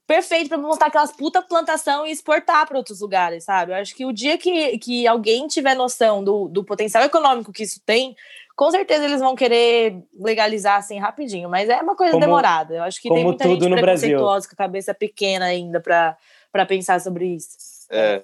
perfeito 0.06 0.48
para 0.48 0.58
montar 0.58 0.86
aquelas 0.86 1.12
puta 1.12 1.42
plantação 1.42 2.06
e 2.06 2.12
exportar 2.12 2.66
para 2.68 2.78
outros 2.78 3.02
lugares, 3.02 3.44
sabe? 3.44 3.72
Eu 3.74 3.76
acho 3.78 3.94
que 3.94 4.06
o 4.06 4.14
dia 4.14 4.38
que, 4.38 4.78
que 4.78 5.06
alguém 5.08 5.48
tiver 5.48 5.76
noção 5.76 6.24
do, 6.24 6.48
do 6.48 6.64
potencial 6.64 7.04
econômico 7.04 7.52
que 7.52 7.64
isso 7.64 7.82
tem, 7.86 8.16
com 8.58 8.72
certeza 8.72 9.06
eles 9.06 9.20
vão 9.22 9.36
querer 9.36 10.04
legalizar 10.20 10.78
assim 10.78 10.98
rapidinho, 10.98 11.48
mas 11.48 11.70
é 11.70 11.80
uma 11.80 11.96
coisa 11.96 12.13
Como- 12.13 12.26
demorada. 12.26 12.74
Eu 12.76 12.84
acho 12.84 13.00
que 13.00 13.08
tem 13.08 13.24
muita 13.24 13.43
tudo 13.43 13.63
gente 13.63 13.70
no 13.70 13.80
Brasil. 13.80 14.10
preconceituosa 14.10 14.48
com 14.48 14.54
a 14.56 14.58
cabeça 14.58 14.93
pequena 14.96 15.46
ainda 15.46 15.80
para 15.80 16.17
para 16.52 16.65
pensar 16.65 17.00
sobre 17.00 17.28
isso. 17.28 17.56
É. 17.91 18.22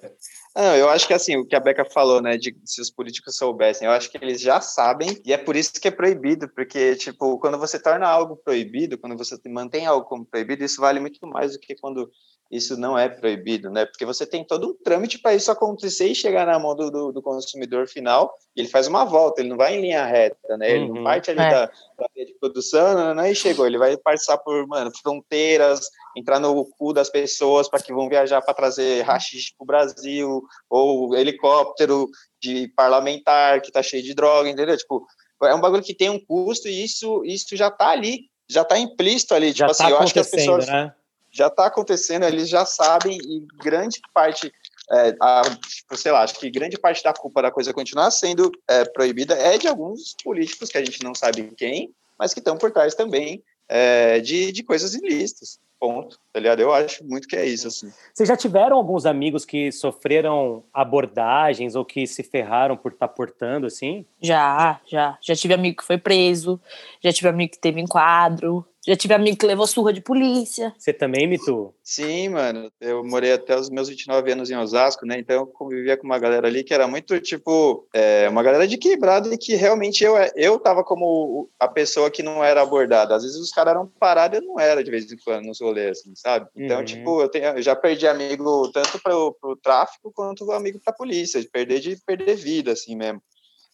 Não, 0.56 0.76
eu 0.76 0.88
acho 0.88 1.06
que 1.08 1.12
assim, 1.14 1.36
o 1.36 1.44
que 1.44 1.56
a 1.56 1.60
Beca 1.60 1.84
falou, 1.84 2.22
né, 2.22 2.36
de 2.36 2.56
se 2.64 2.80
os 2.80 2.88
políticos 2.90 3.36
soubessem, 3.36 3.86
eu 3.86 3.92
acho 3.92 4.08
que 4.10 4.16
eles 4.18 4.40
já 4.40 4.60
sabem, 4.60 5.20
e 5.24 5.32
é 5.32 5.36
por 5.36 5.56
isso 5.56 5.72
que 5.80 5.88
é 5.88 5.90
proibido, 5.90 6.48
porque, 6.54 6.94
tipo, 6.94 7.38
quando 7.40 7.58
você 7.58 7.76
torna 7.76 8.06
algo 8.06 8.36
proibido, 8.36 8.96
quando 8.96 9.16
você 9.16 9.36
mantém 9.48 9.84
algo 9.84 10.06
como 10.06 10.24
proibido, 10.24 10.62
isso 10.64 10.80
vale 10.80 11.00
muito 11.00 11.26
mais 11.26 11.52
do 11.54 11.58
que 11.58 11.74
quando 11.74 12.08
isso 12.50 12.76
não 12.76 12.96
é 12.96 13.08
proibido, 13.08 13.68
né? 13.68 13.84
Porque 13.84 14.04
você 14.04 14.24
tem 14.24 14.44
todo 14.44 14.68
um 14.68 14.74
trâmite 14.84 15.18
para 15.18 15.34
isso 15.34 15.50
acontecer 15.50 16.06
e 16.06 16.14
chegar 16.14 16.46
na 16.46 16.56
mão 16.58 16.76
do, 16.76 16.88
do, 16.88 17.10
do 17.12 17.22
consumidor 17.22 17.88
final, 17.88 18.32
e 18.54 18.60
ele 18.60 18.68
faz 18.68 18.86
uma 18.86 19.04
volta, 19.04 19.40
ele 19.40 19.48
não 19.48 19.56
vai 19.56 19.74
em 19.74 19.80
linha 19.80 20.04
reta, 20.04 20.56
né? 20.56 20.70
Ele 20.70 20.84
Uhum. 20.84 20.94
não 20.96 21.04
parte 21.04 21.30
ali 21.32 21.40
É. 21.40 21.50
da, 21.50 21.70
linha 22.14 22.26
de 22.26 22.34
produção, 22.34 23.14
né, 23.14 23.30
e 23.30 23.34
chegou, 23.34 23.66
ele 23.66 23.78
vai 23.78 23.96
passar 23.96 24.38
por, 24.38 24.66
mano, 24.66 24.90
fronteiras, 25.02 25.88
entrar 26.16 26.38
no 26.38 26.64
cu 26.64 26.92
das 26.92 27.10
pessoas 27.10 27.68
para 27.68 27.82
que 27.82 27.92
vão 27.92 28.08
viajar 28.08 28.40
para 28.42 28.54
trazer 28.54 29.02
rachixe 29.02 29.54
para 29.56 29.64
o 29.64 29.66
Brasil, 29.66 30.42
ou 30.68 31.14
helicóptero 31.16 32.08
de 32.40 32.68
parlamentar 32.76 33.60
que 33.60 33.72
tá 33.72 33.82
cheio 33.82 34.02
de 34.02 34.14
droga, 34.14 34.48
entendeu? 34.48 34.76
Tipo, 34.76 35.06
é 35.42 35.54
um 35.54 35.60
bagulho 35.60 35.82
que 35.82 35.94
tem 35.94 36.10
um 36.10 36.24
custo 36.24 36.68
e 36.68 36.84
isso, 36.84 37.22
isso 37.24 37.56
já 37.56 37.70
tá 37.70 37.88
ali, 37.88 38.30
já 38.48 38.64
tá 38.64 38.78
implícito 38.78 39.34
ali. 39.34 39.48
Já 39.48 39.66
tipo 39.66 39.72
está 39.72 39.84
assim, 39.84 39.92
eu 39.92 39.98
acho 39.98 40.12
que 40.12 40.18
as 40.18 40.26
acontecendo, 40.26 40.56
pessoas 40.56 40.66
né? 40.66 40.94
já 41.30 41.50
tá 41.50 41.66
acontecendo, 41.66 42.24
eles 42.24 42.48
já 42.48 42.64
sabem 42.64 43.18
e 43.18 43.46
grande 43.62 44.00
parte, 44.12 44.52
é, 44.90 45.16
a, 45.20 45.42
tipo, 45.42 45.96
sei 45.96 46.12
lá, 46.12 46.22
acho 46.22 46.38
que 46.38 46.50
grande 46.50 46.78
parte 46.78 47.02
da 47.02 47.12
culpa 47.12 47.42
da 47.42 47.50
coisa 47.50 47.72
continuar 47.72 48.10
sendo 48.10 48.50
é, 48.68 48.84
proibida 48.84 49.34
é 49.34 49.56
de 49.58 49.66
alguns 49.66 50.14
políticos 50.22 50.68
que 50.68 50.78
a 50.78 50.84
gente 50.84 51.02
não 51.02 51.14
sabe 51.14 51.52
quem, 51.56 51.92
mas 52.18 52.34
que 52.34 52.40
estão 52.40 52.56
por 52.56 52.70
trás 52.70 52.94
também 52.94 53.42
é, 53.68 54.20
de, 54.20 54.52
de 54.52 54.62
coisas 54.62 54.94
ilícitas. 54.94 55.58
Ponto, 55.80 56.18
tá 56.32 56.40
ligado? 56.40 56.60
Eu 56.60 56.72
acho 56.72 57.04
muito 57.04 57.28
que 57.28 57.36
é 57.36 57.44
isso, 57.44 57.68
assim. 57.68 57.92
Vocês 58.12 58.28
já 58.28 58.36
tiveram 58.36 58.76
alguns 58.76 59.04
amigos 59.04 59.44
que 59.44 59.70
sofreram 59.70 60.64
abordagens 60.72 61.74
ou 61.74 61.84
que 61.84 62.06
se 62.06 62.22
ferraram 62.22 62.74
por 62.74 62.92
estar 62.92 63.08
portando, 63.08 63.66
assim? 63.66 64.06
Já, 64.22 64.80
já. 64.86 65.18
Já 65.20 65.34
tive 65.34 65.52
amigo 65.52 65.78
que 65.78 65.84
foi 65.84 65.98
preso, 65.98 66.58
já 67.02 67.12
tive 67.12 67.28
amigo 67.28 67.52
que 67.52 67.58
teve 67.58 67.80
enquadro, 67.82 68.66
já 68.86 68.96
tive 68.96 69.14
amigo 69.14 69.36
que 69.36 69.46
levou 69.46 69.66
surra 69.66 69.92
de 69.92 70.00
polícia. 70.00 70.74
Você 70.78 70.92
também, 70.92 71.26
Mitu? 71.26 71.74
Sim, 71.82 72.28
mano. 72.30 72.70
Eu 72.80 73.04
morei 73.04 73.32
até 73.32 73.56
os 73.58 73.70
meus 73.70 73.88
29 73.88 74.32
anos 74.32 74.50
em 74.50 74.56
Osasco, 74.56 75.06
né? 75.06 75.18
Então 75.18 75.36
eu 75.36 75.46
convivia 75.46 75.96
com 75.96 76.04
uma 76.04 76.18
galera 76.18 76.46
ali 76.46 76.62
que 76.62 76.74
era 76.74 76.86
muito, 76.86 77.18
tipo, 77.20 77.86
é, 77.94 78.28
uma 78.28 78.42
galera 78.42 78.66
de 78.66 78.76
quebrado 78.76 79.32
e 79.32 79.38
que 79.38 79.54
realmente 79.54 80.04
eu, 80.04 80.14
eu 80.36 80.58
tava 80.58 80.84
como 80.84 81.48
a 81.58 81.68
pessoa 81.68 82.10
que 82.10 82.22
não 82.22 82.42
era 82.44 82.62
abordada. 82.62 83.14
Às 83.14 83.22
vezes 83.22 83.38
os 83.38 83.50
caras 83.50 83.72
eram 83.74 83.86
parados 83.98 84.38
e 84.38 84.42
eu 84.42 84.46
não 84.46 84.58
era 84.60 84.82
de 84.84 84.90
vez 84.90 85.10
em 85.10 85.16
quando 85.16 85.46
nos 85.46 85.60
rolês, 85.60 85.98
assim, 85.98 86.12
sabe? 86.14 86.46
Então, 86.56 86.78
Uhum. 86.78 86.84
tipo, 86.84 87.20
eu, 87.22 87.28
tenho, 87.28 87.46
eu 87.46 87.62
já 87.62 87.74
perdi 87.76 88.06
amigo 88.06 88.70
tanto 88.72 89.00
pro, 89.02 89.36
pro 89.40 89.56
tráfico 89.56 90.12
quanto 90.12 90.50
amigo 90.52 90.80
pra 90.84 90.92
polícia, 90.92 91.40
de 91.40 91.48
perder 91.48 91.80
de 91.80 91.96
perder 92.04 92.34
vida, 92.36 92.72
assim 92.72 92.96
mesmo. 92.96 93.22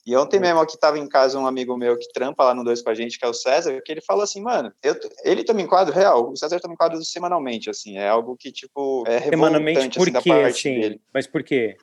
E 0.06 0.16
ontem 0.16 0.36
Uhum. 0.36 0.42
mesmo 0.42 0.60
aqui 0.60 0.78
tava 0.78 0.98
em 0.98 1.08
casa 1.08 1.38
um 1.38 1.46
amigo 1.46 1.76
meu 1.76 1.96
que 1.98 2.10
trampa 2.12 2.44
lá 2.44 2.54
no 2.54 2.64
Dois 2.64 2.80
com 2.82 2.90
a 2.90 2.94
gente, 2.94 3.18
que 3.18 3.24
é 3.24 3.28
o 3.28 3.34
César, 3.34 3.80
que 3.84 3.92
ele 3.92 4.00
falou 4.00 4.22
assim, 4.24 4.40
mano, 4.40 4.72
eu, 4.82 4.94
ele 5.24 5.44
toma 5.44 5.60
enquadro 5.60 5.94
real, 5.94 6.30
o 6.30 6.36
César 6.36 6.58
toma 6.60 6.74
enquadro 6.74 7.02
semanalmente, 7.04 7.68
assim, 7.68 7.98
é 7.98 8.08
algo 8.08 8.36
que, 8.36 8.50
tipo, 8.50 9.04
é 9.06 9.20
Semanalmente, 9.20 9.78
revoltante, 9.80 9.98
por 9.98 10.08
assim, 10.16 10.22
quê, 10.22 10.46
assim? 10.46 10.80
dele. 10.80 11.00
Mas 11.12 11.26
por 11.26 11.42
quê? 11.42 11.76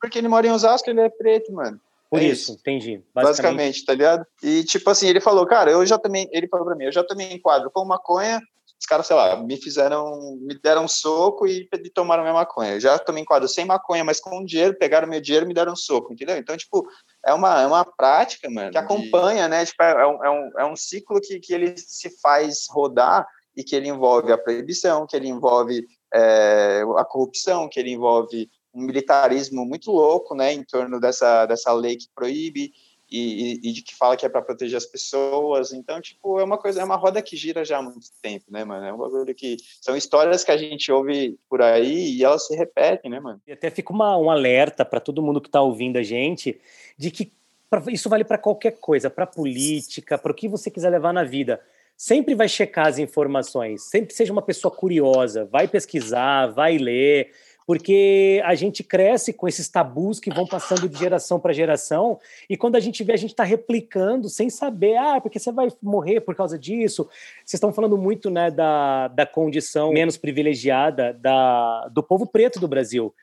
Porque 0.00 0.18
ele 0.18 0.28
mora 0.28 0.46
em 0.46 0.50
Osasco, 0.50 0.88
ele 0.90 1.00
é 1.00 1.08
preto, 1.08 1.52
mano. 1.52 1.80
Por 2.10 2.20
É 2.20 2.24
isso, 2.24 2.52
isso. 2.52 2.60
entendi. 2.60 3.02
Basicamente. 3.14 3.84
tá 3.84 3.92
ligado? 3.92 4.26
E, 4.42 4.64
tipo 4.64 4.88
assim, 4.90 5.08
ele 5.08 5.20
falou, 5.20 5.46
cara, 5.46 5.70
eu 5.70 5.84
já 5.84 5.98
também, 5.98 6.28
ele 6.32 6.48
falou 6.48 6.64
pra 6.66 6.74
mim, 6.74 6.84
eu 6.84 6.92
já 6.92 7.04
tomei 7.04 7.32
enquadro 7.32 7.70
com 7.70 7.84
maconha, 7.84 8.40
os 8.80 8.86
caras, 8.86 9.06
sei 9.08 9.16
lá, 9.16 9.36
me 9.42 9.56
fizeram, 9.56 10.36
me 10.40 10.56
deram 10.58 10.84
um 10.84 10.88
soco 10.88 11.46
e, 11.48 11.68
e 11.72 11.90
tomaram 11.90 12.22
minha 12.22 12.32
maconha. 12.32 12.74
Eu 12.74 12.80
já 12.80 12.96
tomei 12.98 13.22
enquadro 13.24 13.48
sem 13.48 13.64
maconha, 13.64 14.04
mas 14.04 14.20
com 14.20 14.44
dinheiro, 14.44 14.78
pegaram 14.78 15.08
meu 15.08 15.20
dinheiro 15.20 15.44
e 15.44 15.48
me 15.48 15.54
deram 15.54 15.72
um 15.72 15.76
soco, 15.76 16.12
entendeu? 16.12 16.36
Então, 16.36 16.56
tipo, 16.56 16.86
é 17.28 17.34
uma, 17.34 17.62
é 17.62 17.66
uma 17.66 17.84
prática, 17.84 18.50
mano, 18.50 18.70
que 18.70 18.78
acompanha, 18.78 19.46
né? 19.48 19.64
Tipo, 19.64 19.82
é, 19.82 20.06
um, 20.06 20.24
é, 20.24 20.30
um, 20.30 20.50
é 20.60 20.64
um 20.66 20.76
ciclo 20.76 21.20
que, 21.20 21.38
que 21.38 21.52
ele 21.52 21.74
se 21.76 22.10
faz 22.20 22.66
rodar 22.68 23.26
e 23.56 23.62
que 23.62 23.76
ele 23.76 23.88
envolve 23.88 24.32
a 24.32 24.38
proibição, 24.38 25.06
que 25.06 25.16
ele 25.16 25.28
envolve 25.28 25.86
é, 26.14 26.82
a 26.96 27.04
corrupção, 27.04 27.68
que 27.68 27.78
ele 27.78 27.90
envolve 27.90 28.48
um 28.74 28.82
militarismo 28.82 29.64
muito 29.64 29.90
louco, 29.90 30.34
né, 30.34 30.52
em 30.52 30.62
torno 30.62 31.00
dessa, 31.00 31.46
dessa 31.46 31.72
lei 31.72 31.96
que 31.96 32.06
proíbe, 32.14 32.72
e, 33.10 33.60
e, 33.62 33.72
de 33.72 33.82
que 33.82 33.94
fala 33.94 34.16
que 34.16 34.26
é 34.26 34.28
para 34.28 34.42
proteger 34.42 34.76
as 34.76 34.86
pessoas. 34.86 35.72
Então, 35.72 36.00
tipo, 36.00 36.38
é 36.38 36.44
uma 36.44 36.58
coisa, 36.58 36.80
é 36.80 36.84
uma 36.84 36.96
roda 36.96 37.22
que 37.22 37.36
gira 37.36 37.64
já 37.64 37.78
há 37.78 37.82
muito 37.82 38.08
tempo, 38.22 38.44
né, 38.50 38.64
mano? 38.64 38.84
É 38.84 38.92
um 38.92 38.98
bagulho 38.98 39.34
que 39.34 39.56
são 39.80 39.96
histórias 39.96 40.44
que 40.44 40.50
a 40.50 40.56
gente 40.56 40.90
ouve 40.92 41.38
por 41.48 41.62
aí 41.62 42.16
e 42.16 42.24
elas 42.24 42.46
se 42.46 42.54
repetem, 42.54 43.10
né, 43.10 43.20
mano? 43.20 43.40
E 43.46 43.52
até 43.52 43.70
fica 43.70 43.92
uma, 43.92 44.16
um 44.16 44.30
alerta 44.30 44.84
para 44.84 45.00
todo 45.00 45.22
mundo 45.22 45.40
que 45.40 45.48
está 45.48 45.60
ouvindo 45.60 45.96
a 45.96 46.02
gente 46.02 46.60
de 46.96 47.10
que 47.10 47.32
pra- 47.70 47.82
isso 47.88 48.08
vale 48.08 48.24
para 48.24 48.38
qualquer 48.38 48.72
coisa, 48.72 49.08
para 49.08 49.26
política, 49.26 50.18
para 50.18 50.32
o 50.32 50.34
que 50.34 50.48
você 50.48 50.70
quiser 50.70 50.90
levar 50.90 51.12
na 51.12 51.24
vida. 51.24 51.60
Sempre 51.96 52.34
vai 52.34 52.48
checar 52.48 52.86
as 52.86 52.98
informações, 52.98 53.82
sempre 53.82 54.14
seja 54.14 54.32
uma 54.32 54.42
pessoa 54.42 54.70
curiosa, 54.72 55.44
vai 55.44 55.66
pesquisar, 55.66 56.46
vai 56.46 56.78
ler, 56.78 57.32
porque 57.68 58.40
a 58.46 58.54
gente 58.54 58.82
cresce 58.82 59.30
com 59.30 59.46
esses 59.46 59.68
tabus 59.68 60.18
que 60.18 60.32
vão 60.32 60.46
passando 60.46 60.88
de 60.88 60.98
geração 60.98 61.38
para 61.38 61.52
geração, 61.52 62.18
e 62.48 62.56
quando 62.56 62.76
a 62.76 62.80
gente 62.80 63.04
vê, 63.04 63.12
a 63.12 63.16
gente 63.18 63.32
está 63.32 63.44
replicando 63.44 64.30
sem 64.30 64.48
saber, 64.48 64.96
ah, 64.96 65.20
porque 65.20 65.38
você 65.38 65.52
vai 65.52 65.68
morrer 65.82 66.22
por 66.22 66.34
causa 66.34 66.58
disso. 66.58 67.06
Vocês 67.44 67.52
estão 67.54 67.70
falando 67.70 67.98
muito 67.98 68.30
né, 68.30 68.50
da, 68.50 69.08
da 69.08 69.26
condição 69.26 69.92
menos 69.92 70.16
privilegiada 70.16 71.12
da, 71.12 71.88
do 71.88 72.02
povo 72.02 72.26
preto 72.26 72.58
do 72.58 72.66
Brasil 72.66 73.14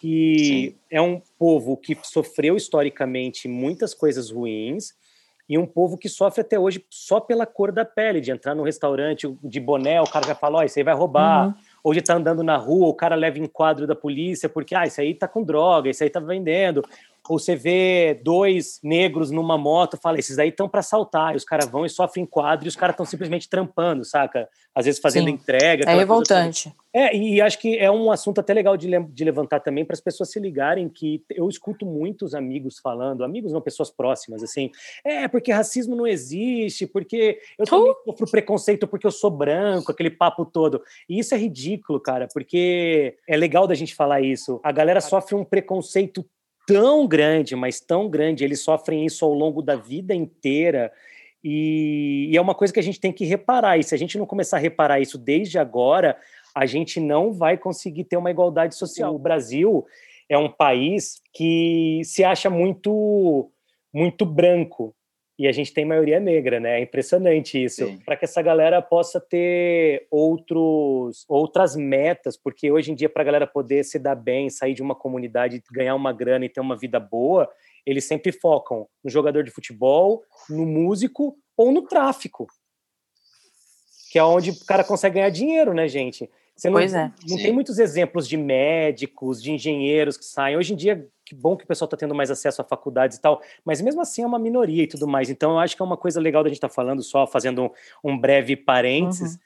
que 0.00 0.74
é 0.90 1.00
um 1.00 1.20
povo 1.38 1.76
que 1.76 1.96
sofreu 2.02 2.56
historicamente 2.56 3.46
muitas 3.46 3.92
coisas 3.92 4.30
ruins 4.30 4.94
e 5.50 5.58
um 5.58 5.66
povo 5.66 5.98
que 5.98 6.08
sofre 6.08 6.42
até 6.42 6.56
hoje 6.56 6.84
só 6.88 7.18
pela 7.18 7.44
cor 7.44 7.72
da 7.72 7.84
pele, 7.84 8.20
de 8.20 8.30
entrar 8.30 8.54
no 8.54 8.62
restaurante 8.62 9.28
de 9.42 9.58
boné, 9.58 10.00
o 10.00 10.06
cara 10.06 10.24
já 10.24 10.34
fala, 10.34 10.60
ó, 10.60 10.62
isso 10.62 10.78
aí 10.78 10.84
vai 10.84 10.94
roubar. 10.94 11.48
Uhum. 11.48 11.54
Ou 11.82 11.92
de 11.92 12.00
estar 12.00 12.16
andando 12.16 12.42
na 12.42 12.56
rua, 12.56 12.88
o 12.88 12.94
cara 12.94 13.14
leva 13.14 13.38
enquadro 13.38 13.86
da 13.86 13.94
polícia 13.94 14.48
porque, 14.48 14.74
ah, 14.74 14.86
isso 14.86 15.00
aí 15.00 15.14
tá 15.14 15.26
com 15.26 15.42
droga, 15.42 15.88
isso 15.90 16.02
aí 16.02 16.10
tá 16.10 16.20
vendendo. 16.20 16.84
Ou 17.28 17.38
você 17.38 17.54
vê 17.54 18.20
dois 18.24 18.80
negros 18.82 19.30
numa 19.30 19.56
moto, 19.56 19.96
fala, 19.96 20.18
esses 20.18 20.38
aí 20.38 20.48
estão 20.48 20.68
para 20.68 20.80
assaltar, 20.80 21.34
e 21.34 21.36
os 21.36 21.44
caras 21.44 21.68
vão 21.68 21.84
e 21.84 21.88
sofrem 21.88 22.24
enquadro, 22.24 22.66
e 22.66 22.68
os 22.68 22.76
caras 22.76 22.94
estão 22.94 23.06
simplesmente 23.06 23.48
trampando, 23.48 24.04
saca? 24.04 24.48
Às 24.74 24.86
vezes 24.86 25.00
fazendo 25.00 25.26
Sim. 25.26 25.34
entrega. 25.34 25.88
É 25.88 25.94
revoltante. 25.94 26.72
É, 26.92 27.16
e 27.16 27.40
acho 27.40 27.58
que 27.58 27.78
é 27.78 27.88
um 27.88 28.10
assunto 28.10 28.40
até 28.40 28.52
legal 28.52 28.76
de, 28.76 28.88
de 28.88 29.24
levantar 29.24 29.60
também 29.60 29.84
para 29.84 29.94
as 29.94 30.00
pessoas 30.00 30.30
se 30.30 30.40
ligarem 30.40 30.88
que 30.88 31.22
eu 31.30 31.48
escuto 31.48 31.86
muitos 31.86 32.34
amigos 32.34 32.80
falando, 32.80 33.22
amigos 33.22 33.52
não, 33.52 33.60
pessoas 33.60 33.90
próximas, 33.90 34.42
assim, 34.42 34.70
é, 35.04 35.28
porque 35.28 35.52
racismo 35.52 35.94
não 35.94 36.06
existe, 36.06 36.86
porque 36.86 37.38
eu 37.56 37.64
também 37.64 37.94
sofro 38.04 38.28
preconceito 38.28 38.88
porque 38.88 39.06
eu 39.06 39.12
sou 39.12 39.30
branco, 39.30 39.92
aquele 39.92 40.10
papo 40.10 40.44
todo. 40.44 40.82
E 41.08 41.18
isso 41.20 41.34
é 41.34 41.38
ridículo, 41.38 42.00
cara, 42.00 42.26
porque 42.32 43.16
é 43.28 43.36
legal 43.36 43.66
da 43.68 43.74
gente 43.74 43.94
falar 43.94 44.20
isso. 44.20 44.60
A 44.64 44.72
galera 44.72 45.00
sofre 45.00 45.36
um 45.36 45.44
preconceito 45.44 46.24
tão 46.72 47.06
grande, 47.06 47.56
mas 47.56 47.80
tão 47.80 48.08
grande, 48.08 48.44
eles 48.44 48.60
sofrem 48.60 49.04
isso 49.04 49.24
ao 49.24 49.34
longo 49.34 49.60
da 49.60 49.74
vida 49.76 50.14
inteira. 50.14 50.92
E, 51.42 52.28
e 52.30 52.36
é 52.36 52.40
uma 52.40 52.54
coisa 52.54 52.72
que 52.72 52.78
a 52.78 52.82
gente 52.82 53.00
tem 53.00 53.12
que 53.12 53.24
reparar. 53.24 53.78
E 53.78 53.82
se 53.82 53.94
a 53.94 53.98
gente 53.98 54.16
não 54.16 54.26
começar 54.26 54.56
a 54.56 54.60
reparar 54.60 55.00
isso 55.00 55.18
desde 55.18 55.58
agora, 55.58 56.16
a 56.54 56.66
gente 56.66 57.00
não 57.00 57.32
vai 57.32 57.56
conseguir 57.56 58.04
ter 58.04 58.16
uma 58.16 58.30
igualdade 58.30 58.76
social. 58.76 59.14
O 59.14 59.18
Brasil 59.18 59.84
é 60.28 60.38
um 60.38 60.48
país 60.48 61.20
que 61.32 62.00
se 62.04 62.22
acha 62.22 62.48
muito 62.48 63.50
muito 63.92 64.24
branco 64.24 64.94
e 65.40 65.48
a 65.48 65.52
gente 65.52 65.72
tem 65.72 65.86
maioria 65.86 66.20
negra, 66.20 66.60
né? 66.60 66.78
É 66.78 66.82
impressionante 66.82 67.64
isso. 67.64 67.98
Para 68.04 68.14
que 68.14 68.26
essa 68.26 68.42
galera 68.42 68.82
possa 68.82 69.18
ter 69.18 70.06
outros 70.10 71.24
outras 71.26 71.74
metas, 71.74 72.36
porque 72.36 72.70
hoje 72.70 72.92
em 72.92 72.94
dia 72.94 73.08
para 73.08 73.22
a 73.22 73.24
galera 73.24 73.46
poder 73.46 73.82
se 73.82 73.98
dar 73.98 74.14
bem, 74.14 74.50
sair 74.50 74.74
de 74.74 74.82
uma 74.82 74.94
comunidade, 74.94 75.62
ganhar 75.72 75.94
uma 75.94 76.12
grana 76.12 76.44
e 76.44 76.48
ter 76.50 76.60
uma 76.60 76.76
vida 76.76 77.00
boa, 77.00 77.50
eles 77.86 78.04
sempre 78.04 78.32
focam 78.32 78.86
no 79.02 79.08
jogador 79.08 79.42
de 79.42 79.50
futebol, 79.50 80.22
no 80.50 80.66
músico 80.66 81.34
ou 81.56 81.72
no 81.72 81.88
tráfico. 81.88 82.46
Que 84.12 84.18
é 84.18 84.22
onde 84.22 84.50
o 84.50 84.64
cara 84.66 84.84
consegue 84.84 85.14
ganhar 85.14 85.30
dinheiro, 85.30 85.72
né, 85.72 85.88
gente? 85.88 86.28
Você 86.54 86.68
não, 86.68 86.74
Pois 86.74 86.92
é. 86.92 87.10
não 87.26 87.38
Sim. 87.38 87.42
tem 87.44 87.52
muitos 87.54 87.78
exemplos 87.78 88.28
de 88.28 88.36
médicos, 88.36 89.42
de 89.42 89.52
engenheiros 89.52 90.18
que 90.18 90.24
saem. 90.26 90.58
Hoje 90.58 90.74
em 90.74 90.76
dia, 90.76 91.08
que 91.30 91.34
bom 91.36 91.56
que 91.56 91.62
o 91.62 91.66
pessoal 91.66 91.86
está 91.86 91.96
tendo 91.96 92.12
mais 92.12 92.28
acesso 92.28 92.60
a 92.60 92.64
faculdades 92.64 93.16
e 93.16 93.20
tal, 93.20 93.40
mas 93.64 93.80
mesmo 93.80 94.00
assim 94.00 94.24
é 94.24 94.26
uma 94.26 94.38
minoria 94.38 94.82
e 94.82 94.86
tudo 94.88 95.06
mais. 95.06 95.30
Então, 95.30 95.52
eu 95.52 95.58
acho 95.60 95.76
que 95.76 95.82
é 95.82 95.84
uma 95.84 95.96
coisa 95.96 96.20
legal 96.20 96.42
da 96.42 96.48
gente 96.48 96.56
estar 96.56 96.68
falando, 96.68 97.04
só 97.04 97.24
fazendo 97.24 97.62
um, 97.62 97.70
um 98.10 98.18
breve 98.18 98.56
parênteses, 98.56 99.38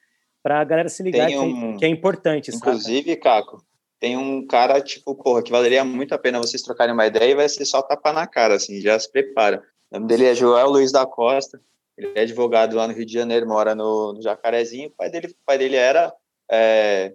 para 0.43 0.61
a 0.61 0.65
galera 0.65 0.89
se 0.89 1.03
ligar 1.03 1.29
que, 1.29 1.37
um- 1.37 1.77
que 1.77 1.85
é 1.85 1.89
importante, 1.89 2.51
sabe? 2.53 2.57
Inclusive, 2.71 3.17
Caco, 3.17 3.63
tem 4.01 4.17
um 4.17 4.47
cara, 4.47 4.81
tipo, 4.81 5.15
porra, 5.15 5.43
que 5.43 5.51
valeria 5.51 5.85
muito 5.85 6.15
a 6.15 6.19
pena 6.19 6.39
vocês 6.39 6.63
trocarem 6.63 6.95
uma 6.95 7.07
ideia 7.07 7.33
e 7.33 7.35
vai 7.35 7.49
ser 7.51 7.67
só 7.67 7.83
tapa 7.83 8.11
na 8.15 8.27
cara, 8.27 8.55
assim, 8.55 8.81
já 8.81 8.99
se 8.99 9.13
prepara. 9.13 9.63
O 9.91 9.97
nome 9.97 10.07
dele 10.09 10.25
é 10.25 10.35
Joel 10.35 10.71
Luiz 10.71 10.91
da 10.91 11.05
Costa, 11.05 11.61
ele 11.99 12.13
é 12.15 12.23
advogado 12.23 12.77
lá 12.77 12.89
no 12.89 12.95
Rio 12.95 13.05
de 13.05 13.13
Janeiro, 13.13 13.47
mora 13.47 13.75
no, 13.75 14.15
no 14.15 14.23
Jacarezinho, 14.23 14.89
o 14.89 14.93
pai 14.93 15.11
dele, 15.11 15.27
o 15.27 15.35
pai 15.45 15.59
dele 15.59 15.77
era 15.77 16.11
é, 16.51 17.13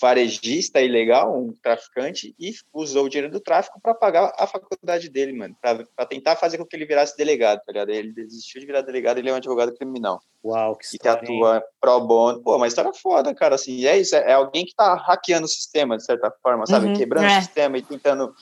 varejista 0.00 0.80
ilegal, 0.80 1.38
um 1.38 1.52
traficante, 1.62 2.34
e 2.38 2.52
usou 2.72 3.04
o 3.04 3.08
dinheiro 3.08 3.32
do 3.32 3.40
tráfico 3.40 3.80
para 3.80 3.94
pagar 3.94 4.32
a 4.36 4.46
faculdade 4.46 5.08
dele, 5.08 5.32
mano, 5.32 5.56
para 5.60 6.06
tentar 6.06 6.36
fazer 6.36 6.58
com 6.58 6.66
que 6.66 6.74
ele 6.74 6.86
virasse 6.86 7.16
delegado, 7.16 7.60
tá 7.64 7.72
ligado? 7.72 7.90
Ele 7.90 8.12
desistiu 8.12 8.60
de 8.60 8.66
virar 8.66 8.80
delegado, 8.82 9.18
ele 9.18 9.28
é 9.28 9.32
um 9.32 9.36
advogado 9.36 9.74
criminal 9.74 10.20
Uau, 10.44 10.76
que 10.76 10.86
e 10.86 10.88
que 10.90 10.96
história, 10.96 11.22
atua 11.22 11.64
pro 11.80 12.00
bono. 12.00 12.42
Pô, 12.42 12.56
uma 12.56 12.66
história 12.66 12.92
foda, 12.92 13.34
cara, 13.34 13.54
assim, 13.54 13.84
é 13.86 13.98
isso, 13.98 14.16
é, 14.16 14.30
é 14.30 14.32
alguém 14.32 14.64
que 14.64 14.74
tá 14.74 14.94
hackeando 14.94 15.44
o 15.44 15.48
sistema, 15.48 15.96
de 15.96 16.04
certa 16.04 16.32
forma, 16.42 16.66
sabe? 16.66 16.86
Uhum, 16.86 16.94
Quebrando 16.94 17.26
é. 17.26 17.38
o 17.38 17.42
sistema 17.42 17.78
e 17.78 17.82
tentando 17.82 18.34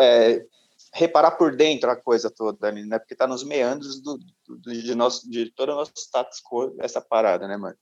é, 0.00 0.42
reparar 0.94 1.32
por 1.32 1.54
dentro 1.56 1.90
a 1.90 1.96
coisa 1.96 2.30
toda 2.30 2.68
ali, 2.68 2.84
né? 2.86 2.98
Porque 2.98 3.16
tá 3.16 3.26
nos 3.26 3.44
meandros 3.44 4.00
do- 4.00 4.18
do- 4.48 4.72
de, 4.72 4.94
nosso, 4.94 5.28
de 5.28 5.50
todo 5.50 5.72
o 5.72 5.74
nosso 5.74 5.92
status 5.96 6.40
quo, 6.40 6.74
essa 6.78 7.00
parada, 7.00 7.48
né, 7.48 7.56
mano? 7.56 7.76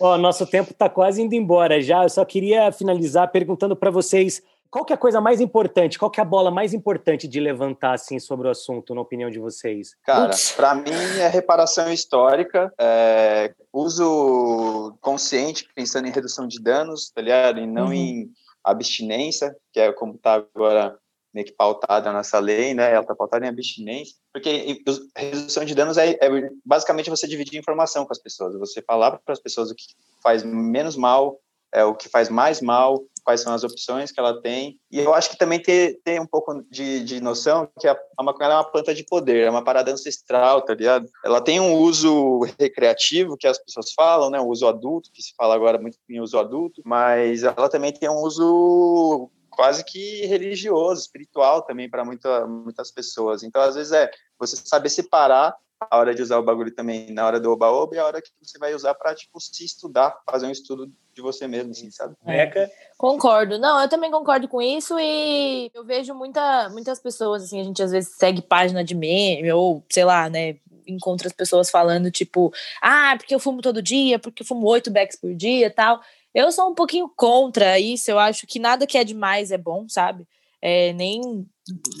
Ó, 0.00 0.16
nosso 0.16 0.46
tempo 0.46 0.70
está 0.70 0.88
quase 0.88 1.22
indo 1.22 1.34
embora 1.34 1.80
já. 1.80 2.04
Eu 2.04 2.08
só 2.08 2.24
queria 2.24 2.70
finalizar 2.72 3.30
perguntando 3.30 3.74
para 3.74 3.90
vocês 3.90 4.42
qual 4.70 4.84
que 4.84 4.92
é 4.92 4.96
a 4.96 4.98
coisa 4.98 5.20
mais 5.20 5.40
importante, 5.40 5.98
qual 5.98 6.10
que 6.10 6.20
é 6.20 6.22
a 6.22 6.26
bola 6.26 6.50
mais 6.50 6.74
importante 6.74 7.26
de 7.26 7.40
levantar 7.40 7.94
assim 7.94 8.18
sobre 8.18 8.48
o 8.48 8.50
assunto, 8.50 8.94
na 8.94 9.00
opinião 9.00 9.30
de 9.30 9.38
vocês? 9.38 9.96
Cara, 10.04 10.34
para 10.56 10.74
mim 10.74 11.18
é 11.18 11.26
reparação 11.28 11.90
histórica, 11.90 12.72
é, 12.78 13.54
uso 13.72 14.94
consciente, 15.00 15.66
pensando 15.74 16.06
em 16.06 16.12
redução 16.12 16.46
de 16.46 16.60
danos, 16.60 17.10
tá 17.10 17.22
ligado? 17.22 17.60
E 17.60 17.66
não 17.66 17.86
Uhum. 17.86 17.92
em 17.94 18.30
abstinência, 18.62 19.56
que 19.72 19.80
é 19.80 19.90
como 19.90 20.18
tá 20.18 20.44
agora 20.54 20.98
meio 21.32 21.46
que 21.46 21.52
pautada 21.52 22.10
a 22.10 22.12
nossa 22.12 22.38
lei, 22.38 22.74
né? 22.74 22.92
Ela 22.92 23.04
tá 23.04 23.14
pautada 23.14 23.44
em 23.44 23.48
abstinência, 23.48 24.16
porque 24.32 24.82
redução 25.16 25.64
de 25.64 25.74
danos 25.74 25.96
é, 25.96 26.10
é 26.20 26.50
basicamente 26.64 27.10
você 27.10 27.26
dividir 27.26 27.58
informação 27.58 28.04
com 28.04 28.12
as 28.12 28.18
pessoas, 28.18 28.58
você 28.58 28.82
falar 28.82 29.18
para 29.18 29.32
as 29.32 29.40
pessoas 29.40 29.70
o 29.70 29.74
que 29.74 29.84
faz 30.22 30.42
menos 30.42 30.96
mal, 30.96 31.38
é, 31.72 31.84
o 31.84 31.94
que 31.94 32.08
faz 32.08 32.28
mais 32.28 32.60
mal, 32.60 33.04
quais 33.28 33.42
são 33.42 33.52
as 33.52 33.62
opções 33.62 34.10
que 34.10 34.18
ela 34.18 34.40
tem. 34.40 34.78
E 34.90 34.98
eu 34.98 35.12
acho 35.12 35.28
que 35.28 35.36
também 35.36 35.60
ter, 35.60 36.00
ter 36.02 36.18
um 36.18 36.26
pouco 36.26 36.64
de, 36.70 37.04
de 37.04 37.20
noção 37.20 37.68
que 37.78 37.86
a, 37.86 37.94
a 38.16 38.22
maconha 38.22 38.48
é 38.48 38.54
uma 38.54 38.64
planta 38.64 38.94
de 38.94 39.04
poder, 39.04 39.46
é 39.46 39.50
uma 39.50 39.62
parada 39.62 39.92
ancestral, 39.92 40.62
tá 40.62 40.74
ligado? 40.74 41.06
Ela 41.22 41.40
tem 41.40 41.60
um 41.60 41.74
uso 41.74 42.40
recreativo 42.58 43.36
que 43.36 43.46
as 43.46 43.58
pessoas 43.58 43.92
falam, 43.92 44.30
né? 44.30 44.40
O 44.40 44.48
uso 44.48 44.66
adulto, 44.66 45.10
que 45.12 45.22
se 45.22 45.34
fala 45.36 45.54
agora 45.54 45.78
muito 45.78 45.98
em 46.08 46.20
uso 46.20 46.38
adulto, 46.38 46.80
mas 46.86 47.42
ela 47.42 47.68
também 47.68 47.92
tem 47.92 48.08
um 48.08 48.22
uso 48.22 49.30
quase 49.58 49.84
que 49.84 50.24
religioso, 50.26 51.00
espiritual 51.00 51.62
também 51.62 51.90
para 51.90 52.04
muita, 52.04 52.46
muitas 52.46 52.92
pessoas. 52.92 53.42
Então, 53.42 53.60
às 53.60 53.74
vezes, 53.74 53.92
é 53.92 54.08
você 54.38 54.54
saber 54.54 54.88
separar 54.88 55.52
a 55.80 55.98
hora 55.98 56.14
de 56.14 56.22
usar 56.22 56.38
o 56.38 56.44
bagulho 56.44 56.72
também 56.72 57.12
na 57.12 57.26
hora 57.26 57.40
do 57.40 57.50
oba-oba 57.50 57.96
e 57.96 57.98
a 57.98 58.06
hora 58.06 58.22
que 58.22 58.30
você 58.40 58.56
vai 58.56 58.72
usar 58.72 58.94
para, 58.94 59.16
tipo, 59.16 59.40
se 59.40 59.64
estudar, 59.64 60.16
fazer 60.30 60.46
um 60.46 60.52
estudo 60.52 60.88
de 61.12 61.20
você 61.20 61.48
mesmo, 61.48 61.72
assim, 61.72 61.90
sabe? 61.90 62.14
Meca, 62.24 62.70
Concordo. 62.96 63.58
Não, 63.58 63.82
eu 63.82 63.88
também 63.88 64.12
concordo 64.12 64.46
com 64.46 64.62
isso 64.62 64.96
e 64.96 65.72
eu 65.74 65.84
vejo 65.84 66.14
muita, 66.14 66.68
muitas 66.68 67.00
pessoas, 67.00 67.42
assim, 67.42 67.60
a 67.60 67.64
gente 67.64 67.82
às 67.82 67.90
vezes 67.90 68.14
segue 68.14 68.40
página 68.40 68.84
de 68.84 68.94
meme 68.94 69.50
ou, 69.50 69.84
sei 69.90 70.04
lá, 70.04 70.30
né, 70.30 70.56
encontra 70.86 71.26
as 71.26 71.34
pessoas 71.34 71.68
falando, 71.68 72.12
tipo, 72.12 72.52
ah, 72.80 73.16
porque 73.16 73.34
eu 73.34 73.40
fumo 73.40 73.60
todo 73.60 73.82
dia, 73.82 74.20
porque 74.20 74.44
eu 74.44 74.46
fumo 74.46 74.68
oito 74.68 74.88
becks 74.88 75.16
por 75.16 75.34
dia 75.34 75.66
e 75.66 75.70
tal. 75.70 76.00
Eu 76.38 76.52
sou 76.52 76.70
um 76.70 76.74
pouquinho 76.74 77.08
contra 77.16 77.80
isso, 77.80 78.08
eu 78.12 78.16
acho 78.16 78.46
que 78.46 78.60
nada 78.60 78.86
que 78.86 78.96
é 78.96 79.02
demais 79.02 79.50
é 79.50 79.58
bom, 79.58 79.88
sabe? 79.88 80.24
É, 80.60 80.92
nem 80.92 81.46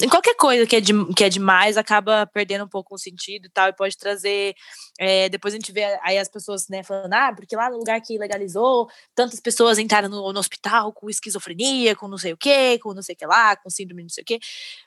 em 0.02 0.08
qualquer 0.08 0.34
coisa 0.34 0.66
que 0.66 0.76
é, 0.76 0.80
de, 0.80 0.92
que 1.14 1.24
é 1.24 1.28
demais 1.28 1.76
acaba 1.76 2.26
perdendo 2.26 2.64
um 2.64 2.68
pouco 2.68 2.94
o 2.94 2.98
sentido 2.98 3.46
e 3.46 3.50
tal, 3.50 3.68
e 3.68 3.72
pode 3.72 3.96
trazer. 3.96 4.54
é, 4.98 5.28
depois 5.28 5.52
a 5.52 5.56
gente 5.56 5.72
vê 5.72 5.84
aí 6.02 6.18
as 6.18 6.28
pessoas 6.28 6.68
né, 6.68 6.82
falando, 6.82 7.12
ah, 7.12 7.32
porque 7.34 7.54
lá 7.54 7.70
no 7.70 7.76
lugar 7.76 8.00
que 8.00 8.18
legalizou, 8.18 8.88
tantas 9.14 9.40
pessoas 9.40 9.78
entraram 9.78 10.08
no, 10.08 10.32
no 10.32 10.40
hospital 10.40 10.92
com 10.92 11.10
esquizofrenia, 11.10 11.94
com 11.94 12.08
não 12.08 12.18
sei 12.18 12.32
o 12.32 12.36
quê, 12.36 12.78
com 12.82 12.94
não 12.94 13.02
sei 13.02 13.14
o 13.14 13.18
que 13.18 13.26
lá, 13.26 13.56
com 13.56 13.68
síndrome 13.68 14.02
não 14.02 14.08
sei 14.08 14.22
o 14.22 14.24
quê. 14.24 14.38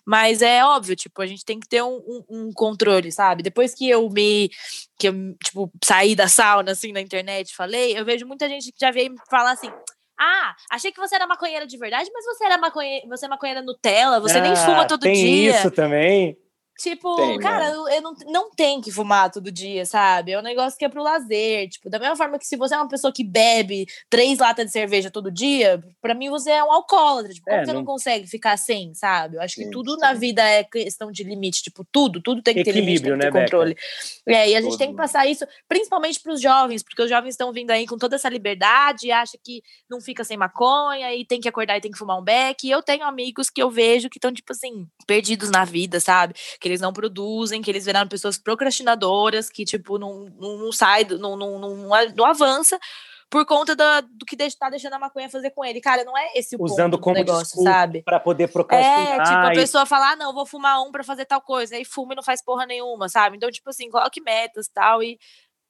Mas 0.06 0.42
é 0.42 0.66
óbvio, 0.66 0.96
tipo, 0.96 1.22
a 1.22 1.28
gente 1.28 1.46
tem 1.46 1.60
que 1.60 1.68
ter 1.68 1.84
um, 1.84 1.98
um, 1.98 2.24
um 2.30 2.52
controle, 2.54 3.12
sabe? 3.12 3.44
Depois 3.44 3.74
que 3.74 3.90
eu 3.90 4.10
me. 4.10 4.50
que 4.98 5.08
eu, 5.10 5.14
tipo, 5.44 5.72
saí 5.84 6.16
da 6.16 6.28
sauna, 6.28 6.72
assim, 6.72 6.92
na 6.92 7.02
internet, 7.02 7.56
falei, 7.56 7.98
eu 7.98 8.06
vejo 8.06 8.26
muita 8.26 8.48
gente 8.50 8.72
que 8.72 8.80
já 8.80 8.92
veio 8.92 9.12
me 9.12 9.18
falar 9.30 9.52
assim. 9.52 9.72
Ah, 10.24 10.56
achei 10.70 10.92
que 10.92 11.00
você 11.00 11.16
era 11.16 11.26
maconheira 11.26 11.66
de 11.66 11.76
verdade, 11.80 12.08
mas 12.14 12.24
você 12.26 12.46
era 12.46 12.56
maconheira, 12.60 13.08
você 13.08 13.26
é 13.26 13.28
maconheira 13.28 13.62
Nutella, 13.64 14.20
você 14.20 14.40
nem 14.40 14.52
Ah, 14.52 14.56
fuma 14.56 14.86
todo 14.86 15.02
tem 15.02 15.16
dia. 15.16 15.50
isso 15.56 15.72
também. 15.72 16.38
Tipo, 16.82 17.16
Tem, 17.16 17.40
cara, 17.40 17.70
eu, 17.70 17.88
eu 17.90 18.02
não, 18.02 18.14
não 18.28 18.50
tem 18.52 18.82
que 18.82 18.92
fumar 18.92 19.30
todo 19.32 19.52
dia, 19.52 19.86
sabe? 19.86 20.32
É 20.32 20.40
um 20.40 20.42
negócio 20.42 20.78
que 20.80 20.86
é 20.86 20.90
pro 20.90 21.04
lazer. 21.04 21.70
Tipo, 21.70 21.90
da 21.90 22.00
mesma 22.00 22.16
forma 22.16 22.40
que 22.40 22.48
se 22.48 22.58
você 22.58 22.74
é 22.74 22.78
uma 22.78 22.88
pessoa 22.88 23.14
que 23.14 23.24
bebe 23.24 23.86
três 24.10 24.40
latas 24.40 24.66
de 24.66 24.72
cerveja 24.72 25.12
todo 25.12 25.30
dia, 25.32 25.84
pra 26.02 26.14
mim 26.16 26.30
você 26.30 26.52
é 26.52 26.64
um 26.64 26.72
alcoólatra. 26.72 27.34
Tipo, 27.34 27.46
como 27.46 27.58
É, 27.58 27.66
você 27.66 27.74
não 27.74 27.82
não- 27.82 27.86
consegue 27.86 28.28
ficar 28.28 28.58
sem, 28.58 28.94
sabe? 28.94 29.36
Eu 29.38 29.42
acho 29.42 29.56
que 29.56 29.64
Sim, 29.66 29.70
tudo 29.72 29.94
sim. 29.94 30.00
na 30.00 30.14
vida 30.14 30.42
é 30.44 30.64
questão 30.64 31.12
de 31.12 31.24
limite. 31.24 31.62
Tipo, 31.64 31.86
tudo, 31.92 32.22
tudo 32.22 32.42
tem 32.42 32.56
que 32.56 32.64
ter 32.64 32.72
limite, 32.72 33.04
tem 33.04 33.12
Equilíbrio, 33.12 33.18
que 33.18 33.20
ter 33.22 33.26
né, 33.26 33.32
Beca? 33.32 33.46
controle. 33.46 33.78
É, 34.28 34.50
e 34.50 34.56
a 34.56 34.62
gente 34.62 34.72
Tudo. 34.72 34.80
tem 34.80 34.90
que 34.92 34.98
passar 34.98 35.28
isso, 35.28 35.46
principalmente 35.68 36.20
pros 36.20 36.42
jovens, 36.42 36.82
porque 36.84 37.02
os 37.02 37.10
jovens 37.10 37.32
estão 37.34 37.52
vindo 37.54 37.72
aí 37.72 37.86
com 37.86 37.98
toda 37.98 38.16
essa 38.16 38.30
liberdade 38.30 39.08
e 39.08 39.12
acha 39.12 39.38
que 39.44 39.62
não 39.90 40.02
fica 40.02 40.24
sem 40.24 40.38
maconha 40.38 41.14
e 41.14 41.26
tem 41.26 41.40
que 41.40 41.48
acordar 41.50 41.78
e 41.78 41.82
tem 41.82 41.92
que 41.92 41.98
fumar 41.98 42.18
um 42.20 42.24
beck. 42.24 42.64
E 42.66 42.72
eu 42.72 42.82
tenho 42.82 43.04
amigos 43.04 43.50
que 43.50 43.62
eu 43.62 43.70
vejo 43.70 44.10
que 44.10 44.18
estão, 44.18 44.34
tipo 44.34 44.52
assim, 44.52 44.88
perdidos 45.06 45.50
na 45.52 45.64
vida, 45.66 46.00
sabe? 46.00 46.34
Que 46.60 46.71
eles 46.72 46.82
não 46.82 46.94
produzem, 46.94 47.62
que 47.62 47.70
eles 47.70 47.86
viraram 47.86 48.08
pessoas 48.08 48.38
procrastinadoras, 48.38 49.50
que, 49.50 49.64
tipo, 49.66 49.98
não, 50.00 50.26
não, 50.40 50.58
não 50.58 50.72
sai, 50.72 51.04
do- 51.06 51.20
não, 51.20 51.36
não, 51.36 51.60
não, 51.60 51.76
não 52.16 52.26
avança 52.26 52.80
por 53.30 53.46
conta 53.46 53.74
da- 53.76 54.02
do 54.02 54.26
que 54.26 54.36
deixa- 54.36 54.58
tá 54.60 54.70
deixando 54.70 54.94
a 54.94 55.00
maconha 55.00 55.30
fazer 55.30 55.52
com 55.52 55.64
ele. 55.64 55.80
Cara, 55.80 56.04
não 56.04 56.18
é 56.18 56.34
esse 56.36 56.56
o 56.58 56.62
Usando 56.64 56.92
ponto 56.92 56.98
do 56.98 57.00
como 57.00 57.16
negócio, 57.16 57.44
desculpa 57.46 57.72
sabe? 57.72 58.04
para 58.04 58.20
poder 58.20 58.44
É, 58.44 58.48
procrastinar. 58.48 59.24
tipo, 59.24 59.38
a 59.38 59.54
e- 59.54 59.56
pessoa 59.56 59.86
fala, 59.86 60.12
ah, 60.12 60.16
não, 60.18 60.34
vou 60.34 60.46
fumar 60.46 60.82
um 60.82 60.92
pra 60.92 61.04
fazer 61.04 61.26
tal 61.26 61.42
coisa, 61.42 61.76
aí 61.76 61.86
fuma 61.86 62.14
e 62.14 62.16
não 62.18 62.24
faz 62.24 62.44
porra 62.44 62.66
nenhuma, 62.66 63.08
sabe? 63.08 63.38
Então, 63.38 63.50
tipo 63.50 63.70
assim, 63.70 63.90
coloque 63.90 64.20
metas 64.22 64.68
e 64.68 64.74
tal, 64.74 65.02
e 65.02 65.18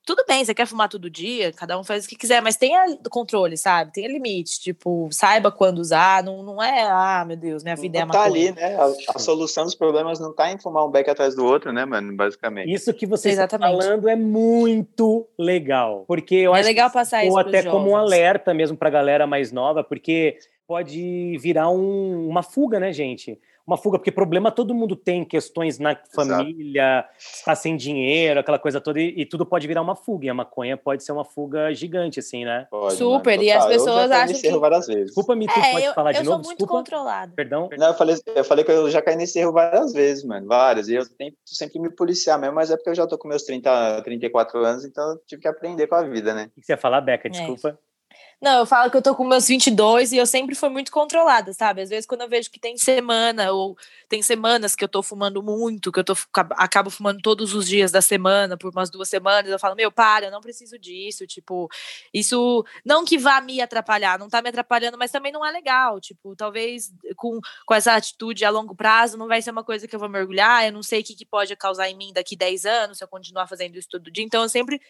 tudo 0.06 0.24
bem, 0.28 0.44
você 0.44 0.54
quer 0.54 0.66
fumar 0.66 0.90
todo 0.90 1.10
dia, 1.10 1.52
cada 1.54 1.78
um 1.80 1.84
faz 1.84 2.06
o 2.06 2.10
que 2.10 2.16
quiser, 2.16 2.42
mas 2.42 2.56
tenha 2.58 2.98
controle, 3.10 3.56
sabe? 3.56 3.92
Tenha 3.94 4.08
limite, 4.08 4.60
tipo, 4.60 5.08
saiba 5.12 5.52
quando 5.52 5.80
usar, 5.80 6.24
não, 6.24 6.42
não 6.44 6.62
é, 6.62 6.82
ah, 6.84 7.24
meu 7.28 7.38
Deus, 7.38 7.64
minha 7.64 7.76
vida 7.76 8.00
é 8.00 8.02
Não 8.02 8.08
tá 8.12 8.20
maconha. 8.24 8.50
ali, 8.50 8.52
né? 8.52 8.76
A, 8.76 9.16
a 9.16 9.20
solução 9.20 9.64
dos 9.66 9.76
problemas 9.76 10.20
não 10.20 10.34
tá 10.34 10.52
em 10.52 10.58
fumar 10.60 10.86
um 10.86 10.90
beck 10.92 11.10
atrás 11.10 11.36
do 11.36 11.46
outro, 11.46 11.72
né, 11.72 11.86
mano? 11.86 12.16
Basicamente. 12.16 12.72
Isso 12.74 12.94
que 12.94 13.06
você 13.06 13.30
está 13.30 13.44
Exatamente. 13.44 13.78
falando 13.84 14.10
é 14.10 14.16
muito 14.16 15.28
legal. 15.38 16.06
Porque 16.08 16.36
eu 16.36 16.56
É 16.56 16.60
acho 16.60 16.68
legal 16.68 16.90
que 16.90 16.94
passar 16.94 17.22
ou 17.24 17.28
isso 17.30 17.40
até 17.40 17.64
como 17.64 17.86
um 17.88 17.92
jovens. 17.92 18.04
alerta 18.08 18.54
mesmo 18.54 18.76
para 18.78 18.88
a 18.88 18.92
galera 18.92 19.28
mais 19.28 19.52
nova, 19.52 19.84
porque 19.84 20.38
pode 20.68 21.38
virar 21.40 21.70
um- 21.70 22.28
uma 22.28 22.42
fuga, 22.44 22.80
né, 22.80 22.92
gente? 22.94 23.38
Uma 23.66 23.78
fuga, 23.78 23.98
porque 24.00 24.12
problema 24.12 24.52
todo 24.52 24.74
mundo 24.74 24.96
tem, 24.96 25.24
questões 25.24 25.78
na 25.80 25.96
família, 26.14 27.06
está 27.18 27.56
sem 27.56 27.78
dinheiro, 27.78 28.40
aquela 28.40 28.58
coisa 28.60 28.82
toda, 28.82 29.00
e, 29.00 29.14
e 29.22 29.26
tudo 29.26 29.46
pode 29.46 29.68
virar 29.68 29.82
uma 29.82 29.96
fuga. 29.96 30.26
E 30.26 30.30
a 30.30 30.34
maconha 30.34 30.76
pode 30.76 31.04
ser 31.04 31.12
uma 31.12 31.24
fuga 31.24 31.74
gigante, 31.74 32.20
assim, 32.20 32.44
né? 32.44 32.68
Pode, 32.70 32.96
Super, 32.96 33.38
mano, 33.38 33.44
e 33.44 33.52
as. 33.52 33.64
Eu 33.66 33.70
pessoas 33.72 33.96
já 34.04 34.10
caí 34.10 34.18
acham 34.24 34.28
nesse 34.34 34.48
erro 34.48 34.56
que- 34.56 34.62
várias 34.62 34.88
vezes. 34.88 35.06
Desculpa, 35.06 35.36
me 35.36 35.48
tu 35.48 35.60
É, 35.60 35.72
pode 35.72 35.86
eu, 35.86 35.94
falar 35.94 36.12
eu 36.12 36.20
de 36.20 36.26
sou 36.26 36.34
novo? 36.34 36.46
muito 36.46 36.58
Desculpa. 36.58 36.74
controlada. 36.84 37.34
Perdão. 37.36 37.70
Não, 37.78 37.88
eu 37.88 37.94
falei, 37.94 38.16
eu 38.36 38.44
falei 38.44 38.66
que 38.66 38.72
eu 38.72 38.90
já 38.90 39.02
caí 39.02 39.16
nesse 39.16 39.40
erro 39.40 39.52
várias 39.54 39.94
vezes, 39.94 40.24
mano. 40.24 40.48
Várias. 40.48 40.88
E 40.90 40.96
eu 40.96 41.08
tento 41.08 41.36
sempre 41.46 41.80
me 41.80 41.90
policiar 41.92 42.40
mesmo, 42.40 42.56
mas 42.56 42.72
é 42.72 42.76
porque 42.76 42.90
eu 42.90 42.96
já 42.96 43.06
tô 43.08 43.18
com 43.18 43.28
meus 43.28 43.44
30, 43.44 44.02
34 44.04 44.60
anos, 44.66 44.84
então 44.86 45.12
eu 45.12 45.18
tive 45.28 45.42
que 45.42 45.48
aprender 45.48 45.88
com 45.88 45.96
a 45.96 46.04
vida, 46.04 46.34
né? 46.34 46.50
O 46.58 46.60
que 46.62 46.66
você 46.66 46.74
ia 46.74 46.78
falar, 46.78 47.02
Beca? 47.02 47.28
É. 47.28 47.32
Não, 48.44 48.58
eu 48.62 48.66
falo 48.66 48.90
que 48.90 48.98
eu 48.98 49.04
tô 49.04 49.14
com 49.16 49.24
meus 49.24 49.48
22 49.48 50.12
e 50.12 50.18
eu 50.18 50.26
sempre 50.26 50.56
fui 50.56 50.68
muito 50.68 50.92
controlada, 50.92 51.54
sabe? 51.54 51.80
Às 51.84 51.90
vezes 51.92 52.08
quando 52.08 52.22
eu 52.22 52.28
vejo 52.30 52.50
que 52.50 52.60
tem 52.60 52.76
semana 52.76 53.52
ou 53.52 53.78
tem 54.10 54.24
semanas 54.24 54.76
que 54.76 54.84
eu 54.84 54.88
tô 54.90 55.04
fumando 55.04 55.44
muito, 55.44 55.92
que 55.92 56.00
eu 56.00 56.04
tô 56.04 56.14
acabo 56.58 56.90
fumando 56.90 57.22
todos 57.22 57.54
os 57.54 57.68
dias 57.68 57.92
da 57.92 58.02
semana 58.02 58.58
por 58.58 58.72
umas 58.72 58.90
duas 58.90 59.08
semanas, 59.10 59.52
eu 59.52 59.60
falo: 59.60 59.76
"Meu, 59.76 59.92
para, 59.92 60.26
eu 60.26 60.32
não 60.32 60.42
preciso 60.42 60.80
disso", 60.80 61.28
tipo, 61.28 61.70
isso 62.12 62.66
não 62.84 63.06
que 63.06 63.16
vá 63.16 63.40
me 63.42 63.62
atrapalhar, 63.62 64.18
não 64.18 64.28
tá 64.28 64.42
me 64.42 64.50
atrapalhando, 64.50 64.98
mas 64.98 65.12
também 65.12 65.32
não 65.32 65.46
é 65.46 65.52
legal, 65.52 66.00
tipo, 66.02 66.36
talvez 66.36 66.92
com, 67.16 67.40
com 67.64 67.74
essa 67.76 67.94
atitude 67.94 68.44
a 68.44 68.50
longo 68.50 68.76
prazo 68.76 69.20
não 69.20 69.28
vai 69.28 69.40
ser 69.44 69.52
uma 69.52 69.64
coisa 69.64 69.88
que 69.88 69.96
eu 69.96 70.00
vou 70.00 70.10
mergulhar, 70.10 70.66
eu 70.66 70.72
não 70.74 70.82
sei 70.82 71.02
o 71.02 71.04
que, 71.04 71.14
que 71.16 71.28
pode 71.28 71.56
causar 71.56 71.88
em 71.92 71.96
mim 71.96 72.12
daqui 72.12 72.36
10 72.36 72.66
anos 72.66 72.98
se 72.98 73.04
eu 73.04 73.08
continuar 73.08 73.46
fazendo 73.48 73.78
isso 73.78 73.88
todo 73.92 74.10
dia, 74.10 74.24
então 74.26 74.42
eu 74.42 74.50
sempre 74.50 74.82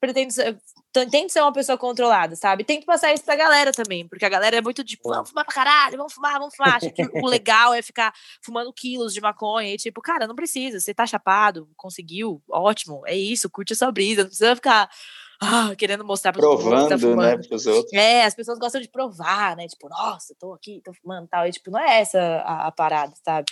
pretendo 0.00 0.32
ser, 0.32 0.58
tento 0.92 1.30
ser 1.30 1.40
uma 1.40 1.52
pessoa 1.52 1.76
controlada, 1.76 2.36
sabe? 2.36 2.64
Tento 2.64 2.84
passar 2.86 3.12
isso 3.12 3.24
pra 3.24 3.36
galera 3.36 3.72
também, 3.72 4.06
porque 4.06 4.24
a 4.24 4.28
galera 4.28 4.56
é 4.56 4.60
muito 4.60 4.84
tipo, 4.84 5.08
vamos 5.08 5.30
fumar 5.30 5.44
pra 5.44 5.54
caralho, 5.54 5.96
vamos 5.96 6.12
fumar, 6.12 6.38
vamos 6.38 6.54
fumar. 6.54 6.76
Acha 6.76 6.90
que 6.90 7.02
o 7.02 7.26
legal 7.26 7.74
é 7.74 7.82
ficar 7.82 8.12
fumando 8.42 8.72
quilos 8.72 9.12
de 9.12 9.20
maconha 9.20 9.74
e 9.74 9.76
tipo, 9.76 10.00
cara, 10.00 10.26
não 10.26 10.34
precisa, 10.34 10.80
você 10.80 10.94
tá 10.94 11.06
chapado, 11.06 11.68
conseguiu, 11.76 12.42
ótimo, 12.48 13.02
é 13.06 13.16
isso, 13.16 13.50
curte 13.50 13.72
a 13.72 13.76
sua 13.76 13.92
brisa, 13.92 14.22
não 14.22 14.28
precisa 14.28 14.54
ficar 14.56 14.88
ah, 15.40 15.72
querendo 15.76 16.04
mostrar 16.04 16.32
pra 16.32 16.42
todo 16.42 16.64
mundo 16.64 16.82
que 16.82 16.88
tá 16.88 16.98
fumando. 16.98 17.20
né, 17.22 17.36
pros 17.48 17.66
outros. 17.66 17.92
É, 17.92 18.24
as 18.24 18.34
pessoas 18.34 18.58
gostam 18.58 18.80
de 18.80 18.88
provar, 18.88 19.56
né? 19.56 19.68
Tipo, 19.68 19.88
nossa, 19.88 20.34
tô 20.38 20.52
aqui, 20.52 20.80
tô 20.84 20.92
fumando 20.92 21.28
tal. 21.28 21.46
E, 21.46 21.52
tipo, 21.52 21.70
não 21.70 21.78
é 21.78 22.00
essa 22.00 22.18
a, 22.20 22.66
a 22.66 22.72
parada, 22.72 23.12
sabe? 23.24 23.46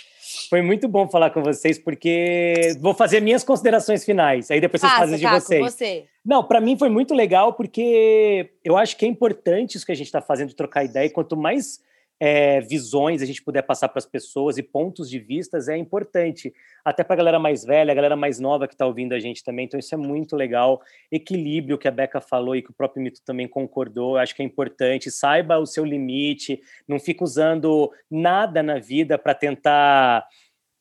Foi 0.50 0.62
muito 0.62 0.88
bom 0.88 1.08
falar 1.08 1.30
com 1.30 1.42
vocês, 1.42 1.78
porque 1.78 2.76
vou 2.80 2.92
fazer 2.92 3.20
minhas 3.20 3.44
considerações 3.44 4.04
finais. 4.04 4.50
Aí 4.50 4.60
depois 4.60 4.80
vocês 4.80 4.92
Passa, 4.92 5.04
fazem 5.04 5.18
de 5.18 5.24
Caco, 5.24 5.40
vocês. 5.40 5.60
você. 5.62 6.04
Não, 6.24 6.42
para 6.42 6.60
mim 6.60 6.76
foi 6.76 6.88
muito 6.88 7.14
legal, 7.14 7.52
porque 7.52 8.50
eu 8.64 8.76
acho 8.76 8.96
que 8.96 9.04
é 9.04 9.08
importante 9.08 9.76
isso 9.76 9.86
que 9.86 9.92
a 9.92 9.96
gente 9.96 10.06
está 10.06 10.20
fazendo, 10.20 10.54
trocar 10.54 10.84
ideia. 10.84 11.06
E 11.06 11.10
quanto 11.10 11.36
mais 11.36 11.80
é, 12.18 12.60
visões 12.60 13.20
a 13.20 13.26
gente 13.26 13.42
puder 13.42 13.62
passar 13.62 13.88
para 13.88 13.98
as 13.98 14.06
pessoas 14.06 14.56
e 14.56 14.62
pontos 14.62 15.08
de 15.10 15.18
vistas, 15.18 15.68
é 15.68 15.76
importante. 15.76 16.52
Até 16.84 17.04
para 17.04 17.14
a 17.14 17.16
galera 17.16 17.38
mais 17.38 17.64
velha, 17.64 17.92
a 17.92 17.94
galera 17.94 18.16
mais 18.16 18.40
nova 18.40 18.66
que 18.66 18.74
está 18.74 18.86
ouvindo 18.86 19.12
a 19.12 19.18
gente 19.18 19.44
também. 19.44 19.66
Então, 19.66 19.78
isso 19.78 19.94
é 19.94 19.98
muito 19.98 20.34
legal. 20.34 20.80
Equilíbrio 21.10 21.76
que 21.76 21.88
a 21.88 21.90
Beca 21.90 22.20
falou 22.20 22.56
e 22.56 22.62
que 22.62 22.70
o 22.70 22.74
próprio 22.74 23.02
Mito 23.02 23.20
também 23.24 23.46
concordou, 23.46 24.16
acho 24.16 24.34
que 24.34 24.42
é 24.42 24.44
importante. 24.44 25.10
Saiba 25.10 25.58
o 25.58 25.66
seu 25.66 25.84
limite, 25.84 26.60
não 26.88 26.98
fica 26.98 27.24
usando 27.24 27.90
nada 28.10 28.62
na 28.62 28.78
vida 28.78 29.18
para 29.18 29.34
tentar. 29.34 30.26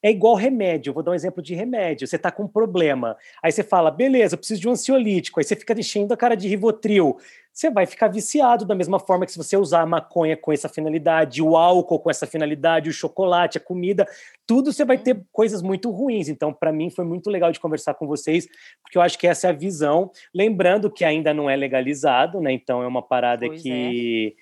É 0.06 0.12
igual 0.12 0.36
remédio. 0.36 0.94
Vou 0.94 1.02
dar 1.02 1.10
um 1.10 1.16
exemplo 1.16 1.42
de 1.42 1.56
remédio. 1.56 2.06
Você 2.06 2.16
está 2.16 2.30
com 2.30 2.44
um 2.44 2.48
problema. 2.48 3.18
Aí 3.42 3.52
você 3.52 3.64
fala, 3.64 3.90
beleza, 3.90 4.36
eu 4.36 4.38
preciso 4.38 4.62
de 4.62 4.70
um 4.70 4.72
ansiolítico. 4.74 5.40
Aí 5.40 5.44
você 5.44 5.56
fica 5.56 5.74
enchendo 5.74 6.14
a 6.14 6.18
cara 6.18 6.36
de 6.36 6.48
Rivotril. 6.48 7.18
Você 7.52 7.72
vai 7.72 7.88
ficar 7.88 8.10
viciado 8.10 8.66
da 8.66 8.76
mesma 8.76 9.00
forma 9.00 9.26
que 9.26 9.32
se 9.32 9.38
você 9.40 9.58
usar 9.58 9.82
a 9.82 9.86
maconha 9.88 10.38
com 10.38 10.54
essa 10.54 10.70
finalidade, 10.70 11.42
o 11.42 11.58
álcool 11.58 11.98
com 11.98 12.12
essa 12.12 12.28
finalidade, 12.28 12.88
o 12.88 12.94
chocolate, 12.94 13.58
a 13.58 13.62
comida, 13.62 14.08
tudo 14.46 14.72
você 14.72 14.86
vai 14.86 15.00
ter 15.00 15.24
coisas 15.32 15.64
muito 15.64 15.90
ruins. 15.90 16.30
Então, 16.30 16.54
para 16.54 16.72
mim, 16.72 16.92
foi 16.92 17.04
muito 17.04 17.28
legal 17.32 17.52
de 17.52 17.60
conversar 17.60 17.96
com 17.96 18.06
vocês, 18.06 18.48
porque 18.84 19.00
eu 19.00 19.02
acho 19.02 19.18
que 19.18 19.26
essa 19.26 19.48
é 19.48 19.50
a 19.50 19.54
visão. 19.54 20.12
Lembrando 20.32 20.92
que 20.92 21.04
ainda 21.04 21.34
não 21.34 21.50
é 21.50 21.56
legalizado, 21.56 22.40
né? 22.40 22.52
Então, 22.52 22.84
é 22.84 22.88
uma 22.88 23.02
parada 23.02 23.48
Pois 23.48 23.60
que 23.60 24.36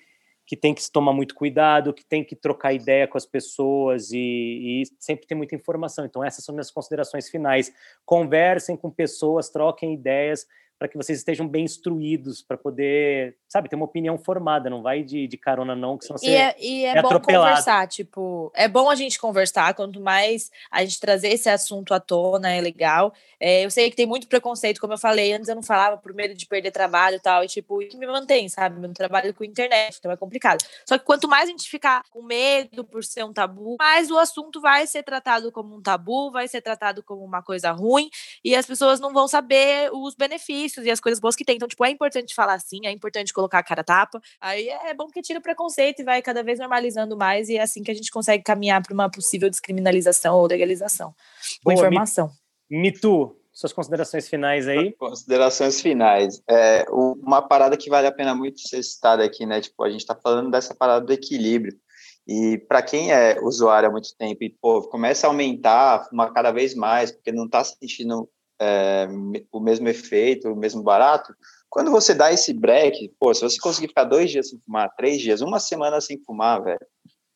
que 0.46 0.56
tem 0.56 0.74
que 0.74 0.82
se 0.82 0.92
tomar 0.92 1.12
muito 1.12 1.34
cuidado, 1.34 1.92
que 1.94 2.04
tem 2.04 2.22
que 2.22 2.36
trocar 2.36 2.72
ideia 2.72 3.08
com 3.08 3.16
as 3.16 3.24
pessoas 3.24 4.10
e, 4.12 4.18
e, 4.18 4.82
sempre 4.98 5.26
ter 5.26 5.34
muita 5.34 5.54
informação. 5.54 6.04
Então, 6.04 6.22
essas 6.22 6.44
são 6.44 6.54
minhas 6.54 6.70
considerações 6.70 7.28
finais. 7.28 7.72
Conversem 8.04 8.76
com 8.76 8.90
pessoas, 8.90 9.48
troquem 9.48 9.94
ideias 9.94 10.46
para 10.84 10.88
que 10.90 10.98
vocês 10.98 11.18
estejam 11.18 11.48
bem 11.48 11.64
instruídos 11.64 12.42
para 12.42 12.58
poder, 12.58 13.38
sabe, 13.48 13.70
ter 13.70 13.76
uma 13.76 13.86
opinião 13.86 14.18
formada. 14.18 14.68
Não 14.68 14.82
vai 14.82 15.02
de, 15.02 15.26
de 15.26 15.38
carona, 15.38 15.74
não, 15.74 15.96
que 15.96 16.04
senão 16.04 16.18
você 16.18 16.26
E 16.26 16.34
é, 16.34 16.56
e 16.60 16.84
é, 16.84 16.98
é 16.98 17.00
bom 17.00 17.08
atropelado. 17.08 17.48
conversar, 17.48 17.88
tipo, 17.88 18.52
é 18.54 18.68
bom 18.68 18.90
a 18.90 18.94
gente 18.94 19.18
conversar, 19.18 19.72
quanto 19.72 19.98
mais 19.98 20.50
a 20.70 20.84
gente 20.84 21.00
trazer 21.00 21.28
esse 21.28 21.48
assunto 21.48 21.94
à 21.94 22.00
tona, 22.00 22.50
é 22.50 22.60
legal. 22.60 23.14
É, 23.40 23.64
eu 23.64 23.70
sei 23.70 23.88
que 23.88 23.96
tem 23.96 24.04
muito 24.04 24.28
preconceito, 24.28 24.78
como 24.78 24.92
eu 24.92 24.98
falei, 24.98 25.32
antes 25.32 25.48
eu 25.48 25.54
não 25.54 25.62
falava 25.62 25.96
por 25.96 26.12
medo 26.12 26.34
de 26.34 26.46
perder 26.46 26.70
trabalho 26.70 27.16
e 27.16 27.20
tal, 27.20 27.42
e 27.42 27.46
tipo, 27.46 27.80
isso 27.80 27.96
me 27.96 28.06
mantém, 28.06 28.46
sabe? 28.50 28.76
Eu 28.76 28.82
não 28.82 28.92
trabalho 28.92 29.32
com 29.32 29.42
internet, 29.42 29.96
então 29.98 30.12
é 30.12 30.16
complicado. 30.18 30.62
Só 30.86 30.98
que 30.98 31.04
quanto 31.04 31.26
mais 31.26 31.44
a 31.44 31.50
gente 31.50 31.68
ficar 31.68 32.02
com 32.10 32.22
medo 32.22 32.84
por 32.84 33.02
ser 33.02 33.24
um 33.24 33.32
tabu, 33.32 33.76
mais 33.78 34.10
o 34.10 34.18
assunto 34.18 34.60
vai 34.60 34.86
ser 34.86 35.02
tratado 35.02 35.50
como 35.50 35.74
um 35.74 35.80
tabu, 35.80 36.30
vai 36.30 36.46
ser 36.46 36.60
tratado 36.60 37.02
como 37.02 37.24
uma 37.24 37.42
coisa 37.42 37.70
ruim, 37.70 38.10
e 38.44 38.54
as 38.54 38.66
pessoas 38.66 39.00
não 39.00 39.14
vão 39.14 39.26
saber 39.26 39.90
os 39.94 40.14
benefícios 40.14 40.73
e 40.82 40.90
as 40.90 41.00
coisas 41.00 41.20
boas 41.20 41.36
que 41.36 41.44
tem. 41.44 41.56
Então, 41.56 41.68
tipo, 41.68 41.84
é 41.84 41.90
importante 41.90 42.34
falar 42.34 42.54
assim, 42.54 42.80
é 42.84 42.90
importante 42.90 43.32
colocar 43.32 43.58
a 43.58 43.62
cara 43.62 43.82
a 43.82 43.84
tapa. 43.84 44.20
Aí 44.40 44.68
é 44.68 44.94
bom 44.94 45.06
que 45.08 45.22
tira 45.22 45.38
o 45.38 45.42
preconceito 45.42 46.00
e 46.00 46.04
vai 46.04 46.22
cada 46.22 46.42
vez 46.42 46.58
normalizando 46.58 47.16
mais, 47.16 47.48
e 47.48 47.56
é 47.56 47.62
assim 47.62 47.82
que 47.82 47.90
a 47.90 47.94
gente 47.94 48.10
consegue 48.10 48.42
caminhar 48.42 48.82
para 48.82 48.94
uma 48.94 49.10
possível 49.10 49.50
descriminalização 49.50 50.36
ou 50.36 50.46
legalização. 50.46 51.14
Com 51.62 51.72
Boa, 51.72 51.74
informação. 51.74 52.30
Mitu, 52.70 53.36
suas 53.52 53.72
considerações 53.72 54.28
finais 54.28 54.66
aí. 54.66 54.92
Considerações 54.92 55.80
finais. 55.80 56.42
É, 56.50 56.84
uma 56.90 57.40
parada 57.40 57.76
que 57.76 57.88
vale 57.88 58.06
a 58.06 58.12
pena 58.12 58.34
muito 58.34 58.60
ser 58.60 58.82
citada 58.82 59.24
aqui, 59.24 59.46
né? 59.46 59.60
Tipo, 59.60 59.84
a 59.84 59.90
gente 59.90 60.00
está 60.00 60.16
falando 60.16 60.50
dessa 60.50 60.74
parada 60.74 61.06
do 61.06 61.12
equilíbrio. 61.12 61.72
E 62.26 62.58
para 62.66 62.82
quem 62.82 63.12
é 63.12 63.38
usuário 63.40 63.88
há 63.88 63.92
muito 63.92 64.08
tempo 64.16 64.42
e 64.42 64.50
pô, 64.50 64.82
começa 64.88 65.26
a 65.26 65.30
aumentar, 65.30 66.08
fumar 66.08 66.32
cada 66.32 66.50
vez 66.50 66.74
mais, 66.74 67.12
porque 67.12 67.30
não 67.30 67.44
está 67.44 67.62
sentindo 67.62 68.28
é, 68.60 69.08
o 69.52 69.60
mesmo 69.60 69.88
efeito, 69.88 70.48
o 70.48 70.56
mesmo 70.56 70.82
barato, 70.82 71.34
quando 71.68 71.90
você 71.90 72.14
dá 72.14 72.32
esse 72.32 72.52
break, 72.52 73.12
pô, 73.18 73.34
se 73.34 73.40
você 73.40 73.58
conseguir 73.58 73.88
ficar 73.88 74.04
dois 74.04 74.30
dias 74.30 74.50
sem 74.50 74.60
fumar, 74.60 74.94
três 74.96 75.20
dias, 75.20 75.40
uma 75.40 75.58
semana 75.58 76.00
sem 76.00 76.22
fumar, 76.22 76.62
velho, 76.62 76.78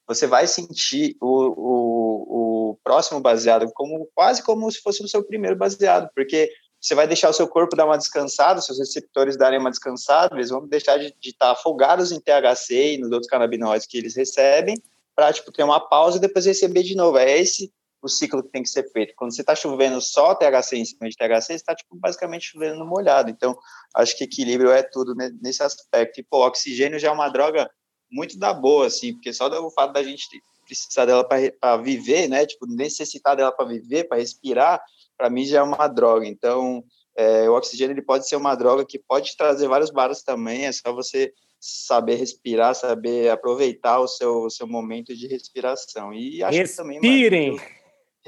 você 0.07 0.27
vai 0.27 0.47
sentir 0.47 1.17
o, 1.21 1.27
o, 1.27 2.71
o 2.71 2.79
próximo 2.83 3.21
baseado 3.21 3.71
como 3.75 4.09
quase 4.15 4.43
como 4.43 4.71
se 4.71 4.81
fosse 4.81 5.03
o 5.03 5.09
seu 5.09 5.23
primeiro 5.25 5.57
baseado, 5.57 6.09
porque 6.15 6.51
você 6.81 6.95
vai 6.95 7.07
deixar 7.09 7.29
o 7.29 7.33
seu 7.33 7.49
corpo 7.49 7.77
dar 7.77 7.85
uma 7.85 7.99
descansada, 7.99 8.61
seus 8.61 8.79
receptores 8.79 9.37
darem 9.37 9.59
uma 9.59 9.71
descansada, 9.71 10.35
eles 10.37 10.51
vão 10.51 10.67
deixar 10.67 10.97
de 10.99 11.13
estar 11.21 11.51
afogados 11.51 12.13
em 12.13 12.21
THC 12.21 12.95
e 12.95 12.99
nos 12.99 13.11
outros 13.11 13.29
canabinoides 13.29 13.87
que 13.87 13.99
eles 13.99 14.15
recebem, 14.15 14.81
para 15.15 15.33
tipo, 15.33 15.51
ter 15.51 15.65
uma 15.65 15.81
pausa 15.81 16.19
e 16.19 16.21
depois 16.21 16.47
receber 16.47 16.85
de 16.85 16.95
novo. 16.95 17.19
É 17.19 17.39
esse 17.39 17.73
o 18.01 18.09
ciclo 18.09 18.43
que 18.43 18.51
tem 18.51 18.63
que 18.63 18.69
ser 18.69 18.91
feito. 18.91 19.15
Quando 19.17 19.35
você 19.35 19.41
está 19.41 19.55
chovendo 19.55 20.01
só 20.01 20.35
THC 20.35 20.77
em 20.77 20.85
cima 20.85 21.09
de 21.09 21.17
THC, 21.17 21.41
você 21.41 21.55
está 21.55 21.75
tipo, 21.75 21.97
basicamente 21.97 22.51
chovendo 22.53 22.79
no 22.79 22.87
molhado. 22.87 23.31
Então, 23.31 23.57
acho 23.95 24.17
que 24.17 24.25
equilíbrio 24.25 24.71
é 24.71 24.83
tudo 24.83 25.15
nesse 25.41 25.63
aspecto. 25.63 26.21
E, 26.21 26.23
pô, 26.23 26.47
oxigênio 26.47 26.99
já 26.99 27.09
é 27.09 27.13
uma 27.13 27.29
droga 27.29 27.69
muito 28.11 28.39
da 28.39 28.55
boa, 28.55 28.87
assim, 28.87 29.13
porque 29.13 29.33
só 29.33 29.49
o 29.49 29.71
fato 29.71 29.93
da 29.93 30.03
gente 30.03 30.27
precisar 30.65 31.07
dela 31.07 31.25
para 31.25 31.77
viver, 31.79 32.29
né? 32.29 32.47
Tipo, 32.47 32.67
necessitar 32.67 33.37
dela 33.37 33.51
para 33.51 33.67
viver, 33.67 34.05
para 34.05 34.19
respirar, 34.19 34.81
para 35.17 35.31
mim 35.31 35.45
já 35.45 35.59
é 35.59 35.63
uma 35.63 35.89
droga. 35.89 36.27
Então, 36.27 36.85
é, 37.17 37.49
o 37.49 37.55
oxigênio 37.55 37.95
ele 37.95 38.03
pode 38.03 38.29
ser 38.29 38.37
uma 38.37 38.55
droga 38.55 38.85
que 38.85 38.99
pode 38.99 39.37
trazer 39.37 39.67
vários 39.67 39.91
bares 39.91 40.23
também, 40.23 40.67
é 40.67 40.73
só 40.73 40.93
você 40.93 41.33
saber 41.61 42.17
respirar, 42.17 42.75
saber 42.75 43.31
aproveitar 43.31 43.99
o 43.99 44.07
seu, 44.07 44.45
o 44.45 44.51
seu 44.51 44.67
momento 44.67 45.15
de 45.17 45.27
respiração. 45.27 46.13
E 46.13 46.43
acho 46.43 46.57
Respirem. 46.57 47.01
que 47.01 47.07
também. 47.07 47.51
Mano, 47.53 47.78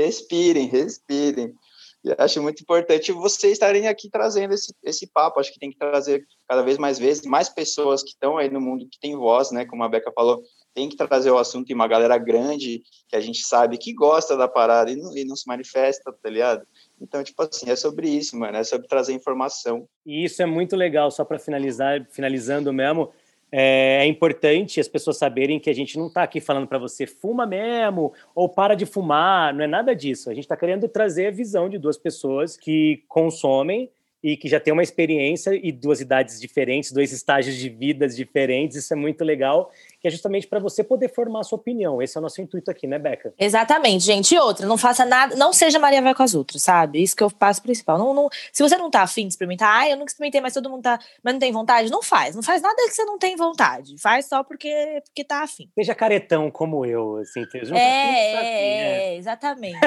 respirem, 0.00 0.66
respirem. 0.66 1.54
E 2.02 2.14
acho 2.16 2.42
muito 2.42 2.62
importante 2.62 3.12
vocês 3.12 3.52
estarem 3.52 3.86
aqui 3.86 4.08
trazendo 4.08 4.54
esse, 4.54 4.74
esse 4.82 5.06
papo. 5.06 5.38
Acho 5.38 5.52
que 5.52 5.60
tem 5.60 5.70
que 5.70 5.78
trazer 5.78 6.26
cada 6.48 6.62
vez 6.62 6.78
mais 6.78 6.98
vezes 6.98 7.26
mais 7.26 7.48
pessoas 7.48 8.02
que 8.02 8.10
estão 8.10 8.38
aí 8.38 8.50
no 8.50 8.60
mundo 8.60 8.88
que 8.90 8.98
tem 8.98 9.14
voz, 9.14 9.50
né? 9.50 9.66
Como 9.66 9.84
a 9.84 9.88
Beca 9.88 10.10
falou, 10.12 10.42
tem 10.74 10.88
que 10.88 10.96
trazer 10.96 11.30
o 11.30 11.38
assunto 11.38 11.68
e 11.70 11.74
uma 11.74 11.86
galera 11.86 12.16
grande 12.16 12.82
que 13.08 13.16
a 13.16 13.20
gente 13.20 13.40
sabe 13.42 13.76
que 13.76 13.92
gosta 13.92 14.36
da 14.36 14.48
parada 14.48 14.90
e 14.90 14.96
não, 14.96 15.16
e 15.16 15.24
não 15.24 15.36
se 15.36 15.46
manifesta, 15.46 16.12
tá 16.12 16.30
ligado? 16.30 16.66
Então, 17.00 17.22
tipo 17.22 17.42
assim, 17.42 17.70
é 17.70 17.76
sobre 17.76 18.08
isso, 18.08 18.36
mano, 18.36 18.56
é 18.56 18.64
sobre 18.64 18.88
trazer 18.88 19.12
informação. 19.12 19.86
E 20.06 20.24
isso 20.24 20.42
é 20.42 20.46
muito 20.46 20.76
legal, 20.76 21.10
só 21.10 21.24
para 21.24 21.38
finalizar, 21.38 22.06
finalizando 22.10 22.72
mesmo, 22.72 23.10
é, 23.52 23.98
é, 24.02 24.06
importante 24.06 24.80
as 24.80 24.88
pessoas 24.88 25.16
saberem 25.16 25.58
que 25.58 25.68
a 25.68 25.74
gente 25.74 25.98
não 25.98 26.06
está 26.06 26.22
aqui 26.22 26.40
falando 26.40 26.66
para 26.66 26.78
você 26.78 27.06
fuma 27.06 27.46
mesmo 27.46 28.12
ou 28.34 28.48
para 28.48 28.74
de 28.74 28.86
fumar, 28.86 29.52
não 29.54 29.64
é 29.64 29.66
nada 29.66 29.94
disso. 29.94 30.30
A 30.30 30.34
gente 30.34 30.44
está 30.44 30.56
querendo 30.56 30.88
trazer 30.88 31.26
a 31.26 31.30
visão 31.30 31.68
de 31.68 31.78
duas 31.78 31.98
pessoas 31.98 32.56
que 32.56 33.02
consomem 33.08 33.90
e 34.22 34.36
que 34.36 34.48
já 34.48 34.60
tem 34.60 34.72
uma 34.72 34.82
experiência 34.82 35.52
e 35.54 35.72
duas 35.72 36.00
idades 36.00 36.40
diferentes, 36.40 36.92
dois 36.92 37.12
estágios 37.12 37.56
de 37.56 37.68
vidas 37.68 38.14
diferentes. 38.14 38.76
Isso 38.76 38.92
é 38.92 38.96
muito 38.96 39.24
legal 39.24 39.70
que 40.00 40.08
é 40.08 40.10
justamente 40.10 40.46
para 40.46 40.58
você 40.58 40.82
poder 40.82 41.12
formar 41.12 41.40
a 41.40 41.44
sua 41.44 41.58
opinião. 41.58 42.00
Esse 42.00 42.16
é 42.16 42.20
o 42.20 42.22
nosso 42.22 42.40
intuito 42.40 42.70
aqui, 42.70 42.86
né, 42.86 42.98
Beca? 42.98 43.34
Exatamente, 43.38 44.04
gente. 44.04 44.34
E 44.34 44.38
outra, 44.38 44.66
não 44.66 44.78
faça 44.78 45.04
nada, 45.04 45.36
não 45.36 45.52
seja 45.52 45.78
Maria 45.78 46.00
vai 46.00 46.14
com 46.14 46.22
as 46.22 46.34
outras, 46.34 46.62
sabe? 46.62 47.02
Isso 47.02 47.14
que 47.14 47.22
eu 47.22 47.30
passo 47.30 47.62
principal. 47.62 47.98
Não, 47.98 48.14
não, 48.14 48.28
se 48.50 48.62
você 48.62 48.76
não 48.78 48.90
tá 48.90 49.02
afim 49.02 49.26
de 49.26 49.34
experimentar, 49.34 49.82
ah, 49.82 49.88
eu 49.88 49.96
nunca 49.96 50.10
experimentei, 50.10 50.40
mas 50.40 50.54
todo 50.54 50.70
mundo 50.70 50.82
tá, 50.82 50.98
mas 51.22 51.34
não 51.34 51.40
tem 51.40 51.52
vontade, 51.52 51.90
não 51.90 52.02
faz. 52.02 52.34
Não 52.34 52.42
faz 52.42 52.62
nada 52.62 52.76
que 52.76 52.94
você 52.94 53.04
não 53.04 53.18
tem 53.18 53.36
vontade. 53.36 53.94
Faz 53.98 54.26
só 54.26 54.42
porque, 54.42 55.02
porque 55.04 55.22
tá 55.22 55.42
afim. 55.42 55.68
Seja 55.74 55.94
caretão 55.94 56.50
como 56.50 56.86
eu, 56.86 57.16
assim. 57.16 57.44
É, 57.52 57.58
é, 57.58 58.38
assim, 58.38 58.46
é, 58.46 59.16
exatamente. 59.16 59.78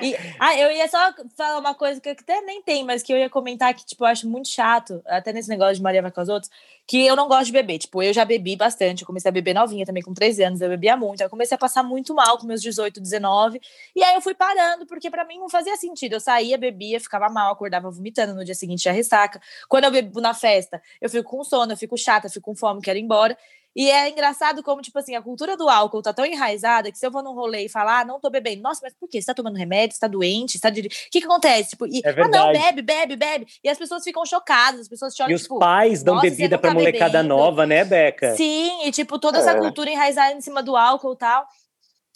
e, 0.00 0.14
ah, 0.38 0.56
eu 0.56 0.70
ia 0.70 0.86
só 0.88 1.12
falar 1.36 1.58
uma 1.58 1.74
coisa 1.74 2.00
que 2.00 2.10
até 2.10 2.40
nem 2.42 2.62
tem, 2.62 2.84
mas 2.84 3.02
que 3.02 3.12
eu 3.12 3.16
ia 3.16 3.28
comentar 3.28 3.68
que, 3.76 3.84
tipo, 3.86 4.02
eu 4.04 4.08
acho 4.08 4.28
muito 4.28 4.48
chato, 4.48 5.02
até 5.06 5.32
nesse 5.32 5.48
negócio 5.48 5.76
de 5.76 5.82
Maria 5.82 6.02
vai 6.02 6.10
com 6.10 6.20
as 6.20 6.28
outras, 6.28 6.50
que 6.86 7.06
eu 7.06 7.14
não 7.14 7.28
gosto 7.28 7.46
de 7.46 7.52
beber. 7.52 7.78
Tipo, 7.78 8.02
eu 8.02 8.12
já 8.12 8.24
bebi 8.24 8.56
bastante, 8.56 9.02
eu 9.02 9.06
comecei 9.06 9.28
a 9.28 9.32
beber 9.32 9.54
novinha 9.54 9.84
também, 9.84 10.02
com 10.02 10.14
13 10.14 10.42
anos, 10.42 10.60
eu 10.60 10.68
bebia 10.68 10.96
muito. 10.96 11.20
Eu 11.22 11.30
comecei 11.30 11.54
a 11.54 11.58
passar 11.58 11.82
muito 11.82 12.14
mal 12.14 12.38
com 12.38 12.46
meus 12.46 12.62
18, 12.62 13.00
19. 13.00 13.60
E 13.94 14.02
aí 14.02 14.14
eu 14.14 14.20
fui 14.20 14.34
parando, 14.34 14.86
porque 14.86 15.10
para 15.10 15.24
mim 15.24 15.38
não 15.38 15.48
fazia 15.48 15.76
sentido. 15.76 16.14
Eu 16.14 16.20
saía, 16.20 16.56
bebia, 16.56 16.98
ficava 17.00 17.28
mal, 17.28 17.52
acordava 17.52 17.90
vomitando, 17.90 18.34
no 18.34 18.44
dia 18.44 18.54
seguinte 18.54 18.84
já 18.84 18.92
ressaca. 18.92 19.40
Quando 19.68 19.84
eu 19.84 19.90
bebo 19.90 20.20
na 20.20 20.34
festa, 20.34 20.80
eu 21.00 21.10
fico 21.10 21.28
com 21.28 21.44
sono, 21.44 21.72
eu 21.72 21.76
fico 21.76 21.96
chata, 21.96 22.28
fico 22.28 22.50
com 22.50 22.54
fome, 22.56 22.80
quero 22.80 22.98
ir 22.98 23.02
embora. 23.02 23.36
E 23.78 23.90
é 23.90 24.08
engraçado 24.08 24.62
como, 24.62 24.80
tipo 24.80 24.98
assim, 24.98 25.14
a 25.14 25.20
cultura 25.20 25.54
do 25.54 25.68
álcool 25.68 26.00
tá 26.00 26.10
tão 26.10 26.24
enraizada 26.24 26.90
que 26.90 26.96
se 26.98 27.06
eu 27.06 27.10
vou 27.10 27.22
num 27.22 27.34
rolê 27.34 27.66
e 27.66 27.68
falar, 27.68 28.00
ah, 28.00 28.04
não 28.06 28.18
tô 28.18 28.30
bebendo, 28.30 28.62
nossa, 28.62 28.80
mas 28.82 28.94
por 28.94 29.06
quê? 29.06 29.20
Você 29.20 29.26
tá 29.26 29.34
tomando 29.34 29.56
remédio? 29.58 29.94
Você 29.94 30.00
tá 30.00 30.08
doente? 30.08 30.52
Você 30.52 30.60
tá 30.60 30.70
de... 30.70 30.80
O 30.80 30.88
que 30.88 31.20
que 31.20 31.26
acontece? 31.26 31.70
Tipo, 31.70 31.86
e, 31.86 32.00
É 32.02 32.08
ah, 32.08 32.26
não, 32.28 32.52
bebe, 32.52 32.80
bebe, 32.80 33.16
bebe. 33.16 33.46
E 33.62 33.68
as 33.68 33.76
pessoas 33.76 34.02
ficam 34.02 34.24
chocadas, 34.24 34.80
as 34.80 34.88
pessoas 34.88 35.14
choram, 35.14 35.30
E 35.30 35.34
os 35.34 35.42
tipo, 35.42 35.58
pais 35.58 36.02
dão 36.02 36.18
bebida 36.20 36.56
pra 36.56 36.70
tá 36.70 36.74
molecada 36.74 37.18
bebendo. 37.18 37.28
nova, 37.36 37.66
né, 37.66 37.84
Beca? 37.84 38.34
Sim, 38.34 38.86
e 38.86 38.90
tipo, 38.90 39.18
toda 39.18 39.38
essa 39.40 39.50
É. 39.50 39.58
cultura 39.58 39.90
enraizada 39.90 40.32
em 40.32 40.40
cima 40.40 40.62
do 40.62 40.74
álcool 40.74 41.12
e 41.12 41.18
tal. 41.18 41.46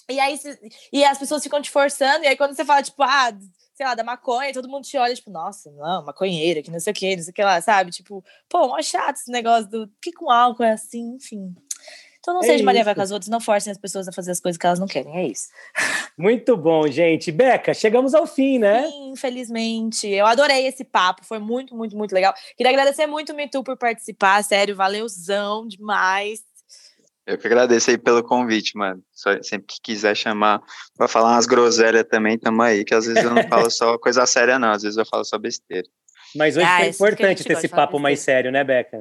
E 0.09 0.19
aí, 0.19 0.41
e 0.91 1.05
as 1.05 1.19
pessoas 1.19 1.43
ficam 1.43 1.61
te 1.61 1.71
forçando, 1.71 2.25
e 2.25 2.27
aí 2.27 2.37
quando 2.39 2.57
você 2.57 2.65
fala, 2.65 2.83
tipo, 2.83 3.03
ah, 3.03 3.33
sei 3.81 3.87
lá, 3.87 3.95
da 3.95 4.05
maconha, 4.05 4.53
todo 4.53 4.69
mundo 4.69 4.85
te 4.85 4.99
olha, 4.99 5.15
tipo, 5.15 5.31
nossa, 5.31 5.71
não, 5.71 6.05
maconheira, 6.05 6.61
que 6.61 6.71
não 6.71 6.79
sei 6.79 6.91
o 6.91 6.95
que, 6.95 7.17
não 7.17 7.23
sei 7.23 7.31
o 7.31 7.35
que 7.35 7.43
lá, 7.43 7.59
sabe? 7.63 7.91
Tipo, 7.91 8.23
pô, 8.47 8.69
mó 8.69 8.83
chato 8.83 9.17
esse 9.17 9.31
negócio 9.31 9.71
do 9.71 9.91
que 10.03 10.13
com 10.13 10.31
álcool 10.31 10.65
é 10.65 10.73
assim, 10.73 11.15
enfim. 11.15 11.57
Então 12.19 12.35
não 12.35 12.43
É 12.43 12.47
seja 12.47 12.63
Maria 12.63 12.85
vai 12.85 12.95
com 12.95 13.01
as 13.01 13.11
outras, 13.11 13.31
não 13.31 13.41
forcem 13.41 13.71
as 13.71 13.79
pessoas 13.79 14.07
a 14.07 14.13
fazer 14.13 14.33
as 14.33 14.41
coisas 14.41 14.59
que 14.59 14.67
elas 14.67 14.79
não 14.79 14.87
querem, 14.87 15.17
é 15.17 15.27
isso. 15.27 15.49
Muito 16.19 16.59
bom, 16.59 16.87
gente. 16.89 17.33
Beca, 17.33 17.73
chegamos 17.73 18.15
ao 18.15 18.27
fim, 18.27 18.59
né? 18.59 18.87
Sim, 18.87 19.13
infelizmente. 19.13 20.07
Eu 20.07 20.27
adorei 20.27 20.67
esse 20.67 20.85
papo, 20.85 21.25
foi 21.25 21.39
muito, 21.39 21.75
muito, 21.75 21.97
muito 21.97 22.13
legal. 22.13 22.35
Queria 22.55 22.73
agradecer 22.73 23.07
muito 23.07 23.33
o 23.33 23.35
Mitu 23.35 23.65
por 23.65 23.79
participar, 23.79 24.45
sério, 24.45 24.77
valeuzão 24.77 25.67
demais. 25.67 26.43
Eu 27.31 27.39
que 27.39 27.47
agradeço 27.47 27.91
aí 27.91 27.97
pelo 27.97 28.25
convite, 28.25 28.77
mano. 28.77 29.01
Só- 29.13 29.41
sempre 29.43 29.67
que 29.69 29.81
quiser 29.81 30.17
chamar 30.17 30.61
pra 30.97 31.07
falar 31.07 31.33
umas 31.35 31.47
groselhas 31.47 32.05
também, 32.11 32.37
tamo 32.37 32.61
aí, 32.61 32.85
que 32.85 32.93
às 32.95 33.07
vezes 33.07 33.23
eu 33.23 33.31
não 33.33 33.47
falo 33.49 33.71
só 33.71 33.97
coisa 33.99 34.27
séria, 34.27 34.59
não. 34.59 34.73
Às 34.73 34.83
vezes 34.83 34.99
eu 34.99 35.07
falo 35.07 35.25
só 35.25 35.39
besteira. 35.39 35.87
Mas 36.35 36.57
hoje 36.57 36.67
Ah, 36.67 36.79
foi 36.79 36.89
importante 36.89 37.45
ter 37.45 37.53
esse 37.53 37.69
papo 37.69 37.99
mais 38.01 38.19
sério, 38.21 38.51
né, 38.51 38.65
Beca? 38.65 39.01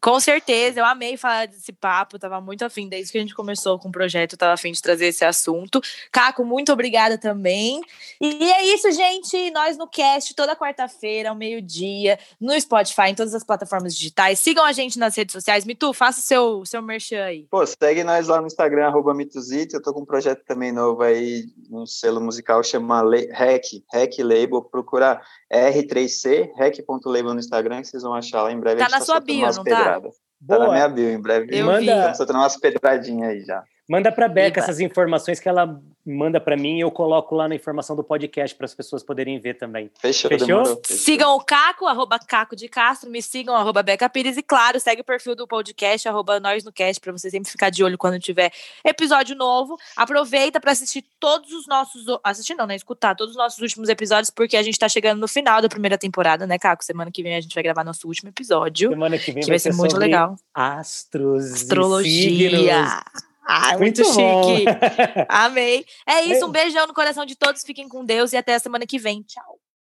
Com 0.00 0.18
certeza, 0.18 0.80
eu 0.80 0.84
amei 0.84 1.16
falar 1.16 1.46
desse 1.46 1.72
papo, 1.72 2.18
tava 2.18 2.40
muito 2.40 2.64
afim, 2.64 2.88
desde 2.88 3.12
que 3.12 3.18
a 3.18 3.20
gente 3.20 3.34
começou 3.34 3.78
com 3.78 3.88
o 3.88 3.92
projeto, 3.92 4.36
tava 4.36 4.54
afim 4.54 4.72
de 4.72 4.80
trazer 4.80 5.06
esse 5.06 5.24
assunto. 5.24 5.80
Caco, 6.10 6.42
muito 6.44 6.72
obrigada 6.72 7.18
também. 7.18 7.82
E 8.18 8.50
é 8.50 8.64
isso, 8.74 8.90
gente, 8.92 9.50
nós 9.50 9.76
no 9.76 9.86
cast, 9.86 10.34
toda 10.34 10.56
quarta-feira, 10.56 11.28
ao 11.28 11.34
meio-dia, 11.34 12.18
no 12.40 12.58
Spotify, 12.58 13.08
em 13.10 13.14
todas 13.14 13.34
as 13.34 13.44
plataformas 13.44 13.94
digitais. 13.94 14.38
Sigam 14.38 14.64
a 14.64 14.72
gente 14.72 14.98
nas 14.98 15.14
redes 15.14 15.32
sociais. 15.32 15.66
Mitu, 15.66 15.92
faça 15.92 16.20
o 16.20 16.22
seu, 16.22 16.64
seu 16.64 16.80
merchan 16.80 17.22
aí. 17.24 17.46
Pô, 17.50 17.64
segue 17.66 18.02
nós 18.02 18.26
lá 18.28 18.40
no 18.40 18.46
Instagram, 18.46 18.86
arroba 18.86 19.12
Mituzito. 19.12 19.76
Eu 19.76 19.82
tô 19.82 19.92
com 19.92 20.00
um 20.00 20.06
projeto 20.06 20.42
também 20.46 20.72
novo 20.72 21.02
aí, 21.02 21.44
um 21.70 21.84
selo 21.84 22.20
musical, 22.22 22.62
chama 22.62 23.02
Le- 23.02 23.30
Hack, 23.32 23.64
Hack 23.92 24.18
Label. 24.20 24.62
Procura 24.62 25.20
R3C, 25.52 26.52
hack.label 26.56 27.34
no 27.34 27.40
Instagram, 27.40 27.82
que 27.82 27.88
vocês 27.88 28.02
vão 28.02 28.14
achar 28.14 28.42
lá 28.42 28.52
em 28.52 28.58
breve. 28.58 28.80
Tá 28.80 28.88
na 28.88 28.98
sua 29.00 29.16
soltando 29.16 29.26
bio, 29.26 29.46
não 29.46 29.64
tá? 29.64 29.89
Pedradas. 29.94 30.14
Tá 30.46 30.58
na 30.58 30.70
minha 30.70 30.88
bio, 30.88 31.10
em 31.10 31.20
breve. 31.20 31.48
Eu 31.50 31.66
Manda- 31.66 31.80
vi. 31.80 31.86
Estamos 31.88 32.16
soltando 32.16 32.36
umas 32.38 32.56
pedradinhas 32.56 33.30
aí 33.30 33.40
já. 33.44 33.62
Manda 33.90 34.12
pra 34.12 34.28
Beca 34.28 34.60
Eba. 34.60 34.64
essas 34.64 34.78
informações 34.78 35.40
que 35.40 35.48
ela 35.48 35.80
manda 36.06 36.40
pra 36.40 36.56
mim 36.56 36.76
e 36.76 36.80
eu 36.80 36.90
coloco 36.92 37.34
lá 37.34 37.48
na 37.48 37.56
informação 37.56 37.96
do 37.96 38.04
podcast 38.04 38.56
para 38.56 38.64
as 38.64 38.72
pessoas 38.72 39.02
poderem 39.02 39.38
ver 39.40 39.54
também. 39.54 39.90
Fechou, 40.00 40.28
Fechou? 40.30 40.64
Fechou. 40.64 40.80
Sigam 40.84 41.34
o 41.34 41.40
Caco, 41.44 41.86
arroba 41.86 42.16
Caco 42.18 42.54
de 42.54 42.68
Castro, 42.68 43.10
me 43.10 43.20
sigam, 43.20 43.54
arroba 43.54 43.82
Beca 43.82 44.08
Pires, 44.08 44.36
e 44.36 44.42
claro, 44.44 44.78
segue 44.78 45.00
o 45.00 45.04
perfil 45.04 45.34
do 45.34 45.44
podcast, 45.46 46.08
arroba 46.08 46.38
Nós 46.38 46.62
no 46.62 46.72
Cast, 46.72 47.00
pra 47.00 47.10
você 47.10 47.30
sempre 47.30 47.50
ficar 47.50 47.68
de 47.68 47.82
olho 47.82 47.98
quando 47.98 48.18
tiver 48.20 48.52
episódio 48.84 49.34
novo. 49.34 49.76
Aproveita 49.96 50.60
pra 50.60 50.70
assistir 50.70 51.04
todos 51.18 51.52
os 51.52 51.66
nossos. 51.66 52.04
Assistir 52.22 52.54
não, 52.54 52.66
né? 52.66 52.76
Escutar 52.76 53.16
todos 53.16 53.32
os 53.32 53.36
nossos 53.36 53.58
últimos 53.58 53.88
episódios, 53.88 54.30
porque 54.30 54.56
a 54.56 54.62
gente 54.62 54.78
tá 54.78 54.88
chegando 54.88 55.18
no 55.18 55.26
final 55.26 55.60
da 55.60 55.68
primeira 55.68 55.98
temporada, 55.98 56.46
né, 56.46 56.58
Caco? 56.60 56.84
Semana 56.84 57.10
que 57.10 57.24
vem 57.24 57.34
a 57.34 57.40
gente 57.40 57.52
vai 57.54 57.62
gravar 57.64 57.82
nosso 57.82 58.06
último 58.06 58.28
episódio. 58.30 58.90
Semana 58.90 59.18
que 59.18 59.32
vem 59.32 59.42
Que 59.42 59.48
vai 59.48 59.58
ser 59.58 59.74
muito 59.74 59.90
sobre 59.90 60.06
legal. 60.06 60.36
Astros. 60.54 61.50
e 61.50 61.54
Astrologia. 61.54 63.02
Ai, 63.46 63.76
muito, 63.76 64.02
bom. 64.02 64.56
chique. 64.56 64.66
Amei. 65.28 65.84
É 66.06 66.22
isso, 66.24 66.46
um 66.46 66.50
beijão 66.50 66.86
no 66.86 66.94
coração 66.94 67.24
de 67.24 67.36
todos. 67.36 67.62
Fiquem 67.62 67.88
com 67.88 68.04
Deus 68.04 68.32
e 68.32 68.36
até 68.36 68.54
a 68.54 68.58
semana 68.58 68.86
que 68.86 68.98
vem. 68.98 69.22
Tchau. 69.22 69.59